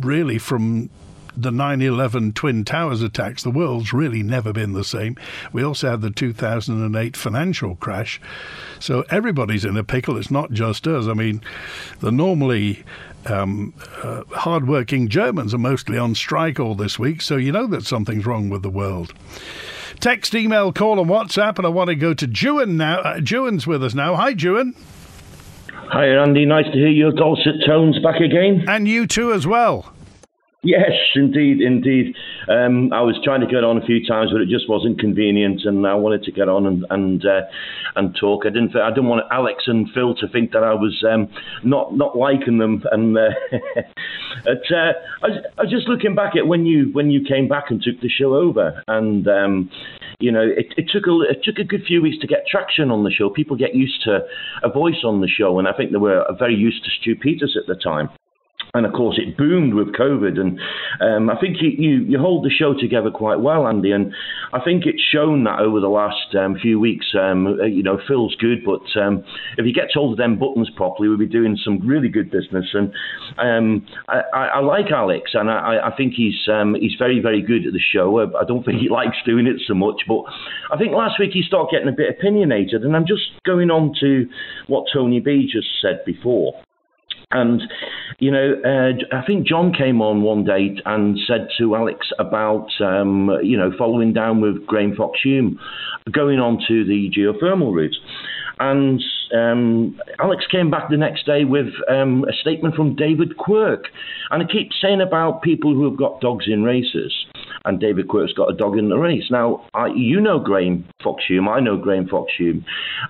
really 0.00 0.38
from 0.38 0.90
the 1.36 1.50
9 1.50 1.82
11 1.82 2.32
Twin 2.32 2.64
Towers 2.64 3.02
attacks, 3.02 3.42
the 3.42 3.50
world's 3.50 3.92
really 3.92 4.22
never 4.22 4.52
been 4.52 4.72
the 4.72 4.84
same. 4.84 5.16
We 5.52 5.64
also 5.64 5.90
had 5.90 6.00
the 6.00 6.10
2008 6.10 7.16
financial 7.16 7.76
crash. 7.76 8.20
So 8.78 9.04
everybody's 9.10 9.64
in 9.64 9.76
a 9.76 9.84
pickle. 9.84 10.16
It's 10.16 10.30
not 10.30 10.52
just 10.52 10.86
us. 10.86 11.06
I 11.06 11.14
mean, 11.14 11.42
the 12.00 12.12
normally 12.12 12.84
um, 13.26 13.74
uh, 14.02 14.22
hard-working 14.30 15.08
Germans 15.08 15.54
are 15.54 15.58
mostly 15.58 15.98
on 15.98 16.14
strike 16.14 16.60
all 16.60 16.74
this 16.74 16.98
week, 16.98 17.22
so 17.22 17.36
you 17.36 17.52
know 17.52 17.66
that 17.68 17.84
something's 17.84 18.26
wrong 18.26 18.48
with 18.48 18.62
the 18.62 18.70
world. 18.70 19.12
Text, 20.00 20.34
email, 20.34 20.72
call, 20.72 21.00
and 21.00 21.08
WhatsApp, 21.08 21.56
and 21.58 21.66
I 21.66 21.70
want 21.70 21.88
to 21.88 21.94
go 21.94 22.14
to 22.14 22.26
Jewan 22.26 22.76
now. 22.76 23.00
Uh, 23.00 23.20
Jewan's 23.20 23.66
with 23.66 23.82
us 23.82 23.94
now. 23.94 24.16
Hi, 24.16 24.34
Jewan. 24.34 24.74
Hi, 25.70 26.06
Andy. 26.08 26.44
Nice 26.44 26.66
to 26.66 26.72
hear 26.72 26.88
your 26.88 27.12
dulcet 27.12 27.54
tones 27.66 27.98
back 28.00 28.20
again. 28.20 28.64
And 28.68 28.88
you 28.88 29.06
too, 29.06 29.32
as 29.32 29.46
well. 29.46 29.93
Yes, 30.64 30.92
indeed, 31.14 31.60
indeed. 31.60 32.16
Um, 32.48 32.90
I 32.90 33.02
was 33.02 33.20
trying 33.22 33.42
to 33.42 33.46
get 33.46 33.64
on 33.64 33.76
a 33.76 33.84
few 33.84 34.00
times, 34.06 34.30
but 34.32 34.40
it 34.40 34.48
just 34.48 34.66
wasn't 34.66 34.98
convenient, 34.98 35.60
and 35.64 35.86
I 35.86 35.94
wanted 35.94 36.22
to 36.24 36.32
get 36.32 36.48
on 36.48 36.64
and 36.66 36.86
and 36.88 37.24
uh, 37.24 37.42
and 37.96 38.16
talk. 38.18 38.44
I 38.46 38.48
didn't. 38.48 38.74
I 38.74 38.88
didn't 38.88 39.08
want 39.08 39.26
Alex 39.30 39.64
and 39.66 39.86
Phil 39.92 40.14
to 40.16 40.28
think 40.28 40.52
that 40.52 40.64
I 40.64 40.72
was 40.72 41.04
um, 41.06 41.28
not 41.64 41.94
not 41.94 42.16
liking 42.16 42.56
them. 42.56 42.82
And 42.90 43.16
uh, 43.16 43.28
but, 44.44 44.64
uh, 44.72 44.92
I, 45.22 45.28
was, 45.28 45.44
I 45.58 45.62
was 45.64 45.70
just 45.70 45.86
looking 45.86 46.14
back 46.14 46.32
at 46.34 46.46
when 46.46 46.64
you 46.64 46.88
when 46.94 47.10
you 47.10 47.20
came 47.28 47.46
back 47.46 47.64
and 47.68 47.82
took 47.82 48.00
the 48.00 48.08
show 48.08 48.34
over, 48.34 48.82
and 48.88 49.28
um, 49.28 49.70
you 50.18 50.32
know, 50.32 50.48
it, 50.48 50.72
it 50.78 50.88
took 50.90 51.06
a 51.06 51.12
it 51.28 51.44
took 51.44 51.58
a 51.58 51.64
good 51.64 51.84
few 51.86 52.00
weeks 52.00 52.16
to 52.22 52.26
get 52.26 52.46
traction 52.50 52.90
on 52.90 53.04
the 53.04 53.10
show. 53.10 53.28
People 53.28 53.56
get 53.56 53.74
used 53.74 54.02
to 54.04 54.20
a 54.62 54.70
voice 54.70 55.04
on 55.04 55.20
the 55.20 55.28
show, 55.28 55.58
and 55.58 55.68
I 55.68 55.74
think 55.74 55.92
they 55.92 55.98
were 55.98 56.24
very 56.38 56.54
used 56.54 56.84
to 56.84 56.90
Stu 57.02 57.16
Peters 57.16 57.54
at 57.60 57.66
the 57.66 57.78
time 57.78 58.08
and 58.74 58.84
of 58.84 58.92
course 58.92 59.18
it 59.18 59.36
boomed 59.36 59.74
with 59.74 59.94
COVID. 59.94 60.38
And 60.38 60.58
um, 61.00 61.30
I 61.30 61.40
think 61.40 61.58
you, 61.60 61.70
you, 61.70 62.04
you 62.04 62.18
hold 62.18 62.44
the 62.44 62.50
show 62.50 62.74
together 62.78 63.10
quite 63.10 63.40
well, 63.40 63.66
Andy. 63.68 63.92
And 63.92 64.12
I 64.52 64.60
think 64.60 64.84
it's 64.84 65.02
shown 65.02 65.44
that 65.44 65.60
over 65.60 65.80
the 65.80 65.88
last 65.88 66.34
um, 66.34 66.56
few 66.60 66.80
weeks. 66.80 67.06
Um, 67.18 67.46
uh, 67.46 67.64
you 67.64 67.82
know, 67.82 67.98
Phil's 68.06 68.34
good, 68.34 68.64
but 68.64 68.82
um, 69.00 69.24
if 69.56 69.64
he 69.64 69.72
gets 69.72 69.94
hold 69.94 70.12
of 70.12 70.18
them 70.18 70.38
buttons 70.38 70.70
properly, 70.76 71.08
we'll 71.08 71.18
be 71.18 71.26
doing 71.26 71.56
some 71.64 71.86
really 71.86 72.08
good 72.08 72.30
business. 72.30 72.66
And 72.74 72.92
um, 73.38 73.86
I, 74.08 74.22
I, 74.34 74.46
I, 74.46 74.60
like 74.60 74.90
Alex, 74.90 75.30
and 75.34 75.48
I, 75.48 75.78
I 75.84 75.96
think 75.96 76.14
he's 76.14 76.48
um, 76.52 76.74
he's 76.74 76.94
very 76.98 77.20
very 77.20 77.42
good 77.42 77.66
at 77.66 77.72
the 77.72 77.80
show. 77.80 78.18
Uh, 78.18 78.26
I 78.40 78.44
don't 78.44 78.64
think 78.64 78.80
he 78.80 78.88
likes 78.90 79.16
doing 79.24 79.46
it 79.46 79.62
so 79.66 79.74
much, 79.74 80.02
but 80.08 80.22
I 80.72 80.76
think 80.76 80.92
last 80.92 81.20
week 81.20 81.30
he 81.32 81.42
started 81.42 81.70
getting 81.70 81.88
a 81.88 81.96
bit 81.96 82.10
opinionated. 82.10 82.82
And 82.82 82.96
I'm 82.96 83.06
just 83.06 83.22
going 83.46 83.70
on 83.70 83.94
to 84.00 84.26
what 84.66 84.86
Tony 84.92 85.20
B 85.20 85.48
just 85.50 85.68
said 85.80 86.04
before. 86.04 86.63
And, 87.30 87.62
you 88.18 88.30
know, 88.30 88.54
uh, 88.64 89.16
I 89.16 89.26
think 89.26 89.46
John 89.46 89.72
came 89.72 90.00
on 90.00 90.22
one 90.22 90.44
date 90.44 90.80
and 90.84 91.18
said 91.26 91.48
to 91.58 91.74
Alex 91.74 92.06
about, 92.18 92.68
um, 92.80 93.30
you 93.42 93.56
know, 93.56 93.72
following 93.76 94.12
down 94.12 94.40
with 94.40 94.66
Graham 94.66 94.94
Fox 94.94 95.20
Hume, 95.22 95.58
going 96.10 96.38
on 96.38 96.58
to 96.68 96.84
the 96.84 97.10
geothermal 97.16 97.74
route. 97.74 97.96
And 98.58 99.02
um, 99.34 100.00
Alex 100.20 100.44
came 100.50 100.70
back 100.70 100.88
the 100.88 100.96
next 100.96 101.26
day 101.26 101.44
with 101.44 101.66
um, 101.88 102.24
a 102.28 102.32
statement 102.32 102.76
from 102.76 102.94
David 102.94 103.36
Quirk. 103.36 103.86
And 104.30 104.42
I 104.42 104.46
keep 104.46 104.70
saying 104.80 105.00
about 105.00 105.42
people 105.42 105.74
who 105.74 105.88
have 105.88 105.98
got 105.98 106.20
dogs 106.20 106.46
in 106.48 106.62
races. 106.62 107.12
And 107.64 107.80
David 107.80 108.08
Quirk's 108.08 108.32
got 108.32 108.50
a 108.50 108.56
dog 108.56 108.78
in 108.78 108.88
the 108.88 108.96
race. 108.96 109.24
Now, 109.30 109.66
I, 109.74 109.88
you 109.94 110.20
know 110.20 110.38
Graham 110.38 110.84
Fox 111.02 111.24
Hume. 111.26 111.48
I 111.48 111.60
know 111.60 111.76
Graham 111.76 112.08
Fox 112.08 112.32
Hume. 112.36 112.64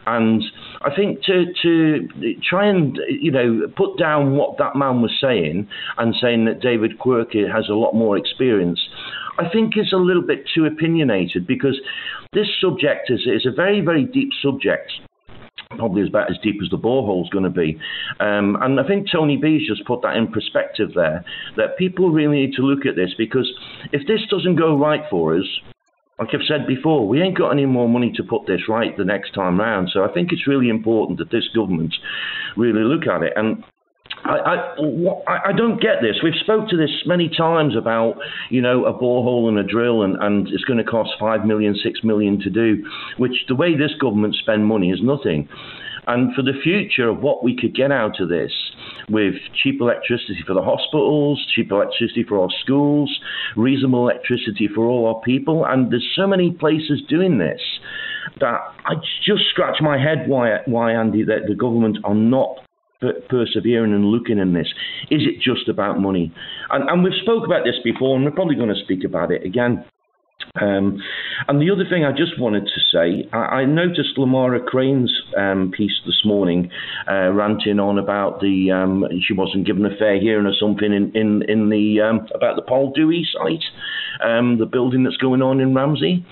And 0.07 0.43
I 0.83 0.95
think 0.95 1.23
to, 1.25 1.47
to 1.63 2.09
try 2.49 2.67
and, 2.69 2.99
you 3.09 3.31
know, 3.31 3.63
put 3.77 3.99
down 3.99 4.37
what 4.37 4.59
that 4.59 4.77
man 4.77 5.03
was 5.03 5.17
saying 5.21 5.69
and 5.99 6.15
saying 6.21 6.45
that 6.47 6.61
David 6.61 6.99
Quirk 6.99 7.33
has 7.33 7.69
a 7.69 7.75
lot 7.75 7.95
more 7.95 8.17
experience, 8.17 8.81
I 9.39 9.49
think 9.49 9.77
is 9.77 9.93
a 9.93 9.97
little 9.97 10.23
bit 10.23 10.45
too 10.55 10.65
opinionated 10.65 11.47
because 11.47 11.81
this 12.33 12.47
subject 12.61 13.11
is, 13.11 13.21
is 13.27 13.47
a 13.47 13.55
very, 13.55 13.81
very 13.81 14.05
deep 14.05 14.31
subject 14.43 14.93
probably 15.77 16.07
about 16.07 16.31
as 16.31 16.39
deep 16.43 16.57
as 16.63 16.71
the 16.71 16.77
borehole's 16.77 17.31
going 17.31 17.45
to 17.45 17.51
be. 17.51 17.79
Um, 18.21 18.57
and 18.61 18.79
I 18.81 18.87
think 18.87 19.07
Tony 19.11 19.37
B's 19.37 19.67
just 19.67 19.85
put 19.87 20.03
that 20.03 20.17
in 20.17 20.29
perspective 20.29 20.91
there, 20.95 21.25
that 21.57 21.79
people 21.79 22.11
really 22.11 22.47
need 22.47 22.55
to 22.55 22.63
look 22.63 22.87
at 22.87 22.97
this 22.97 23.15
because 23.17 23.51
if 23.93 24.07
this 24.07 24.21
doesn't 24.31 24.57
go 24.57 24.77
right 24.77 25.03
for 25.11 25.37
us, 25.37 25.47
like 26.19 26.29
I've 26.33 26.47
said 26.47 26.67
before, 26.67 27.09
we 27.09 27.21
ain't 27.21 27.37
got 27.37 27.51
any 27.51 27.67
more 27.67 27.89
money 27.89 28.13
to 28.17 28.23
put 28.23 28.47
this 28.47 28.69
right 28.69 28.97
the 28.97 29.05
next 29.05 29.35
time 29.35 29.59
round. 29.59 29.91
So 29.93 30.05
I 30.05 30.13
think 30.13 30.31
it's 30.33 30.47
really 30.47 30.69
important 30.69 31.19
that 31.19 31.31
this 31.31 31.49
government 31.55 31.95
really 32.57 32.83
look 32.83 33.09
at 33.09 33.23
it. 33.23 33.33
And 33.35 33.65
I, 34.25 34.73
I, 35.27 35.51
I 35.51 35.53
don't 35.53 35.81
get 35.81 36.01
this. 36.01 36.17
We've 36.23 36.33
spoke 36.41 36.69
to 36.71 36.77
this 36.77 36.91
many 37.05 37.29
times 37.29 37.77
about, 37.77 38.15
you 38.51 38.63
know, 38.63 38.87
a 38.87 38.93
borehole 38.93 39.49
and 39.49 39.59
a 39.59 39.63
drill, 39.63 40.03
and, 40.03 40.17
and 40.23 40.49
it's 40.49 40.65
going 40.65 40.79
to 40.79 40.85
cost 40.85 41.11
five 41.21 41.45
million, 41.45 41.75
six 41.83 42.01
million 42.03 42.41
to 42.41 42.51
do, 42.51 42.85
which 43.19 43.45
the 43.49 43.55
way 43.55 43.77
this 43.77 43.93
government 44.01 44.35
spend 44.37 44.67
money 44.67 44.91
is 44.91 45.01
nothing. 45.03 45.49
And 46.07 46.35
for 46.35 46.43
the 46.43 46.53
future 46.63 47.09
of 47.09 47.21
what 47.21 47.45
we 47.45 47.57
could 47.57 47.75
get 47.75 47.93
out 47.93 48.21
of 48.21 48.29
this, 48.29 48.53
with 49.09 49.35
cheap 49.63 49.81
electricity 49.81 50.43
for 50.47 50.55
the 50.55 50.63
hospitals, 50.63 51.45
cheap 51.55 51.71
electricity 51.71 52.25
for 52.27 52.41
our 52.41 52.49
schools, 52.63 53.19
reasonable 53.57 54.09
electricity 54.09 54.69
for 54.75 54.87
all 54.87 55.07
our 55.15 55.21
people, 55.23 55.67
and 55.67 55.91
there's 55.91 56.13
so 56.17 56.27
many 56.27 56.51
places 56.51 57.03
doing 57.09 57.39
this 57.39 57.61
that 58.41 58.61
I 58.87 58.95
just 59.25 59.45
scratch 59.51 59.77
my 59.81 59.99
head 59.99 60.29
why, 60.29 60.59
why 60.65 60.93
Andy, 60.93 61.25
that 61.25 61.47
the 61.47 61.55
government 61.55 61.99
are 62.05 62.15
not 62.15 62.64
persevering 63.01 63.93
and 63.93 64.07
looking 64.07 64.39
in 64.39 64.53
this? 64.53 64.69
Is 65.11 65.23
it 65.23 65.41
just 65.41 65.69
about 65.69 66.01
money? 66.01 66.33
And, 66.71 66.89
and 66.89 67.05
we've 67.05 67.13
spoke 67.23 67.45
about 67.45 67.65
this 67.65 67.77
before, 67.83 68.17
and 68.17 68.25
we're 68.25 68.31
probably 68.33 68.57
going 68.57 68.75
to 68.75 68.83
speak 68.85 69.05
about 69.05 69.31
it 69.31 69.45
again. 69.45 69.85
Um, 70.61 71.03
and 71.49 71.61
the 71.61 71.71
other 71.71 71.85
thing 71.89 72.05
I 72.05 72.13
just 72.13 72.39
wanted 72.39 72.65
to 72.67 72.81
say, 72.93 73.29
I, 73.33 73.37
I 73.37 73.65
noticed 73.65 74.17
Lamara 74.17 74.65
Crane's 74.65 75.13
um, 75.37 75.73
piece 75.77 76.01
this 76.07 76.23
morning, 76.25 76.71
uh, 77.11 77.31
ranting 77.33 77.81
on 77.81 77.99
about 77.99 78.41
the 78.41 78.71
um, 78.71 79.05
she 79.27 79.33
wasn't 79.33 79.67
given 79.67 79.85
a 79.85 79.97
fair 79.97 80.21
hearing 80.21 80.47
or 80.47 80.55
something 80.59 80.93
in 80.93 81.11
in, 81.17 81.43
in 81.49 81.71
the 81.71 82.01
um, 82.01 82.29
about 82.35 82.57
the 82.57 82.63
Poyll 82.63 82.93
Dooey 82.97 83.23
site, 83.33 83.65
um, 84.25 84.59
the 84.59 84.67
building 84.67 85.03
that's 85.03 85.17
going 85.17 85.43
on 85.43 85.61
in 85.61 85.75
Ramsey. 85.75 86.25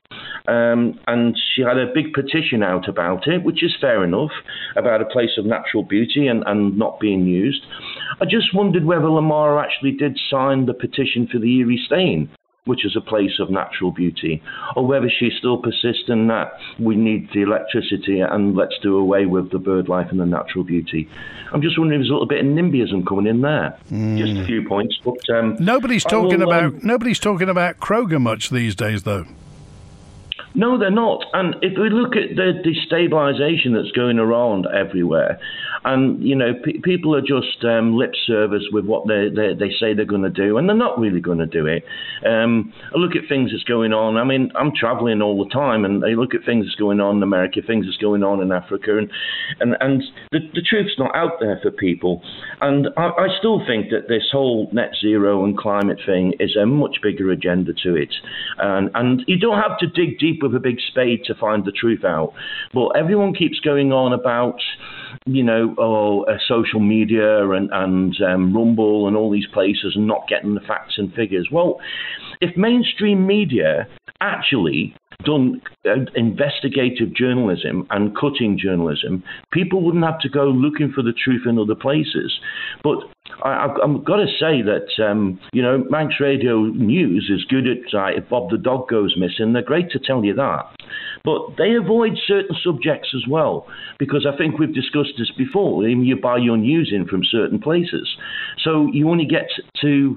Um, 0.48 0.98
and 1.06 1.36
she 1.54 1.62
had 1.62 1.78
a 1.78 1.92
big 1.94 2.12
petition 2.12 2.62
out 2.62 2.88
about 2.88 3.28
it, 3.28 3.44
which 3.44 3.62
is 3.62 3.76
fair 3.80 4.02
enough, 4.02 4.32
about 4.76 5.00
a 5.00 5.04
place 5.06 5.38
of 5.38 5.46
natural 5.46 5.84
beauty 5.84 6.26
and, 6.26 6.42
and 6.46 6.76
not 6.76 6.98
being 6.98 7.26
used. 7.26 7.62
I 8.20 8.24
just 8.24 8.54
wondered 8.54 8.84
whether 8.84 9.04
Lamara 9.04 9.62
actually 9.62 9.92
did 9.92 10.18
sign 10.30 10.66
the 10.66 10.74
petition 10.74 11.28
for 11.30 11.38
the 11.38 11.58
Erie 11.58 11.80
Staying 11.86 12.28
which 12.64 12.84
is 12.84 12.96
a 12.96 13.00
place 13.00 13.40
of 13.40 13.50
natural 13.50 13.90
beauty, 13.90 14.40
or 14.76 14.86
whether 14.86 15.10
she 15.10 15.30
still 15.36 15.58
persists 15.58 16.04
in 16.08 16.28
that 16.28 16.52
we 16.78 16.94
need 16.94 17.28
the 17.34 17.42
electricity 17.42 18.20
and 18.20 18.54
let's 18.54 18.78
do 18.82 18.96
away 18.96 19.26
with 19.26 19.50
the 19.50 19.58
bird 19.58 19.88
life 19.88 20.08
and 20.10 20.20
the 20.20 20.26
natural 20.26 20.62
beauty. 20.62 21.08
I'm 21.52 21.60
just 21.60 21.76
wondering 21.78 22.00
if 22.00 22.04
there's 22.04 22.10
a 22.10 22.12
little 22.12 22.28
bit 22.28 22.40
of 22.40 22.46
NIMBYism 22.46 23.06
coming 23.06 23.26
in 23.26 23.40
there. 23.40 23.76
Mm. 23.90 24.16
Just 24.16 24.40
a 24.40 24.44
few 24.44 24.66
points, 24.66 24.96
but 25.04 25.18
um, 25.34 25.56
nobody's 25.58 26.04
talking 26.04 26.38
will, 26.38 26.48
about 26.48 26.64
um, 26.64 26.80
nobody's 26.82 27.18
talking 27.18 27.48
about 27.48 27.78
Kroger 27.78 28.20
much 28.20 28.50
these 28.50 28.76
days, 28.76 29.02
though. 29.02 29.26
No, 30.54 30.78
they're 30.78 30.90
not. 30.90 31.24
And 31.32 31.56
if 31.62 31.78
we 31.78 31.88
look 31.88 32.14
at 32.14 32.36
the 32.36 32.62
destabilisation 32.62 33.74
that's 33.74 33.90
going 33.92 34.18
around 34.18 34.66
everywhere, 34.66 35.40
and 35.84 36.22
you 36.22 36.36
know, 36.36 36.52
people 36.82 37.14
are 37.14 37.20
just 37.20 37.64
um, 37.64 37.96
lip 37.96 38.12
service 38.26 38.62
with 38.72 38.84
what 38.84 39.06
they, 39.08 39.28
they, 39.34 39.54
they 39.54 39.70
say 39.80 39.94
they're 39.94 40.04
going 40.04 40.22
to 40.22 40.30
do, 40.30 40.56
and 40.56 40.68
they're 40.68 40.76
not 40.76 40.98
really 40.98 41.20
going 41.20 41.38
to 41.38 41.46
do 41.46 41.66
it. 41.66 41.84
Um, 42.26 42.72
I 42.94 42.98
look 42.98 43.16
at 43.16 43.28
things 43.28 43.50
that's 43.50 43.64
going 43.64 43.92
on. 43.92 44.16
I 44.16 44.24
mean, 44.24 44.52
I'm 44.54 44.72
travelling 44.78 45.22
all 45.22 45.42
the 45.42 45.50
time, 45.50 45.84
and 45.84 46.04
I 46.04 46.10
look 46.10 46.34
at 46.34 46.44
things 46.46 46.66
that's 46.66 46.76
going 46.76 47.00
on 47.00 47.16
in 47.16 47.22
America, 47.22 47.60
things 47.66 47.86
that's 47.86 47.96
going 47.96 48.22
on 48.22 48.40
in 48.40 48.52
Africa, 48.52 48.98
and 48.98 49.10
and 49.60 49.76
and 49.80 50.02
the, 50.30 50.38
the 50.54 50.62
truth's 50.62 50.98
not 50.98 51.14
out 51.16 51.40
there 51.40 51.58
for 51.62 51.70
people. 51.70 52.22
And 52.60 52.88
I, 52.96 53.08
I 53.08 53.26
still 53.38 53.60
think 53.66 53.90
that 53.90 54.08
this 54.08 54.28
whole 54.30 54.68
net 54.72 54.92
zero 55.00 55.44
and 55.44 55.56
climate 55.56 56.00
thing 56.06 56.34
is 56.38 56.56
a 56.56 56.66
much 56.66 56.98
bigger 57.02 57.30
agenda 57.30 57.72
to 57.82 57.96
it, 57.96 58.14
and 58.58 58.90
and 58.94 59.22
you 59.26 59.38
don't 59.38 59.60
have 59.60 59.78
to 59.78 59.86
dig 59.86 60.18
deep 60.18 60.42
with 60.42 60.54
a 60.54 60.60
big 60.60 60.76
spade 60.90 61.24
to 61.26 61.34
find 61.34 61.64
the 61.64 61.72
truth 61.72 62.04
out. 62.04 62.34
But 62.72 62.96
everyone 62.96 63.34
keeps 63.34 63.58
going 63.60 63.92
on 63.92 64.12
about 64.12 64.60
you 65.26 65.42
know, 65.42 65.74
oh, 65.78 66.24
uh, 66.24 66.38
social 66.48 66.80
media 66.80 67.50
and, 67.50 67.70
and 67.72 68.14
um, 68.22 68.54
Rumble 68.54 69.06
and 69.06 69.16
all 69.16 69.30
these 69.30 69.46
places 69.52 69.92
and 69.94 70.06
not 70.06 70.28
getting 70.28 70.54
the 70.54 70.60
facts 70.60 70.94
and 70.96 71.12
figures. 71.14 71.48
Well, 71.50 71.80
if 72.40 72.56
mainstream 72.56 73.26
media 73.26 73.86
actually 74.20 74.94
done 75.24 75.60
uh, 75.86 76.04
investigative 76.14 77.14
journalism 77.14 77.86
and 77.90 78.16
cutting 78.16 78.58
journalism, 78.58 79.22
people 79.52 79.82
wouldn't 79.82 80.04
have 80.04 80.20
to 80.20 80.28
go 80.28 80.44
looking 80.44 80.92
for 80.92 81.02
the 81.02 81.12
truth 81.12 81.42
in 81.46 81.58
other 81.58 81.74
places. 81.74 82.38
But 82.82 82.98
I, 83.44 83.68
have 83.82 84.04
got 84.04 84.16
to 84.16 84.26
say 84.26 84.62
that 84.62 85.02
um, 85.02 85.40
you 85.52 85.62
know 85.62 85.84
Manx 85.90 86.14
Radio 86.20 86.62
News 86.62 87.30
is 87.32 87.44
good 87.44 87.66
at 87.66 87.94
uh, 87.94 88.16
if 88.16 88.28
Bob 88.28 88.50
the 88.50 88.58
dog 88.58 88.88
goes 88.88 89.16
missing. 89.16 89.52
They're 89.52 89.62
great 89.62 89.90
to 89.90 89.98
tell 89.98 90.24
you 90.24 90.34
that, 90.34 90.64
but 91.24 91.56
they 91.56 91.74
avoid 91.74 92.12
certain 92.26 92.56
subjects 92.62 93.10
as 93.14 93.26
well 93.28 93.66
because 93.98 94.26
I 94.26 94.36
think 94.36 94.58
we've 94.58 94.74
discussed 94.74 95.14
this 95.18 95.30
before. 95.36 95.86
You 95.86 96.16
buy 96.16 96.38
your 96.38 96.56
news 96.56 96.92
in 96.94 97.06
from 97.06 97.22
certain 97.24 97.60
places, 97.60 98.16
so 98.62 98.88
you 98.92 99.08
only 99.08 99.26
get 99.26 99.48
to 99.82 100.16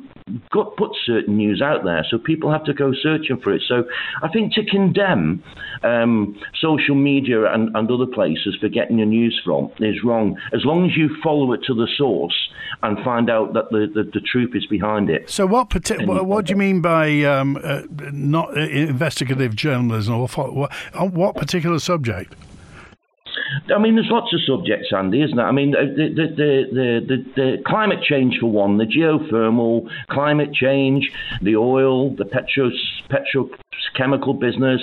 put 0.51 0.89
certain 1.05 1.37
news 1.37 1.61
out 1.61 1.83
there, 1.83 2.03
so 2.09 2.17
people 2.17 2.51
have 2.51 2.63
to 2.63 2.73
go 2.73 2.93
searching 2.93 3.39
for 3.39 3.53
it. 3.53 3.61
So 3.67 3.83
I 4.23 4.27
think 4.29 4.53
to 4.53 4.65
condemn 4.65 5.43
um, 5.83 6.39
social 6.59 6.95
media 6.95 7.51
and, 7.53 7.75
and 7.75 7.91
other 7.91 8.07
places 8.07 8.57
for 8.59 8.67
getting 8.67 8.97
your 8.97 9.07
news 9.07 9.39
from 9.45 9.69
is 9.79 10.03
wrong. 10.03 10.35
As 10.51 10.65
long 10.65 10.85
as 10.89 10.97
you 10.97 11.15
follow 11.21 11.53
it 11.53 11.61
to 11.67 11.75
the 11.75 11.87
source 11.95 12.35
and 12.81 12.97
find 13.03 13.29
out 13.29 13.53
that 13.53 13.69
the, 13.69 13.87
the, 13.93 14.03
the 14.03 14.21
truth 14.21 14.55
is 14.55 14.65
behind 14.65 15.11
it. 15.11 15.29
So 15.29 15.45
what 15.45 15.69
partic- 15.69 16.07
what, 16.07 16.25
what, 16.25 16.45
do 16.45 16.51
you 16.51 16.57
mean 16.57 16.81
by 16.81 17.21
um, 17.23 17.59
uh, 17.63 17.83
not 18.11 18.57
uh, 18.57 18.61
investigative 18.61 19.55
journalism, 19.55 20.15
or 20.15 20.27
what, 20.27 20.71
what 21.11 21.35
particular 21.35 21.77
subject? 21.77 22.33
I 23.73 23.77
mean, 23.79 23.95
there's 23.95 24.09
lots 24.09 24.33
of 24.33 24.39
subjects, 24.45 24.91
Andy, 24.95 25.21
isn't 25.21 25.35
there? 25.35 25.45
I 25.45 25.51
mean, 25.51 25.71
the, 25.71 26.09
the, 26.15 26.27
the, 26.35 27.05
the, 27.07 27.25
the 27.35 27.63
climate 27.65 28.01
change, 28.01 28.37
for 28.39 28.47
one, 28.47 28.77
the 28.77 28.85
geothermal, 28.85 29.87
climate 30.09 30.53
change, 30.53 31.11
the 31.41 31.55
oil, 31.55 32.15
the 32.15 32.25
petro, 32.25 32.71
petrochemical 33.95 34.39
business, 34.39 34.81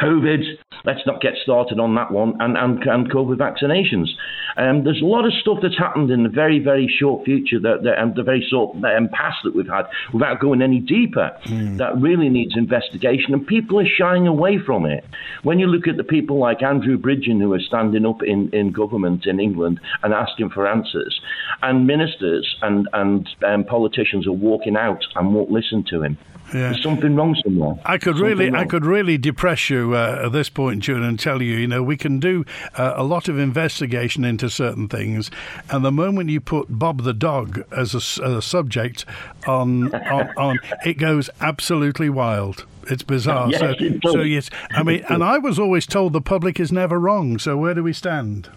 COVID. 0.00 0.42
Let's 0.84 1.00
not 1.06 1.20
get 1.20 1.34
started 1.42 1.78
on 1.78 1.94
that 1.96 2.10
one, 2.10 2.40
and, 2.40 2.56
and, 2.56 2.82
and 2.82 3.10
COVID 3.10 3.36
vaccinations. 3.36 4.08
Um, 4.56 4.84
there's 4.84 5.00
a 5.02 5.04
lot 5.04 5.26
of 5.26 5.32
stuff 5.40 5.58
that's 5.62 5.78
happened 5.78 6.10
in 6.10 6.22
the 6.22 6.28
very, 6.28 6.58
very 6.58 6.92
short 6.98 7.24
future, 7.24 7.60
that, 7.60 7.82
that 7.84 8.00
um, 8.00 8.14
the 8.16 8.22
very 8.22 8.44
short 8.48 8.76
um, 8.84 9.08
past 9.12 9.38
that 9.44 9.54
we've 9.54 9.68
had, 9.68 9.84
without 10.12 10.40
going 10.40 10.62
any 10.62 10.80
deeper, 10.80 11.36
mm. 11.44 11.76
that 11.78 11.96
really 12.00 12.28
needs 12.28 12.56
investigation, 12.56 13.34
and 13.34 13.46
people 13.46 13.78
are 13.78 13.86
shying 13.86 14.26
away 14.26 14.58
from 14.58 14.86
it. 14.86 15.04
When 15.42 15.58
you 15.58 15.66
look 15.66 15.86
at 15.86 15.96
the 15.96 16.04
people 16.04 16.38
like 16.38 16.62
Andrew 16.62 16.98
Bridgen 16.98 17.40
who 17.40 17.52
are 17.52 17.60
standing 17.60 18.06
up 18.06 18.22
in, 18.22 18.50
in 18.50 18.72
government 18.72 19.26
in 19.26 19.38
England 19.38 19.80
and 20.02 20.12
asking 20.12 20.50
for 20.50 20.66
answers, 20.66 21.20
and 21.62 21.86
ministers 21.86 22.56
and, 22.62 22.88
and 22.92 23.28
um, 23.46 23.64
politicians 23.64 24.26
are 24.26 24.32
walking 24.32 24.76
out 24.76 25.04
and 25.14 25.34
won't 25.34 25.50
listen 25.50 25.84
to 25.90 26.02
him. 26.02 26.18
Yeah. 26.52 26.70
There's 26.70 26.82
something 26.82 27.14
wrong 27.14 27.36
somewhere. 27.44 27.76
I 27.84 27.96
could 27.98 28.18
really. 28.38 28.58
I 28.58 28.64
could 28.64 28.84
really 28.84 29.18
depress 29.18 29.70
you 29.70 29.94
uh, 29.94 30.22
at 30.26 30.32
this 30.32 30.48
point, 30.48 30.82
June, 30.82 31.02
and 31.02 31.18
tell 31.18 31.42
you, 31.42 31.56
you 31.56 31.66
know, 31.66 31.82
we 31.82 31.96
can 31.96 32.20
do 32.20 32.44
uh, 32.76 32.94
a 32.96 33.04
lot 33.04 33.28
of 33.28 33.38
investigation 33.38 34.24
into 34.24 34.48
certain 34.50 34.88
things, 34.88 35.30
and 35.70 35.84
the 35.84 35.92
moment 35.92 36.30
you 36.30 36.40
put 36.40 36.66
Bob 36.78 37.02
the 37.02 37.14
dog 37.14 37.64
as 37.70 37.94
a, 37.94 38.24
a 38.24 38.42
subject 38.42 39.04
on, 39.46 39.94
on, 40.06 40.30
on, 40.36 40.58
it 40.84 40.94
goes 40.94 41.30
absolutely 41.40 42.10
wild. 42.10 42.66
It's 42.84 43.02
bizarre. 43.02 43.50
Yes, 43.50 43.60
so, 43.60 43.74
it 43.78 44.02
so 44.02 44.20
yes, 44.22 44.50
I 44.70 44.82
mean, 44.82 45.04
and 45.08 45.22
I 45.22 45.38
was 45.38 45.58
always 45.58 45.86
told 45.86 46.12
the 46.12 46.20
public 46.20 46.58
is 46.58 46.72
never 46.72 46.98
wrong. 46.98 47.38
So 47.38 47.56
where 47.56 47.74
do 47.74 47.82
we 47.82 47.92
stand? 47.92 48.48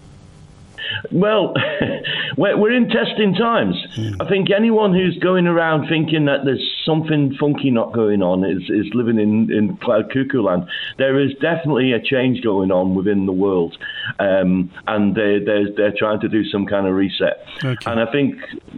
Well, 1.12 1.54
we're 2.38 2.74
in 2.74 2.90
testing 2.90 3.34
times. 3.36 3.76
Mm. 3.96 4.22
I 4.22 4.30
think 4.30 4.50
anyone 4.52 4.94
who's 4.94 5.18
going 5.18 5.48
around 5.48 5.88
thinking 5.88 6.26
that 6.26 6.46
there's 6.46 6.64
something 6.86 7.36
funky 7.40 7.72
not 7.72 7.94
going 7.94 8.22
on 8.22 8.44
is, 8.44 8.64
is 8.70 8.94
living 8.94 9.20
in, 9.20 9.52
in 9.52 9.78
cloud 9.78 10.12
cuckoo 10.12 10.42
land. 10.42 10.68
There 10.98 11.20
is 11.20 11.32
definitely 11.42 11.94
a 11.94 12.02
change 12.02 12.42
going 12.42 12.72
on 12.72 12.96
within 12.96 13.26
the 13.26 13.32
world, 13.32 13.78
um, 14.20 14.72
and 14.88 15.16
they, 15.16 15.40
they're, 15.40 15.72
they're 15.72 15.94
trying 15.98 16.20
to 16.22 16.30
do 16.30 16.44
some 16.46 16.66
kind 16.66 16.88
of 16.88 16.96
reset. 16.96 17.46
Okay. 17.64 17.90
And 17.90 18.00
I 18.00 18.12
think 18.12 18.36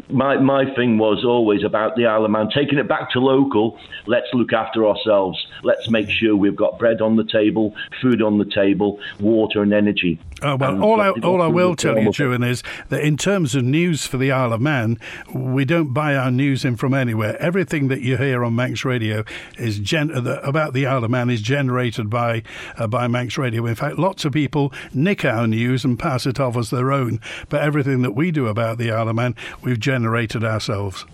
my, 0.09 0.37
my 0.37 0.65
thing 0.75 0.97
was 0.97 1.23
always 1.25 1.63
about 1.63 1.95
the 1.95 2.05
Isle 2.05 2.25
of 2.25 2.31
Man, 2.31 2.49
taking 2.53 2.77
it 2.77 2.87
back 2.87 3.11
to 3.11 3.19
local. 3.19 3.79
Let's 4.05 4.27
look 4.33 4.53
after 4.53 4.87
ourselves. 4.87 5.45
Let's 5.63 5.89
make 5.89 6.09
sure 6.09 6.35
we've 6.35 6.55
got 6.55 6.79
bread 6.79 7.01
on 7.01 7.15
the 7.15 7.25
table, 7.25 7.73
food 8.01 8.21
on 8.21 8.37
the 8.37 8.45
table, 8.45 8.99
water 9.19 9.61
and 9.61 9.73
energy. 9.73 10.19
Oh, 10.45 10.57
well, 10.57 10.83
all 10.83 11.01
I, 11.01 11.09
all 11.09 11.41
I 11.41 11.47
will 11.47 11.75
tell 11.75 11.97
you, 11.97 12.11
Juan, 12.11 12.43
is 12.43 12.61
that 12.89 13.01
in 13.01 13.17
terms 13.17 13.55
of 13.55 13.63
news 13.63 14.05
for 14.05 14.17
the 14.17 14.31
Isle 14.31 14.53
of 14.53 14.61
Man, 14.61 14.99
we 15.33 15.65
don't 15.65 15.91
buy 15.91 16.15
our 16.15 16.29
news 16.29 16.63
in 16.63 16.75
from 16.75 16.93
anywhere. 16.93 17.35
Everything 17.41 17.87
that 17.87 18.01
you 18.01 18.17
hear 18.17 18.45
on 18.45 18.55
Manx 18.55 18.85
Radio 18.85 19.23
is 19.57 19.79
gen- 19.79 20.11
about 20.11 20.73
the 20.73 20.85
Isle 20.85 21.03
of 21.03 21.09
Man 21.09 21.31
is 21.31 21.41
generated 21.41 22.11
by 22.11 22.43
uh, 22.77 22.85
by 22.85 23.07
Manx 23.07 23.39
Radio. 23.39 23.65
In 23.65 23.73
fact, 23.73 23.97
lots 23.97 24.23
of 24.23 24.33
people 24.33 24.71
nick 24.93 25.25
our 25.25 25.47
news 25.47 25.83
and 25.83 25.97
pass 25.97 26.27
it 26.27 26.39
off 26.39 26.55
as 26.57 26.69
their 26.69 26.91
own, 26.91 27.19
but 27.49 27.61
everything 27.61 28.03
that 28.03 28.11
we 28.11 28.29
do 28.29 28.45
about 28.45 28.77
the 28.77 28.91
Isle 28.91 29.09
of 29.09 29.15
Man, 29.15 29.35
we've 29.63 29.79
generated 29.79 30.43
ourselves. 30.43 31.05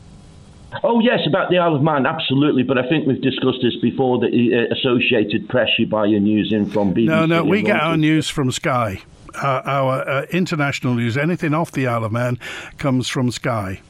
Oh 0.83 0.99
yes, 0.99 1.19
about 1.27 1.49
the 1.49 1.57
Isle 1.57 1.75
of 1.75 1.83
Man, 1.83 2.05
absolutely. 2.05 2.63
But 2.63 2.77
I 2.77 2.87
think 2.89 3.07
we've 3.07 3.21
discussed 3.21 3.59
this 3.61 3.75
before. 3.81 4.19
The 4.19 4.27
uh, 4.69 4.73
Associated 4.75 5.47
Press, 5.47 5.69
you 5.77 5.85
buy 5.85 6.05
your 6.05 6.19
news 6.19 6.51
in 6.51 6.65
from 6.69 6.93
BBC. 6.93 7.05
No, 7.05 7.25
no, 7.25 7.43
we 7.43 7.61
get 7.61 7.79
our 7.79 7.95
news 7.95 8.29
from 8.29 8.51
Sky 8.51 9.01
uh, 9.35 9.61
our 9.65 10.07
uh, 10.07 10.25
international 10.31 10.95
news, 10.95 11.17
anything 11.17 11.53
off 11.53 11.71
the 11.71 11.87
Isle 11.87 12.05
of 12.05 12.11
Man, 12.11 12.37
comes 12.77 13.07
from 13.07 13.31
Sky. 13.31 13.81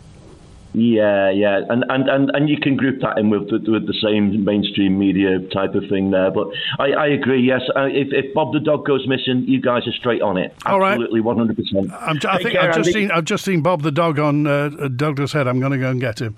Yeah, 0.73 1.29
yeah, 1.31 1.63
and, 1.69 1.83
and, 1.89 2.07
and, 2.07 2.31
and 2.33 2.47
you 2.47 2.57
can 2.57 2.77
group 2.77 3.01
that 3.01 3.17
in 3.17 3.29
with 3.29 3.49
the, 3.49 3.69
with 3.69 3.87
the 3.87 3.93
same 4.01 4.45
mainstream 4.45 4.97
media 4.97 5.39
type 5.49 5.75
of 5.75 5.83
thing 5.89 6.11
there. 6.11 6.31
But 6.31 6.47
I, 6.79 6.91
I 6.93 7.07
agree. 7.07 7.45
Yes, 7.45 7.59
uh, 7.75 7.89
if, 7.91 8.07
if 8.13 8.33
Bob 8.33 8.53
the 8.53 8.61
dog 8.61 8.85
goes 8.85 9.05
missing, 9.05 9.43
you 9.47 9.59
guys 9.59 9.85
are 9.85 9.91
straight 9.91 10.21
on 10.21 10.37
it. 10.37 10.55
All. 10.65 10.81
Absolutely, 10.81 11.19
one 11.19 11.37
hundred 11.37 11.57
percent. 11.57 11.91
I 11.91 12.37
think 12.37 12.55
I've 12.55 12.73
just 12.73 12.93
seen 12.93 13.11
I've 13.11 13.25
just 13.25 13.43
seen 13.43 13.61
Bob 13.61 13.81
the 13.81 13.91
dog 13.91 14.17
on 14.17 14.47
uh, 14.47 14.69
Douglas 14.95 15.33
Head. 15.33 15.45
I'm 15.45 15.59
going 15.59 15.73
to 15.73 15.77
go 15.77 15.89
and 15.89 15.99
get 15.99 16.21
him. 16.21 16.37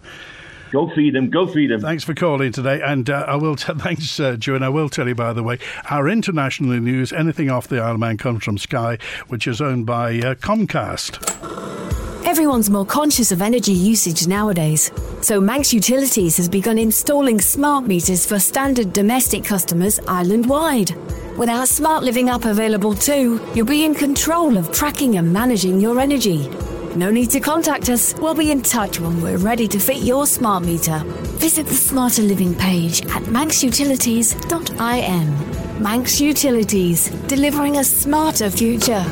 Go 0.74 0.90
feed 0.90 1.16
him. 1.16 1.30
Go 1.30 1.46
feed 1.46 1.70
him. 1.70 1.82
Thanks 1.82 2.04
for 2.04 2.16
calling 2.16 2.52
today, 2.52 2.82
and 2.82 3.08
uh, 3.08 3.26
I 3.28 3.36
will. 3.36 3.56
T- 3.56 3.72
thanks, 3.78 4.20
uh, 4.20 4.36
Joe. 4.36 4.56
And 4.56 4.66
I 4.66 4.70
will 4.70 4.90
tell 4.90 5.08
you, 5.08 5.14
by 5.14 5.32
the 5.32 5.44
way, 5.44 5.60
our 5.92 6.10
international 6.10 6.80
news, 6.80 7.14
anything 7.14 7.52
off 7.52 7.68
the 7.68 7.80
Isle 7.80 7.94
of 7.94 8.00
Man, 8.00 8.18
comes 8.18 8.44
from 8.44 8.58
Sky, 8.58 8.98
which 9.28 9.46
is 9.46 9.62
owned 9.62 9.86
by 9.86 10.18
uh, 10.18 10.34
Comcast. 10.34 11.20
Everyone's 12.26 12.72
more 12.72 12.88
conscious 12.88 13.32
of 13.32 13.40
energy 13.40 13.74
usage 13.74 14.26
nowadays, 14.26 14.92
so 15.22 15.40
Manx 15.40 15.72
Utilities 15.74 16.38
has 16.38 16.50
begun 16.50 16.80
installing 16.80 17.40
smart 17.40 17.86
meters 17.86 18.26
for 18.26 18.40
standard 18.40 18.94
domestic 18.94 19.46
customers 19.46 20.00
island 20.08 20.50
wide. 20.50 20.96
With 21.38 21.50
our 21.50 21.68
Smart 21.68 22.04
Living 22.04 22.30
app 22.30 22.46
available 22.46 22.96
too, 22.96 23.40
you'll 23.54 23.68
be 23.68 23.86
in 23.86 23.94
control 23.94 24.58
of 24.58 24.72
tracking 24.72 25.18
and 25.18 25.32
managing 25.32 25.80
your 25.80 26.00
energy. 26.00 26.50
No 26.96 27.10
need 27.10 27.32
to 27.32 27.40
contact 27.40 27.90
us. 27.90 28.14
We'll 28.20 28.36
be 28.36 28.52
in 28.52 28.62
touch 28.62 29.00
when 29.00 29.20
we're 29.20 29.38
ready 29.38 29.68
to 29.68 29.80
fit 29.80 30.04
your 30.04 30.28
smart 30.28 30.64
meter. 30.64 31.02
Visit 31.40 31.66
the 31.66 31.74
Smarter 31.74 32.22
Living 32.22 32.54
page 32.54 33.02
at 33.08 33.24
manxutilities.im. 33.24 35.82
Manx 35.82 36.22
Utilities, 36.22 37.10
delivering 37.28 37.78
a 37.78 37.84
smarter 37.84 38.52
future. 38.52 39.04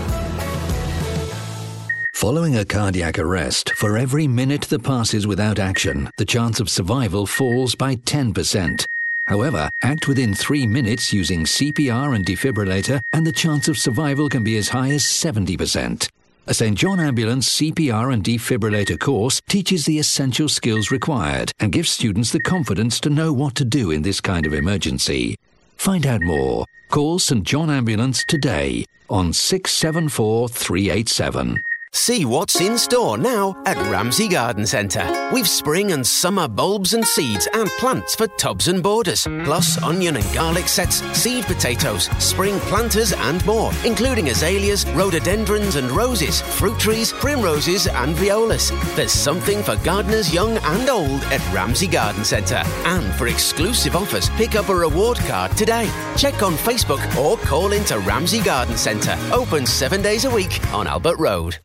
Following 2.13 2.57
a 2.57 2.65
cardiac 2.65 3.17
arrest, 3.17 3.71
for 3.71 3.97
every 3.97 4.27
minute 4.27 4.61
that 4.63 4.83
passes 4.83 5.25
without 5.25 5.57
action, 5.57 6.07
the 6.17 6.25
chance 6.25 6.59
of 6.59 6.69
survival 6.69 7.25
falls 7.25 7.73
by 7.73 7.95
10%. 7.95 8.85
However, 9.25 9.71
act 9.81 10.07
within 10.07 10.35
three 10.35 10.67
minutes 10.67 11.11
using 11.11 11.45
CPR 11.45 12.15
and 12.15 12.23
defibrillator, 12.23 13.01
and 13.11 13.25
the 13.25 13.31
chance 13.31 13.67
of 13.67 13.79
survival 13.79 14.29
can 14.29 14.43
be 14.43 14.57
as 14.57 14.69
high 14.69 14.91
as 14.91 15.03
70%. 15.03 16.07
A 16.47 16.55
St. 16.55 16.75
John 16.75 16.99
Ambulance 16.99 17.47
CPR 17.57 18.11
and 18.11 18.23
defibrillator 18.23 18.99
course 18.99 19.39
teaches 19.47 19.85
the 19.85 19.99
essential 19.99 20.49
skills 20.49 20.89
required 20.89 21.51
and 21.59 21.71
gives 21.71 21.91
students 21.91 22.31
the 22.31 22.39
confidence 22.39 22.99
to 23.01 23.11
know 23.11 23.31
what 23.31 23.53
to 23.55 23.63
do 23.63 23.91
in 23.91 24.01
this 24.01 24.19
kind 24.19 24.47
of 24.47 24.53
emergency. 24.53 25.37
Find 25.77 26.05
out 26.07 26.21
more. 26.23 26.65
Call 26.89 27.19
St. 27.19 27.43
John 27.43 27.69
Ambulance 27.69 28.25
today 28.27 28.85
on 29.07 29.33
674 29.33 30.49
387. 30.49 31.61
See 31.93 32.23
what's 32.23 32.61
in 32.61 32.77
store 32.77 33.17
now 33.17 33.61
at 33.65 33.75
Ramsey 33.91 34.29
Garden 34.29 34.65
Centre. 34.65 35.29
We've 35.33 35.47
spring 35.47 35.91
and 35.91 36.07
summer 36.07 36.47
bulbs 36.47 36.93
and 36.93 37.05
seeds 37.05 37.49
and 37.53 37.69
plants 37.71 38.15
for 38.15 38.27
tubs 38.27 38.69
and 38.69 38.81
borders, 38.81 39.27
plus 39.43 39.81
onion 39.83 40.15
and 40.15 40.33
garlic 40.33 40.69
sets, 40.69 41.01
seed 41.15 41.45
potatoes, 41.45 42.05
spring 42.17 42.57
planters 42.61 43.11
and 43.11 43.45
more, 43.45 43.71
including 43.85 44.29
azaleas, 44.29 44.89
rhododendrons 44.91 45.75
and 45.75 45.91
roses, 45.91 46.41
fruit 46.41 46.79
trees, 46.79 47.11
primroses 47.11 47.87
and 47.87 48.15
violas. 48.15 48.71
There's 48.95 49.11
something 49.11 49.61
for 49.61 49.75
gardeners 49.77 50.33
young 50.33 50.57
and 50.57 50.89
old 50.89 51.21
at 51.25 51.53
Ramsey 51.53 51.87
Garden 51.87 52.23
Centre. 52.23 52.63
And 52.85 53.13
for 53.15 53.27
exclusive 53.27 53.97
offers, 53.97 54.29
pick 54.31 54.55
up 54.55 54.69
a 54.69 54.75
reward 54.75 55.17
card 55.19 55.51
today. 55.57 55.91
Check 56.15 56.41
on 56.41 56.53
Facebook 56.53 57.03
or 57.17 57.35
call 57.37 57.73
into 57.73 57.99
Ramsey 57.99 58.41
Garden 58.41 58.77
Centre. 58.77 59.17
Open 59.33 59.65
seven 59.65 60.01
days 60.01 60.23
a 60.23 60.29
week 60.29 60.65
on 60.73 60.87
Albert 60.87 61.19
Road. 61.19 61.57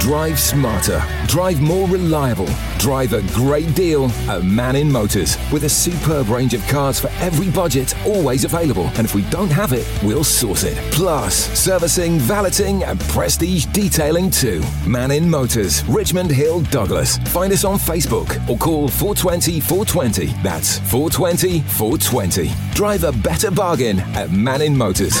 Drive 0.00 0.38
smarter. 0.40 1.02
Drive 1.26 1.60
more 1.60 1.86
reliable. 1.86 2.48
Drive 2.78 3.12
a 3.12 3.22
great 3.34 3.74
deal 3.74 4.06
at 4.28 4.42
Manning 4.42 4.90
Motors. 4.90 5.36
With 5.52 5.64
a 5.64 5.68
superb 5.68 6.28
range 6.28 6.54
of 6.54 6.66
cars 6.66 6.98
for 6.98 7.08
every 7.20 7.50
budget, 7.50 7.94
always 8.06 8.44
available. 8.44 8.86
And 8.96 9.00
if 9.00 9.14
we 9.14 9.22
don't 9.30 9.50
have 9.50 9.72
it, 9.72 9.86
we'll 10.02 10.24
source 10.24 10.64
it. 10.64 10.76
Plus, 10.92 11.34
servicing, 11.58 12.18
valeting, 12.18 12.82
and 12.84 12.98
prestige 13.00 13.66
detailing 13.66 14.30
too. 14.30 14.62
Manning 14.86 15.28
Motors, 15.28 15.84
Richmond 15.84 16.30
Hill, 16.30 16.62
Douglas. 16.62 17.18
Find 17.28 17.52
us 17.52 17.64
on 17.64 17.78
Facebook 17.78 18.30
or 18.48 18.56
call 18.56 18.88
420 18.88 19.60
420. 19.60 20.26
That's 20.42 20.78
420 20.90 21.60
420. 21.60 22.50
Drive 22.74 23.04
a 23.04 23.12
better 23.12 23.50
bargain 23.50 24.00
at 24.16 24.30
Manning 24.30 24.76
Motors. 24.76 25.16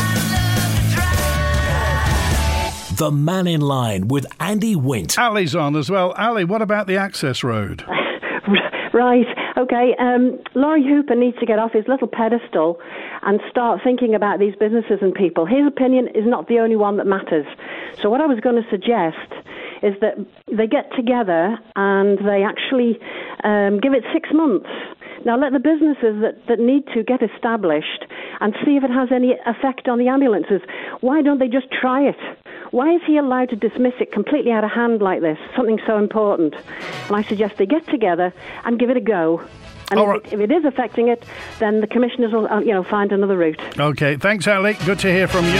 The 2.98 3.12
Mannin 3.12 3.60
Line 3.60 4.08
with 4.08 4.26
Andy 4.40 4.74
Wint. 4.74 5.20
Ali's 5.20 5.54
on 5.54 5.76
as 5.76 5.88
well. 5.88 6.10
Ali, 6.18 6.44
what 6.44 6.62
about 6.62 6.88
the 6.88 6.96
access 6.96 7.44
road? 7.44 7.84
Right. 8.94 9.26
Okay. 9.56 9.94
Um, 10.00 10.40
Lawrie 10.54 10.82
Hooper 10.82 11.14
needs 11.14 11.38
to 11.38 11.46
get 11.46 11.58
off 11.60 11.72
his 11.72 11.86
little 11.86 12.08
pedestal 12.08 12.80
and 13.22 13.38
start 13.48 13.80
thinking 13.84 14.14
about 14.14 14.40
these 14.40 14.56
businesses 14.56 14.98
and 15.02 15.14
people. 15.14 15.46
His 15.46 15.66
opinion 15.68 16.08
is 16.16 16.24
not 16.26 16.48
the 16.48 16.58
only 16.58 16.74
one 16.74 16.96
that 16.96 17.06
matters. 17.06 17.46
So, 18.02 18.10
what 18.10 18.20
I 18.20 18.26
was 18.26 18.40
going 18.40 18.60
to 18.60 18.68
suggest 18.70 19.30
is 19.82 19.94
that 20.00 20.16
they 20.50 20.66
get 20.66 20.90
together 20.96 21.58
and 21.76 22.18
they 22.26 22.42
actually 22.42 22.98
um, 23.44 23.78
give 23.78 23.92
it 23.92 24.02
six 24.12 24.30
months. 24.32 24.66
Now, 25.24 25.38
let 25.38 25.52
the 25.52 25.60
businesses 25.60 26.22
that, 26.22 26.46
that 26.48 26.58
need 26.58 26.84
to 26.94 27.04
get 27.04 27.22
established 27.22 28.06
and 28.40 28.54
see 28.64 28.76
if 28.76 28.82
it 28.82 28.90
has 28.90 29.10
any 29.12 29.36
effect 29.46 29.86
on 29.86 29.98
the 29.98 30.08
ambulances. 30.08 30.62
Why 31.02 31.22
don't 31.22 31.38
they 31.38 31.48
just 31.48 31.66
try 31.70 32.02
it? 32.08 32.18
Why 32.70 32.94
is 32.94 33.00
he 33.06 33.16
allowed 33.16 33.48
to 33.50 33.56
dismiss 33.56 33.94
it 33.98 34.12
completely 34.12 34.52
out 34.52 34.62
of 34.62 34.70
hand 34.70 35.00
like 35.00 35.22
this? 35.22 35.38
Something 35.56 35.80
so 35.86 35.96
important. 35.96 36.54
And 36.54 37.16
I 37.16 37.22
suggest 37.22 37.56
they 37.56 37.66
get 37.66 37.86
together 37.86 38.32
and 38.64 38.78
give 38.78 38.90
it 38.90 38.96
a 38.96 39.00
go. 39.00 39.42
And 39.90 39.98
if, 39.98 40.06
right. 40.06 40.26
it, 40.26 40.32
if 40.34 40.40
it 40.40 40.52
is 40.52 40.66
affecting 40.66 41.08
it, 41.08 41.24
then 41.60 41.80
the 41.80 41.86
commissioners 41.86 42.32
will, 42.32 42.46
uh, 42.46 42.60
you 42.60 42.72
know, 42.72 42.82
find 42.82 43.10
another 43.10 43.38
route. 43.38 43.60
Okay, 43.78 44.16
thanks, 44.16 44.46
Ali. 44.46 44.74
Good 44.84 44.98
to 44.98 45.10
hear 45.10 45.26
from 45.26 45.46
you. 45.46 45.52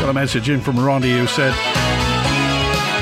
Got 0.00 0.08
a 0.08 0.14
message 0.14 0.48
in 0.48 0.62
from 0.62 0.78
Ronnie 0.78 1.12
who 1.12 1.26
said, 1.26 1.52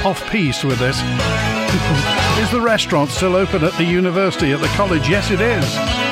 off 0.04 0.28
piece 0.30 0.64
with 0.64 0.80
this. 0.80 0.96
is 2.40 2.50
the 2.50 2.60
restaurant 2.60 3.10
still 3.10 3.36
open 3.36 3.62
at 3.62 3.72
the 3.74 3.84
university, 3.84 4.50
at 4.50 4.60
the 4.60 4.68
college? 4.68 5.08
Yes, 5.08 5.30
it 5.30 5.40
is. 5.40 6.03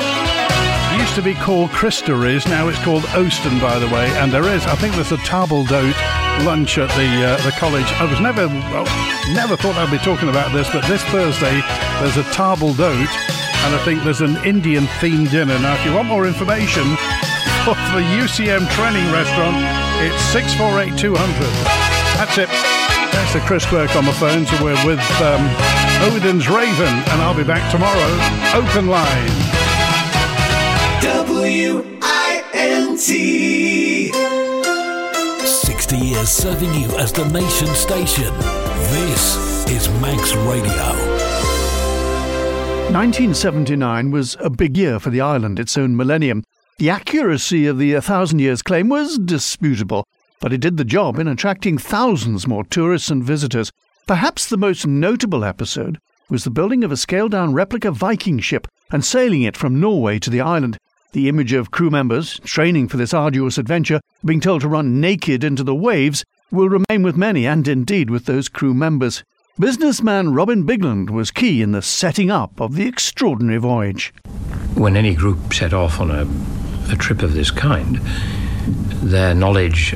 Used 1.03 1.15
to 1.15 1.21
be 1.21 1.33
called 1.35 1.69
Christary's, 1.71 2.47
now 2.47 2.69
it's 2.69 2.79
called 2.79 3.03
Oaston, 3.11 3.59
by 3.59 3.77
the 3.77 3.91
way, 3.91 4.07
and 4.23 4.31
there 4.31 4.47
is, 4.47 4.65
I 4.65 4.75
think 4.75 4.95
there's 4.95 5.11
a 5.11 5.19
table 5.27 5.65
d'hote 5.65 5.99
lunch 6.47 6.77
at 6.77 6.87
the 6.95 7.27
uh, 7.27 7.35
the 7.43 7.51
college. 7.59 7.85
I 7.99 8.07
was 8.07 8.23
never, 8.23 8.47
well, 8.71 8.87
never 9.35 9.59
thought 9.59 9.75
I'd 9.75 9.91
be 9.91 9.99
talking 9.99 10.29
about 10.29 10.55
this, 10.55 10.71
but 10.71 10.87
this 10.87 11.03
Thursday 11.11 11.59
there's 11.99 12.15
a 12.15 12.23
table 12.31 12.71
d'hote, 12.71 13.11
and 13.67 13.75
I 13.75 13.81
think 13.83 14.07
there's 14.07 14.23
an 14.23 14.39
Indian 14.47 14.87
themed 15.03 15.29
dinner. 15.29 15.59
Now, 15.59 15.75
if 15.75 15.83
you 15.83 15.91
want 15.91 16.07
more 16.07 16.23
information 16.23 16.87
for 17.67 17.75
the 17.91 18.07
UCM 18.23 18.63
training 18.71 19.03
restaurant, 19.11 19.59
it's 20.07 20.23
648 20.31 20.95
200. 20.95 21.19
That's 22.15 22.39
it. 22.39 22.47
That's 23.11 23.33
the 23.35 23.43
Chris 23.43 23.67
Quirk 23.67 23.93
on 23.99 24.07
the 24.07 24.15
phone, 24.15 24.47
so 24.47 24.55
we're 24.63 24.79
with 24.87 25.03
um, 25.19 25.43
Odin's 26.07 26.47
Raven, 26.47 26.95
and 27.11 27.17
I'll 27.19 27.35
be 27.35 27.43
back 27.43 27.67
tomorrow. 27.75 28.07
Open 28.55 28.87
line. 28.87 29.62
W 31.43 31.99
I 32.01 32.41
N 32.53 32.97
T. 32.97 34.13
60 35.45 35.97
years 35.97 36.29
serving 36.29 36.73
you 36.73 36.87
as 36.97 37.11
the 37.11 37.27
nation 37.31 37.67
station. 37.67 38.33
This 38.93 39.35
is 39.69 39.89
Manx 39.99 40.33
Radio. 40.35 40.87
1979 42.93 44.11
was 44.11 44.37
a 44.39 44.49
big 44.49 44.77
year 44.77 45.01
for 45.01 45.09
the 45.09 45.19
island, 45.19 45.59
its 45.59 45.77
own 45.77 45.97
millennium. 45.97 46.45
The 46.77 46.89
accuracy 46.89 47.67
of 47.67 47.77
the 47.77 47.91
1,000 47.91 48.39
Years 48.39 48.61
claim 48.61 48.87
was 48.87 49.17
disputable, 49.17 50.07
but 50.39 50.53
it 50.53 50.61
did 50.61 50.77
the 50.77 50.85
job 50.85 51.19
in 51.19 51.27
attracting 51.27 51.77
thousands 51.77 52.47
more 52.47 52.63
tourists 52.63 53.09
and 53.09 53.21
visitors. 53.21 53.69
Perhaps 54.07 54.47
the 54.47 54.55
most 54.55 54.87
notable 54.87 55.43
episode 55.43 55.99
was 56.29 56.45
the 56.45 56.49
building 56.51 56.85
of 56.85 56.91
a 56.93 56.95
scaled 56.95 57.31
down 57.31 57.51
replica 57.51 57.91
Viking 57.91 58.39
ship 58.39 58.65
and 58.93 59.03
sailing 59.03 59.41
it 59.41 59.57
from 59.57 59.81
Norway 59.81 60.19
to 60.19 60.29
the 60.29 60.39
island. 60.39 60.77
The 61.13 61.29
image 61.29 61.53
of 61.53 61.69
crew 61.69 61.91
members, 61.91 62.39
training 62.39 62.87
for 62.87 62.97
this 62.97 63.13
arduous 63.13 63.59
adventure, 63.59 64.01
being 64.25 64.39
told 64.39 64.61
to 64.61 64.67
run 64.67 64.99
naked 64.99 65.43
into 65.43 65.63
the 65.63 65.75
waves, 65.75 66.25
will 66.49 66.69
remain 66.69 67.03
with 67.03 67.15
many, 67.15 67.45
and 67.45 67.67
indeed 67.67 68.09
with 68.09 68.25
those 68.25 68.49
crew 68.49 68.73
members. 68.73 69.23
Businessman 69.59 70.33
Robin 70.33 70.65
Bigland 70.65 71.11
was 71.11 71.29
key 71.29 71.61
in 71.61 71.71
the 71.71 71.83
setting 71.83 72.31
up 72.31 72.59
of 72.59 72.73
the 72.73 72.87
extraordinary 72.87 73.59
voyage. 73.59 74.11
When 74.73 74.97
any 74.97 75.13
group 75.13 75.53
set 75.53 75.71
off 75.71 75.99
on 75.99 76.09
a, 76.09 76.27
a 76.91 76.95
trip 76.95 77.21
of 77.21 77.35
this 77.35 77.51
kind, 77.51 77.97
their 79.03 79.35
knowledge, 79.35 79.95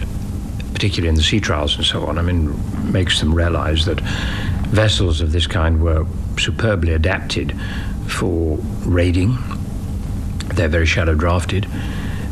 particularly 0.74 1.10
in 1.10 1.16
the 1.16 1.24
sea 1.24 1.40
trials 1.40 1.76
and 1.76 1.84
so 1.84 2.06
on, 2.06 2.20
I 2.20 2.22
mean, 2.22 2.54
makes 2.92 3.20
them 3.22 3.34
realize 3.34 3.86
that 3.86 4.02
vessels 4.70 5.20
of 5.20 5.32
this 5.32 5.48
kind 5.48 5.82
were 5.82 6.06
superbly 6.38 6.94
adapted 6.94 7.60
for 8.08 8.60
raiding, 8.86 9.36
They're 10.58 10.68
very 10.68 10.86
shallow 10.86 11.16
drafted, 11.16 11.68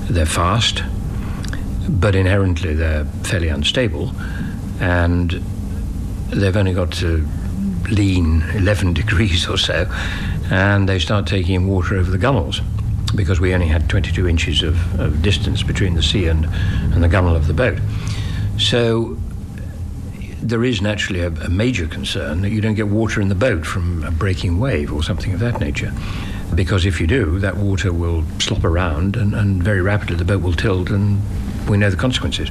they're 0.10 0.26
fast, 0.26 0.84
but 1.88 2.16
inherently 2.16 2.74
they're 2.74 3.06
fairly 3.24 3.50
unstable, 3.50 4.12
and 4.80 5.32
they've 6.30 6.58
only 6.58 6.74
got 6.74 6.92
to 6.94 7.26
lean 7.90 8.42
11 8.56 8.94
degrees 9.02 9.48
or 9.48 9.58
so, 9.58 9.90
and 10.50 10.90
they 10.90 11.00
start 11.00 11.28
taking 11.28 11.56
in 11.56 11.68
water 11.68 11.96
over 11.96 12.10
the 12.10 12.18
gunnels 12.18 12.62
because 13.14 13.40
we 13.40 13.54
only 13.54 13.68
had 13.68 13.88
22 13.90 14.28
inches 14.28 14.64
of, 14.64 15.00
of 15.00 15.22
distance 15.22 15.64
between 15.64 15.94
the 15.94 16.04
sea 16.04 16.28
and, 16.28 16.46
and 16.46 17.04
the 17.04 17.08
gunnel 17.08 17.36
of 17.36 17.48
the 17.48 17.54
boat. 17.54 17.78
So 18.58 19.18
there 20.42 20.64
is 20.64 20.82
naturally 20.82 21.22
a, 21.22 21.28
a, 21.28 21.50
major 21.50 21.88
concern 21.88 22.42
that 22.42 22.50
you 22.50 22.62
don't 22.62 22.76
get 22.76 22.88
water 22.88 23.22
in 23.22 23.30
the 23.30 23.36
boat 23.36 23.66
from 23.66 24.04
a 24.04 24.12
breaking 24.12 24.60
wave 24.60 24.92
or 24.92 25.02
something 25.02 25.34
of 25.34 25.40
that 25.40 25.60
nature. 25.60 25.94
Because 26.56 26.86
if 26.86 27.01
you 27.01 27.08
do, 27.08 27.39
that 27.39 27.58
water 27.58 27.91
will 27.91 28.24
slop 28.39 28.64
around 28.64 29.18
and, 29.18 29.34
and 29.34 29.62
very 29.62 29.82
rapidly 29.82 30.16
the 30.16 30.24
boat 30.24 30.41
will 30.41 30.53
tilt, 30.53 30.89
and 30.89 31.20
we 31.68 31.78
know 31.78 31.89
the 31.89 31.97
consequences. 31.97 32.49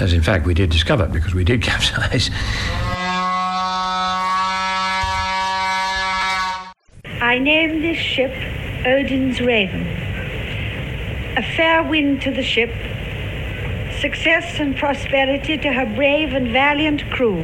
As 0.00 0.12
in 0.12 0.22
fact 0.22 0.46
we 0.46 0.54
did 0.54 0.70
discover 0.70 1.06
because 1.06 1.34
we 1.34 1.44
did 1.44 1.62
capsize. 1.70 2.30
I 7.20 7.38
named 7.38 7.84
this 7.84 7.98
ship 7.98 8.32
Odin's 8.86 9.40
Raven. 9.40 9.86
A 11.36 11.42
fair 11.56 11.82
wind 11.82 12.22
to 12.22 12.30
the 12.30 12.42
ship, 12.42 12.70
success 14.00 14.58
and 14.58 14.74
prosperity 14.76 15.58
to 15.58 15.72
her 15.72 15.86
brave 15.94 16.32
and 16.32 16.48
valiant 16.48 17.08
crew, 17.10 17.42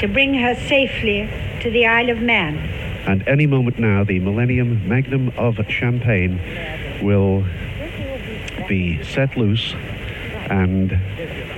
to 0.00 0.08
bring 0.08 0.34
her 0.34 0.54
safely 0.54 1.30
to 1.62 1.70
the 1.70 1.86
Isle 1.86 2.10
of 2.10 2.18
Man. 2.18 2.73
And 3.06 3.26
any 3.28 3.46
moment 3.46 3.78
now, 3.78 4.04
the 4.04 4.18
Millennium 4.18 4.88
Magnum 4.88 5.32
of 5.36 5.56
Champagne 5.68 6.40
will 7.02 7.44
be 8.66 9.02
set 9.02 9.36
loose 9.36 9.74
and 10.48 10.92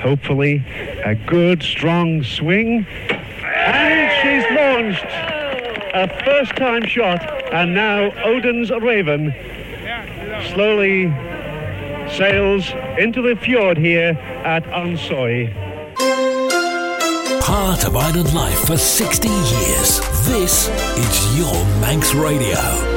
hopefully 0.01 0.65
a 1.05 1.15
good 1.15 1.63
strong 1.63 2.23
swing. 2.23 2.87
And 3.45 4.13
she's 4.23 4.45
launched 4.57 5.05
a 5.95 6.09
first 6.25 6.57
time 6.57 6.87
shot, 6.87 7.53
and 7.53 7.75
now 7.75 8.11
Odin's 8.25 8.71
Raven 8.71 9.35
slowly 10.53 11.07
sails 12.17 12.71
into 12.99 13.23
the 13.23 13.37
fjord 13.37 13.79
here 13.79 14.11
at 14.45 14.65
Ansoy. 14.65 15.66
Part 17.47 17.87
of 17.87 17.97
island 17.97 18.35
life 18.35 18.67
for 18.67 18.77
60 18.77 19.29
years. 19.29 20.01
This 20.27 20.67
is 20.99 21.39
your 21.39 21.55
Manx 21.81 22.13
Radio. 22.13 22.96